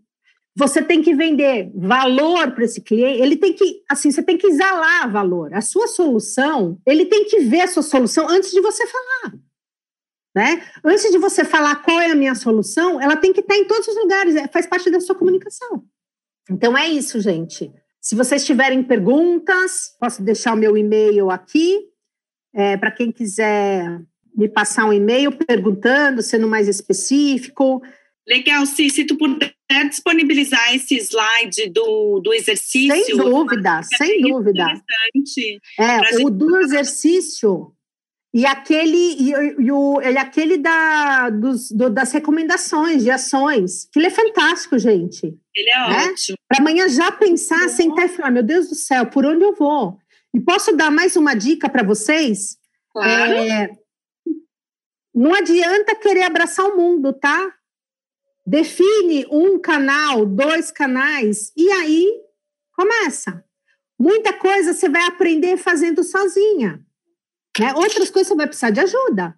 Você 0.56 0.82
tem 0.82 1.02
que 1.02 1.14
vender 1.14 1.70
valor 1.74 2.50
para 2.52 2.64
esse 2.64 2.80
cliente. 2.80 3.22
Ele 3.22 3.36
tem 3.36 3.52
que, 3.52 3.82
assim, 3.88 4.10
você 4.10 4.22
tem 4.22 4.36
que 4.36 4.46
exalar 4.46 5.10
valor. 5.10 5.54
A 5.54 5.60
sua 5.60 5.86
solução, 5.86 6.80
ele 6.84 7.06
tem 7.06 7.26
que 7.26 7.40
ver 7.40 7.60
a 7.60 7.68
sua 7.68 7.82
solução 7.82 8.28
antes 8.28 8.50
de 8.50 8.60
você 8.60 8.84
falar. 8.86 9.34
Né? 10.34 10.62
Antes 10.84 11.10
de 11.10 11.18
você 11.18 11.44
falar 11.44 11.76
qual 11.76 12.00
é 12.00 12.10
a 12.10 12.14
minha 12.14 12.34
solução, 12.34 13.00
ela 13.00 13.16
tem 13.16 13.32
que 13.32 13.40
estar 13.40 13.56
em 13.56 13.64
todos 13.64 13.88
os 13.88 13.96
lugares, 13.96 14.36
é, 14.36 14.46
faz 14.46 14.66
parte 14.66 14.90
da 14.90 15.00
sua 15.00 15.14
comunicação. 15.14 15.84
Então 16.50 16.76
é 16.76 16.88
isso, 16.88 17.20
gente. 17.20 17.72
Se 18.00 18.14
vocês 18.14 18.44
tiverem 18.44 18.82
perguntas, 18.82 19.96
posso 20.00 20.22
deixar 20.22 20.54
o 20.54 20.56
meu 20.56 20.76
e-mail 20.76 21.30
aqui. 21.30 21.80
É, 22.54 22.76
para 22.76 22.90
quem 22.90 23.12
quiser 23.12 24.00
me 24.34 24.48
passar 24.48 24.86
um 24.86 24.92
e-mail 24.92 25.32
perguntando, 25.32 26.22
sendo 26.22 26.48
mais 26.48 26.68
específico. 26.68 27.82
Legal, 28.26 28.64
Cis, 28.66 28.94
se 28.94 29.04
tu 29.04 29.16
puder 29.16 29.52
disponibilizar 29.88 30.74
esse 30.74 30.96
slide 30.96 31.70
do, 31.70 32.20
do 32.20 32.32
exercício. 32.32 33.04
Sem 33.04 33.16
dúvida, 33.16 33.82
sem 33.82 34.20
dúvida. 34.20 34.62
Interessante. 34.62 35.60
É, 35.78 36.24
o 36.24 36.30
do 36.30 36.58
exercício 36.58 37.72
e 38.34 38.44
aquele, 38.44 38.96
e, 38.96 39.30
e 39.58 39.72
o, 39.72 40.00
ele, 40.02 40.18
aquele 40.18 40.58
da, 40.58 41.30
dos, 41.30 41.70
do- 41.70 41.88
das 41.90 42.12
recomendações 42.12 43.02
de 43.02 43.10
ações, 43.10 43.88
que 43.90 43.98
ele 43.98 44.06
é 44.08 44.10
fantástico, 44.10 44.78
gente. 44.78 45.34
Ele 45.56 45.70
é 45.70 45.78
Né? 45.88 46.06
ótimo. 46.12 46.36
Para 46.48 46.60
amanhã 46.60 46.88
já 46.88 47.10
pensar, 47.10 47.68
sentar 47.68 48.04
e 48.06 48.08
falar: 48.08 48.30
meu 48.30 48.42
Deus 48.42 48.68
do 48.68 48.74
céu, 48.74 49.06
por 49.06 49.24
onde 49.24 49.42
eu 49.44 49.54
vou? 49.54 49.98
E 50.34 50.40
posso 50.40 50.76
dar 50.76 50.90
mais 50.90 51.16
uma 51.16 51.34
dica 51.34 51.68
para 51.70 51.82
vocês? 51.82 52.58
Claro. 52.92 53.32
É, 53.32 53.70
não 55.14 55.34
adianta 55.34 55.94
querer 55.96 56.22
abraçar 56.24 56.66
o 56.66 56.76
mundo, 56.76 57.12
tá? 57.12 57.52
Define 58.46 59.26
um 59.30 59.58
canal, 59.58 60.24
dois 60.24 60.70
canais, 60.70 61.52
e 61.56 61.70
aí 61.72 62.12
começa. 62.72 63.44
Muita 63.98 64.32
coisa 64.32 64.72
você 64.72 64.88
vai 64.88 65.02
aprender 65.06 65.56
fazendo 65.56 66.04
sozinha. 66.04 66.80
Né? 67.58 67.74
Outras 67.74 68.10
coisas 68.10 68.28
você 68.28 68.34
vai 68.34 68.46
precisar 68.46 68.70
de 68.70 68.80
ajuda. 68.80 69.36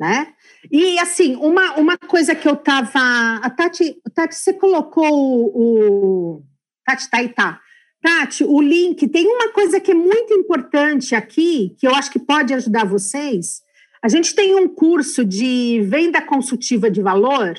Né? 0.00 0.34
E 0.70 0.98
assim, 0.98 1.36
uma, 1.36 1.74
uma 1.74 1.96
coisa 1.96 2.34
que 2.34 2.48
eu 2.48 2.56
tava. 2.56 2.98
A 3.42 3.50
Tati, 3.50 4.00
Tati, 4.14 4.34
você 4.34 4.52
colocou 4.52 5.06
o. 5.12 6.38
o 6.38 6.42
Tati, 6.84 7.08
tá 7.08 7.18
aí, 7.18 7.28
tá. 7.28 7.60
Tati, 8.02 8.42
o 8.42 8.60
link, 8.60 9.06
tem 9.06 9.28
uma 9.28 9.52
coisa 9.52 9.78
que 9.78 9.92
é 9.92 9.94
muito 9.94 10.34
importante 10.34 11.14
aqui, 11.14 11.76
que 11.78 11.86
eu 11.86 11.94
acho 11.94 12.10
que 12.10 12.18
pode 12.18 12.52
ajudar 12.52 12.84
vocês. 12.84 13.62
A 14.02 14.08
gente 14.08 14.34
tem 14.34 14.56
um 14.56 14.68
curso 14.68 15.24
de 15.24 15.80
venda 15.82 16.20
consultiva 16.20 16.90
de 16.90 17.00
valor, 17.00 17.56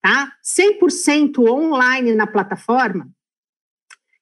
tá? 0.00 0.32
100% 0.44 1.40
online 1.50 2.14
na 2.14 2.28
plataforma, 2.28 3.08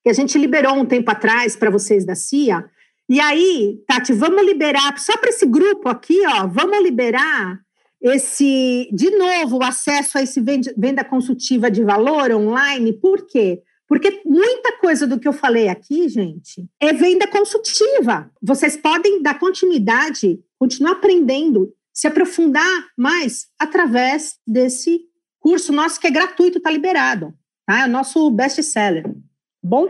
que 0.03 0.09
a 0.09 0.14
gente 0.14 0.39
liberou 0.39 0.75
um 0.75 0.87
tempo 0.87 1.11
atrás 1.11 1.55
para 1.55 1.70
vocês 1.70 2.07
da 2.07 2.14
CIA. 2.14 2.64
E 3.09 3.21
aí, 3.21 3.79
Tati, 3.87 4.13
vamos 4.13 4.45
liberar, 4.45 4.99
só 4.99 5.17
para 5.17 5.31
esse 5.31 5.47
grupo 5.47 5.89
aqui, 5.89 6.19
ó, 6.27 6.47
vamos 6.47 6.83
liberar 6.83 7.61
esse, 8.01 8.89
de 8.93 9.11
novo, 9.11 9.59
o 9.59 9.63
acesso 9.63 10.19
a 10.19 10.23
esse 10.23 10.41
venda, 10.77 11.05
consultiva 11.05 11.71
de 11.71 11.85
valor 11.85 12.33
online, 12.33 12.93
por 12.93 13.27
quê? 13.27 13.63
Porque 13.87 14.23
muita 14.25 14.79
coisa 14.79 15.07
do 15.07 15.21
que 15.21 15.29
eu 15.29 15.33
falei 15.33 15.69
aqui, 15.69 16.09
gente, 16.09 16.67
é 16.81 16.93
venda 16.93 17.27
consultiva. 17.27 18.31
Vocês 18.43 18.77
podem 18.77 19.23
dar 19.23 19.39
continuidade, 19.39 20.41
continuar 20.59 20.93
aprendendo, 20.93 21.73
se 21.93 22.07
aprofundar 22.07 22.87
mais 22.97 23.47
através 23.59 24.37
desse 24.47 25.03
curso 25.39 25.73
nosso 25.73 26.01
que 26.01 26.07
é 26.07 26.11
gratuito, 26.11 26.59
está 26.59 26.71
liberado. 26.71 27.35
Tá? 27.67 27.83
É 27.83 27.85
o 27.87 27.91
nosso 27.91 28.31
best-seller. 28.31 29.05
Bom? 29.63 29.89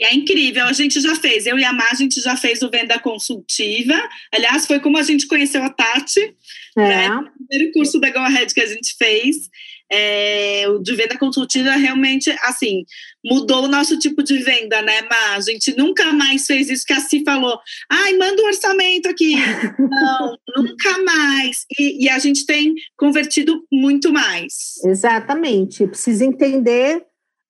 E 0.00 0.04
é 0.04 0.14
incrível, 0.14 0.64
a 0.64 0.72
gente 0.72 1.00
já 1.00 1.14
fez, 1.16 1.46
eu 1.46 1.58
e 1.58 1.64
a 1.64 1.72
Má, 1.72 1.88
a 1.90 1.94
gente 1.94 2.20
já 2.20 2.36
fez 2.36 2.62
o 2.62 2.70
Venda 2.70 2.98
Consultiva. 3.00 3.94
Aliás, 4.32 4.66
foi 4.66 4.78
como 4.80 4.96
a 4.96 5.02
gente 5.02 5.26
conheceu 5.26 5.62
a 5.62 5.70
Tati, 5.70 6.34
É. 6.76 6.80
né? 6.80 7.10
o 7.10 7.46
primeiro 7.48 7.72
curso 7.72 7.98
da 7.98 8.10
Go 8.10 8.18
Ahead 8.20 8.54
que 8.54 8.60
a 8.60 8.66
gente 8.66 8.94
fez. 8.96 9.48
É, 9.90 10.66
o 10.68 10.78
de 10.80 10.94
venda 10.94 11.16
consultiva 11.16 11.70
realmente, 11.70 12.30
assim, 12.42 12.84
mudou 13.24 13.64
o 13.64 13.68
nosso 13.68 13.98
tipo 13.98 14.22
de 14.22 14.36
venda, 14.36 14.82
né, 14.82 15.00
Má? 15.00 15.34
A 15.36 15.40
gente 15.40 15.74
nunca 15.78 16.12
mais 16.12 16.44
fez 16.44 16.68
isso 16.68 16.84
que 16.84 16.92
a 16.92 17.00
Si 17.00 17.22
falou. 17.24 17.58
Ai, 17.90 18.12
manda 18.18 18.42
um 18.42 18.46
orçamento 18.48 19.08
aqui. 19.08 19.34
Não, 19.78 20.36
nunca 20.58 20.98
mais. 21.02 21.64
E, 21.80 22.04
e 22.04 22.08
a 22.10 22.18
gente 22.18 22.44
tem 22.44 22.74
convertido 22.98 23.64
muito 23.72 24.12
mais. 24.12 24.74
Exatamente. 24.84 25.86
Precisa 25.86 26.22
entender 26.22 27.02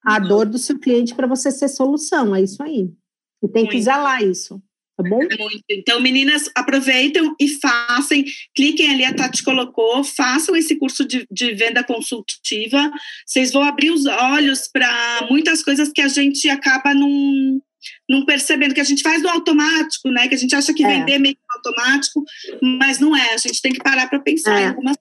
a 0.09 0.18
dor 0.18 0.46
do 0.46 0.59
seu 0.59 0.78
cliente 0.78 1.14
para 1.14 1.26
você 1.26 1.50
ser 1.50 1.68
solução. 1.68 2.34
É 2.34 2.42
isso 2.42 2.62
aí. 2.62 2.90
E 3.42 3.48
tem 3.48 3.66
que 3.66 3.76
exalar 3.76 4.22
isso. 4.22 4.61
Tá 4.96 5.09
bom? 5.09 5.18
Muito. 5.18 5.62
Então, 5.70 6.00
meninas, 6.00 6.50
aproveitem 6.56 7.32
e 7.38 7.46
façam, 7.61 8.24
cliquem 8.52 8.90
ali, 8.90 9.04
a 9.04 9.14
Tati 9.14 9.44
colocou, 9.44 10.02
façam 10.02 10.56
esse 10.56 10.76
curso 10.76 11.04
de, 11.04 11.24
de 11.30 11.54
venda 11.54 11.84
consultiva. 11.84 12.90
Vocês 13.24 13.52
vão 13.52 13.62
abrir 13.62 13.90
os 13.90 14.06
olhos 14.06 14.66
para 14.66 15.26
muitas 15.30 15.62
coisas 15.62 15.92
que 15.92 16.00
a 16.00 16.09
gente 16.09 16.48
acaba 16.48 16.94
não, 16.94 17.61
não 18.11 18.24
percebendo, 18.24 18.74
que 18.74 18.80
a 18.80 18.84
gente 18.84 19.02
faz 19.02 19.22
no 19.22 19.28
automático, 19.28 20.11
né? 20.11 20.26
Que 20.26 20.34
a 20.34 20.38
gente 20.38 20.56
acha 20.56 20.74
que 20.74 20.82
É. 20.84 20.88
vender 20.88 21.12
é 21.12 21.18
meio 21.18 21.36
automático, 21.54 22.24
mas 22.61 22.98
não 22.98 23.14
é. 23.14 23.34
A 23.34 23.38
gente 23.38 23.62
tem 23.62 23.72
que 23.72 23.82
parar 23.82 24.09
para 24.09 24.18
pensar 24.18 24.59
É. 24.59 24.64
em 24.64 24.68
algumas 24.68 24.96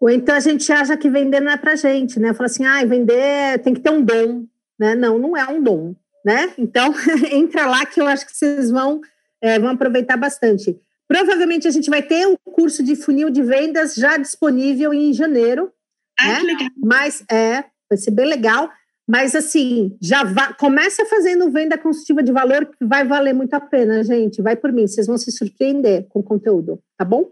Ou 0.00 0.10
então 0.10 0.34
a 0.34 0.40
gente 0.40 0.70
acha 0.72 0.96
que 0.96 1.10
vender 1.10 1.40
não 1.40 1.52
é 1.52 1.56
pra 1.56 1.76
gente, 1.76 2.18
né? 2.18 2.32
Fala 2.34 2.46
assim, 2.46 2.64
ah, 2.64 2.84
vender 2.84 3.58
tem 3.62 3.74
que 3.74 3.80
ter 3.80 3.90
um 3.90 4.02
dom, 4.02 4.44
né? 4.78 4.94
Não, 4.94 5.18
não 5.18 5.36
é 5.36 5.46
um 5.48 5.62
dom, 5.62 5.94
né? 6.24 6.52
Então, 6.58 6.92
entra 7.32 7.66
lá 7.66 7.84
que 7.86 8.00
eu 8.00 8.06
acho 8.06 8.26
que 8.26 8.36
vocês 8.36 8.70
vão, 8.70 9.00
é, 9.40 9.58
vão 9.58 9.70
aproveitar 9.70 10.16
bastante. 10.16 10.78
Provavelmente 11.06 11.66
a 11.66 11.70
gente 11.70 11.88
vai 11.88 12.02
ter 12.02 12.26
o 12.26 12.36
curso 12.52 12.82
de 12.82 12.94
funil 12.94 13.30
de 13.30 13.42
vendas 13.42 13.94
já 13.94 14.16
disponível 14.18 14.92
em 14.92 15.12
janeiro, 15.12 15.72
Ah, 16.20 16.28
É? 16.32 16.40
que 16.40 16.46
legal. 16.46 16.68
mas 16.76 17.24
é, 17.30 17.64
vai 17.88 17.96
ser 17.96 18.10
bem 18.10 18.26
legal. 18.26 18.70
Mas 19.10 19.34
assim, 19.34 19.96
já 20.02 20.22
vá, 20.22 20.52
começa 20.52 21.06
fazendo 21.06 21.50
venda 21.50 21.78
consultiva 21.78 22.22
de 22.22 22.30
valor 22.30 22.66
que 22.66 22.84
vai 22.84 23.06
valer 23.06 23.32
muito 23.32 23.54
a 23.54 23.60
pena, 23.60 24.04
gente. 24.04 24.42
Vai 24.42 24.54
por 24.54 24.70
mim, 24.70 24.86
vocês 24.86 25.06
vão 25.06 25.16
se 25.16 25.32
surpreender 25.32 26.06
com 26.10 26.20
o 26.20 26.22
conteúdo, 26.22 26.78
tá 26.94 27.06
bom? 27.06 27.30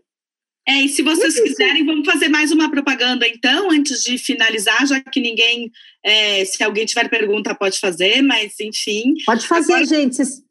É, 0.68 0.80
e 0.80 0.88
se 0.88 1.00
vocês 1.00 1.38
quiserem, 1.40 1.86
vamos 1.86 2.04
fazer 2.04 2.28
mais 2.28 2.50
uma 2.50 2.68
propaganda 2.68 3.26
então, 3.28 3.70
antes 3.70 4.02
de 4.02 4.18
finalizar, 4.18 4.84
já 4.84 5.00
que 5.00 5.20
ninguém, 5.20 5.70
é, 6.04 6.44
se 6.44 6.62
alguém 6.62 6.84
tiver 6.84 7.08
pergunta, 7.08 7.54
pode 7.54 7.78
fazer, 7.78 8.20
mas 8.20 8.58
enfim. 8.58 9.14
Pode 9.24 9.46
fazer, 9.46 9.74
Agora, 9.74 9.86
gente. 9.86 10.16
Vocês, 10.16 10.42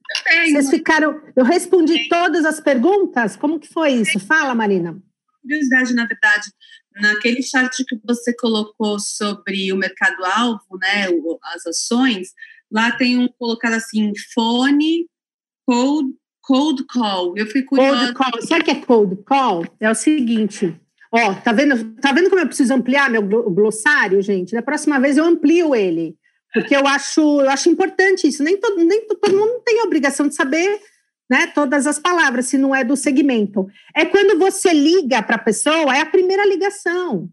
vocês 0.51 0.69
ficaram. 0.69 1.21
Eu 1.35 1.43
respondi 1.43 2.07
todas 2.07 2.45
as 2.45 2.61
perguntas? 2.61 3.35
Como 3.35 3.59
que 3.59 3.67
foi 3.67 3.91
isso? 3.91 4.17
Fala, 4.19 4.55
Marina. 4.55 4.97
Curiosidade, 5.41 5.93
na 5.93 6.05
verdade, 6.05 6.49
naquele 6.95 7.43
chart 7.43 7.75
que 7.85 7.99
você 8.05 8.33
colocou 8.35 8.97
sobre 8.99 9.73
o 9.73 9.77
mercado-alvo, 9.77 10.77
né, 10.79 11.07
as 11.53 11.65
ações, 11.67 12.29
lá 12.71 12.91
tem 12.91 13.17
um 13.17 13.27
colocado 13.27 13.73
assim, 13.73 14.13
fone, 14.33 15.07
code, 15.65 16.13
cold 16.45 16.85
call. 16.85 17.33
Eu 17.35 17.47
fui 17.47 17.63
curiosa. 17.63 18.13
Cold 18.13 18.13
call. 18.13 18.41
Sabe 18.41 18.61
o 18.61 18.63
que 18.63 18.71
é 18.71 18.75
cold 18.75 19.15
call? 19.23 19.65
É 19.79 19.89
o 19.89 19.95
seguinte, 19.95 20.79
ó, 21.11 21.33
tá 21.33 21.51
vendo, 21.51 21.95
tá 21.95 22.11
vendo 22.11 22.29
como 22.29 22.41
eu 22.41 22.47
preciso 22.47 22.73
ampliar 22.73 23.09
meu 23.09 23.23
glossário, 23.23 24.21
gente? 24.21 24.53
Da 24.53 24.61
próxima 24.61 24.99
vez 24.99 25.17
eu 25.17 25.25
amplio 25.25 25.75
ele, 25.75 26.15
porque 26.53 26.75
eu 26.75 26.87
acho, 26.87 27.41
eu 27.41 27.49
acho 27.49 27.69
importante 27.69 28.27
isso. 28.27 28.43
Nem 28.43 28.57
todo, 28.57 28.83
nem 28.83 29.07
todo 29.07 29.37
mundo 29.37 29.61
tem 29.65 29.81
a 29.81 29.83
obrigação 29.83 30.27
de 30.27 30.35
saber 30.35 30.79
né, 31.29 31.47
todas 31.47 31.87
as 31.87 31.97
palavras, 31.97 32.45
se 32.45 32.57
não 32.57 32.75
é 32.75 32.83
do 32.83 32.95
segmento. 32.95 33.67
É 33.95 34.05
quando 34.05 34.37
você 34.37 34.71
liga 34.71 35.23
para 35.23 35.37
a 35.37 35.39
pessoa, 35.43 35.95
é 35.95 36.01
a 36.01 36.05
primeira 36.05 36.45
ligação. 36.45 37.27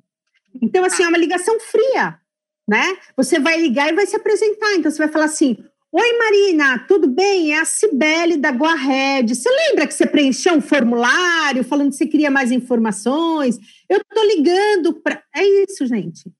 Então, 0.60 0.84
assim, 0.84 1.02
é 1.02 1.08
uma 1.08 1.18
ligação 1.18 1.58
fria, 1.60 2.18
né? 2.66 2.96
Você 3.16 3.38
vai 3.38 3.60
ligar 3.60 3.90
e 3.90 3.94
vai 3.94 4.06
se 4.06 4.16
apresentar. 4.16 4.72
Então, 4.74 4.90
você 4.90 4.98
vai 4.98 5.08
falar 5.08 5.26
assim: 5.26 5.56
Oi, 5.95 6.18
Marina, 6.18 6.78
tudo 6.88 7.07
bem? 7.07 7.53
É 7.53 7.61
a 7.61 7.64
Cibele 7.66 8.38
da 8.38 8.51
Guarred. 8.51 9.34
Você 9.34 9.51
lembra 9.51 9.86
que 9.86 9.93
você 9.93 10.07
preencheu 10.07 10.55
um 10.55 10.61
formulário 10.61 11.62
falando 11.62 11.90
que 11.90 11.97
você 11.97 12.07
queria 12.07 12.30
mais 12.30 12.51
informações? 12.51 13.59
Eu 13.88 13.99
estou 13.99 14.24
ligando 14.24 14.95
para. 14.95 15.22
É 15.36 15.45
isso, 15.45 15.86
gente 15.86 16.32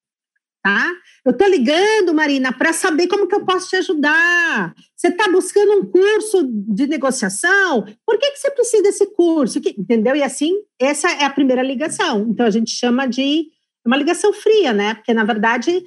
tá? 0.63 0.89
Eu 1.25 1.33
estou 1.33 1.49
ligando, 1.49 2.15
Marina, 2.15 2.53
para 2.53 2.73
saber 2.73 3.09
como 3.09 3.27
que 3.27 3.35
eu 3.35 3.45
posso 3.45 3.69
te 3.69 3.77
ajudar. 3.77 4.73
Você 4.97 5.09
está 5.09 5.29
buscando 5.29 5.73
um 5.73 5.85
curso 5.85 6.49
de 6.49 6.87
negociação? 6.87 7.85
Por 8.07 8.19
que, 8.19 8.31
que 8.31 8.39
você 8.39 8.51
precisa 8.53 8.83
desse 8.83 9.07
curso? 9.13 9.61
Que, 9.61 9.75
entendeu? 9.77 10.15
E 10.15 10.23
assim, 10.23 10.55
essa 10.79 11.11
é 11.11 11.25
a 11.25 11.31
primeira 11.31 11.63
ligação. 11.63 12.29
Então, 12.31 12.47
a 12.47 12.51
gente 12.51 12.71
chama 12.71 13.07
de 13.07 13.47
uma 13.85 13.97
ligação 13.97 14.33
fria, 14.33 14.73
né? 14.73 14.95
Porque, 14.95 15.13
na 15.13 15.25
verdade, 15.25 15.85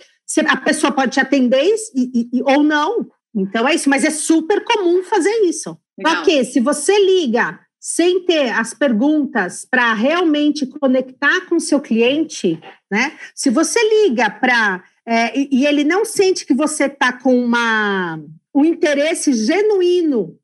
a 0.48 0.58
pessoa 0.58 0.92
pode 0.92 1.14
te 1.14 1.20
atender 1.22 1.74
e, 1.96 2.30
e, 2.34 2.44
ou 2.44 2.62
não. 2.62 3.08
Então, 3.36 3.68
é 3.68 3.76
isso. 3.76 3.90
Mas 3.90 4.04
é 4.04 4.10
super 4.10 4.64
comum 4.64 5.04
fazer 5.04 5.34
isso. 5.42 5.78
Legal. 5.98 6.16
Porque 6.16 6.44
se 6.46 6.60
você 6.60 6.98
liga 7.00 7.60
sem 7.80 8.26
ter 8.26 8.50
as 8.50 8.74
perguntas 8.74 9.64
para 9.70 9.94
realmente 9.94 10.66
conectar 10.66 11.42
com 11.42 11.58
o 11.58 11.62
seu 11.62 11.80
cliente, 11.80 12.60
né? 12.90 13.16
Se 13.36 13.52
você 13.52 13.80
liga 14.06 14.28
para 14.30 14.84
é, 15.06 15.38
e, 15.38 15.50
e, 15.52 15.68
ele 15.68 15.84
não 15.84 16.04
sente 16.04 16.48
que 16.48 16.54
você 16.54 16.86
está 16.86 17.14
com 17.14 17.38
uma, 17.38 18.20
um 18.54 18.66
interesse 18.66 19.34
genuíno 19.34 20.36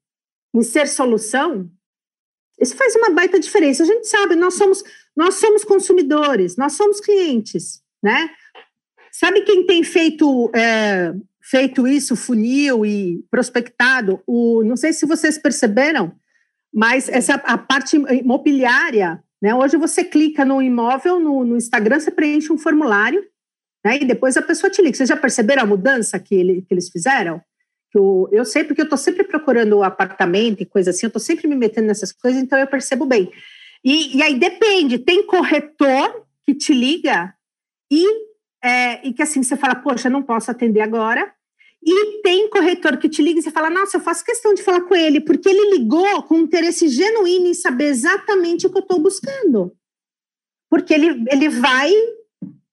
em 0.54 0.62
ser 0.62 0.88
solução, 0.88 1.68
isso 2.60 2.76
faz 2.76 2.96
uma 2.96 3.10
baita 3.10 3.40
diferença. 3.40 3.82
A 3.82 3.88
gente 3.88 4.08
sabe, 4.08 4.36
nós 4.36 4.54
somos, 4.54 4.84
nós 5.16 5.36
somos 5.36 5.64
consumidores, 5.64 6.56
nós 6.58 6.74
somos 6.74 7.00
clientes, 7.00 7.82
né? 8.04 8.30
Sabe 9.12 9.42
quem 9.42 9.66
tem 9.66 9.84
feito, 9.84 10.52
é, 10.54 11.12
feito 11.42 11.88
isso, 11.88 12.16
funil 12.16 12.86
e 12.86 13.24
prospectado? 13.30 14.22
O, 14.26 14.64
não 14.64 14.76
sei 14.76 14.94
se 14.94 15.06
vocês 15.06 15.38
perceberam, 15.38 16.14
mas 16.74 17.10
essa 17.10 17.36
a 17.36 17.58
parte 17.58 17.96
imobiliária, 17.96 19.24
né? 19.42 19.54
Hoje 19.54 19.78
você 19.78 20.04
clica 20.04 20.46
no 20.46 20.62
imóvel 20.62 21.20
no, 21.20 21.44
no 21.44 21.58
Instagram, 21.58 22.00
você 22.00 22.12
preenche 22.12 22.54
um 22.54 22.58
formulário, 22.58 23.24
né? 23.84 23.98
E 23.98 24.06
depois 24.06 24.38
a 24.38 24.42
pessoa 24.42 24.70
te 24.70 24.82
liga. 24.82 24.96
Vocês 24.96 25.10
já 25.10 25.18
perceberam 25.18 25.64
a 25.64 25.66
mudança 25.66 26.20
que, 26.20 26.36
ele, 26.36 26.62
que 26.62 26.74
eles 26.74 26.90
fizeram? 26.90 27.42
Eu, 27.94 28.30
eu 28.32 28.46
sei 28.46 28.64
porque 28.64 28.82
eu 28.82 28.86
estou 28.86 28.98
sempre 28.98 29.24
procurando 29.24 29.84
apartamento 29.84 30.62
e 30.62 30.66
coisa 30.66 30.92
assim, 30.92 31.06
eu 31.06 31.10
estou 31.10 31.20
sempre 31.20 31.48
me 31.48 31.56
metendo 31.56 31.88
nessas 31.88 32.12
coisas, 32.12 32.42
então 32.42 32.58
eu 32.58 32.68
percebo 32.68 33.06
bem. 33.06 33.32
E, 33.84 34.18
e 34.18 34.24
aí 34.24 34.40
depende, 34.40 35.00
tem 35.00 35.26
corretor 35.26 36.26
que 36.46 36.54
te 36.54 36.74
liga 36.74 37.34
e, 37.92 38.31
é, 38.64 39.06
e 39.08 39.14
que 39.14 39.22
assim 39.22 39.44
você 39.44 39.56
fala, 39.56 39.76
poxa, 39.76 40.10
não 40.10 40.22
posso 40.22 40.52
atender 40.52 40.82
agora, 40.82 41.34
e 41.84 42.22
tem 42.22 42.50
corretor 42.50 42.98
que 42.98 43.10
te 43.10 43.24
liga 43.24 43.40
e 43.40 43.44
você 43.44 43.50
fala, 43.50 43.70
nossa, 43.70 43.98
eu 43.98 44.02
faço 44.02 44.24
questão 44.24 44.54
de 44.54 44.62
falar 44.62 44.82
com 44.82 44.96
ele, 44.96 45.20
porque 45.20 45.50
ele 45.50 45.78
ligou 45.78 46.24
com 46.24 46.38
interesse 46.38 46.88
genuíno 46.88 47.48
em 47.48 47.54
saber 47.56 47.86
exatamente 47.86 48.68
o 48.68 48.70
que 48.70 48.78
eu 48.78 48.84
estou 48.84 49.00
buscando. 49.00 49.76
Porque 50.70 50.94
ele, 50.94 51.26
ele 51.32 51.50
vai 51.50 51.92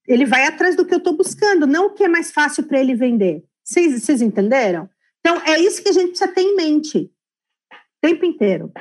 ele 0.09 0.25
vai 0.25 0.47
atrás 0.47 0.75
do 0.75 0.83
que 0.83 0.93
eu 0.93 0.97
estou 0.97 1.15
buscando, 1.15 1.67
não 1.67 1.85
o 1.85 1.93
que 1.93 2.03
é 2.03 2.07
mais 2.07 2.31
fácil 2.31 2.63
para 2.63 2.79
ele 2.79 2.95
vender. 2.95 3.43
Vocês, 3.63 4.21
entenderam? 4.21 4.89
Então, 5.19 5.39
é 5.45 5.59
isso 5.59 5.83
que 5.83 5.89
a 5.89 5.91
gente 5.91 6.09
precisa 6.09 6.31
ter 6.31 6.41
em 6.41 6.55
mente 6.55 6.97
o 6.97 8.01
tempo 8.01 8.25
inteiro. 8.25 8.71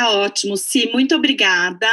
Tá 0.00 0.08
ótimo, 0.12 0.56
sim, 0.56 0.90
muito 0.94 1.14
obrigada. 1.14 1.86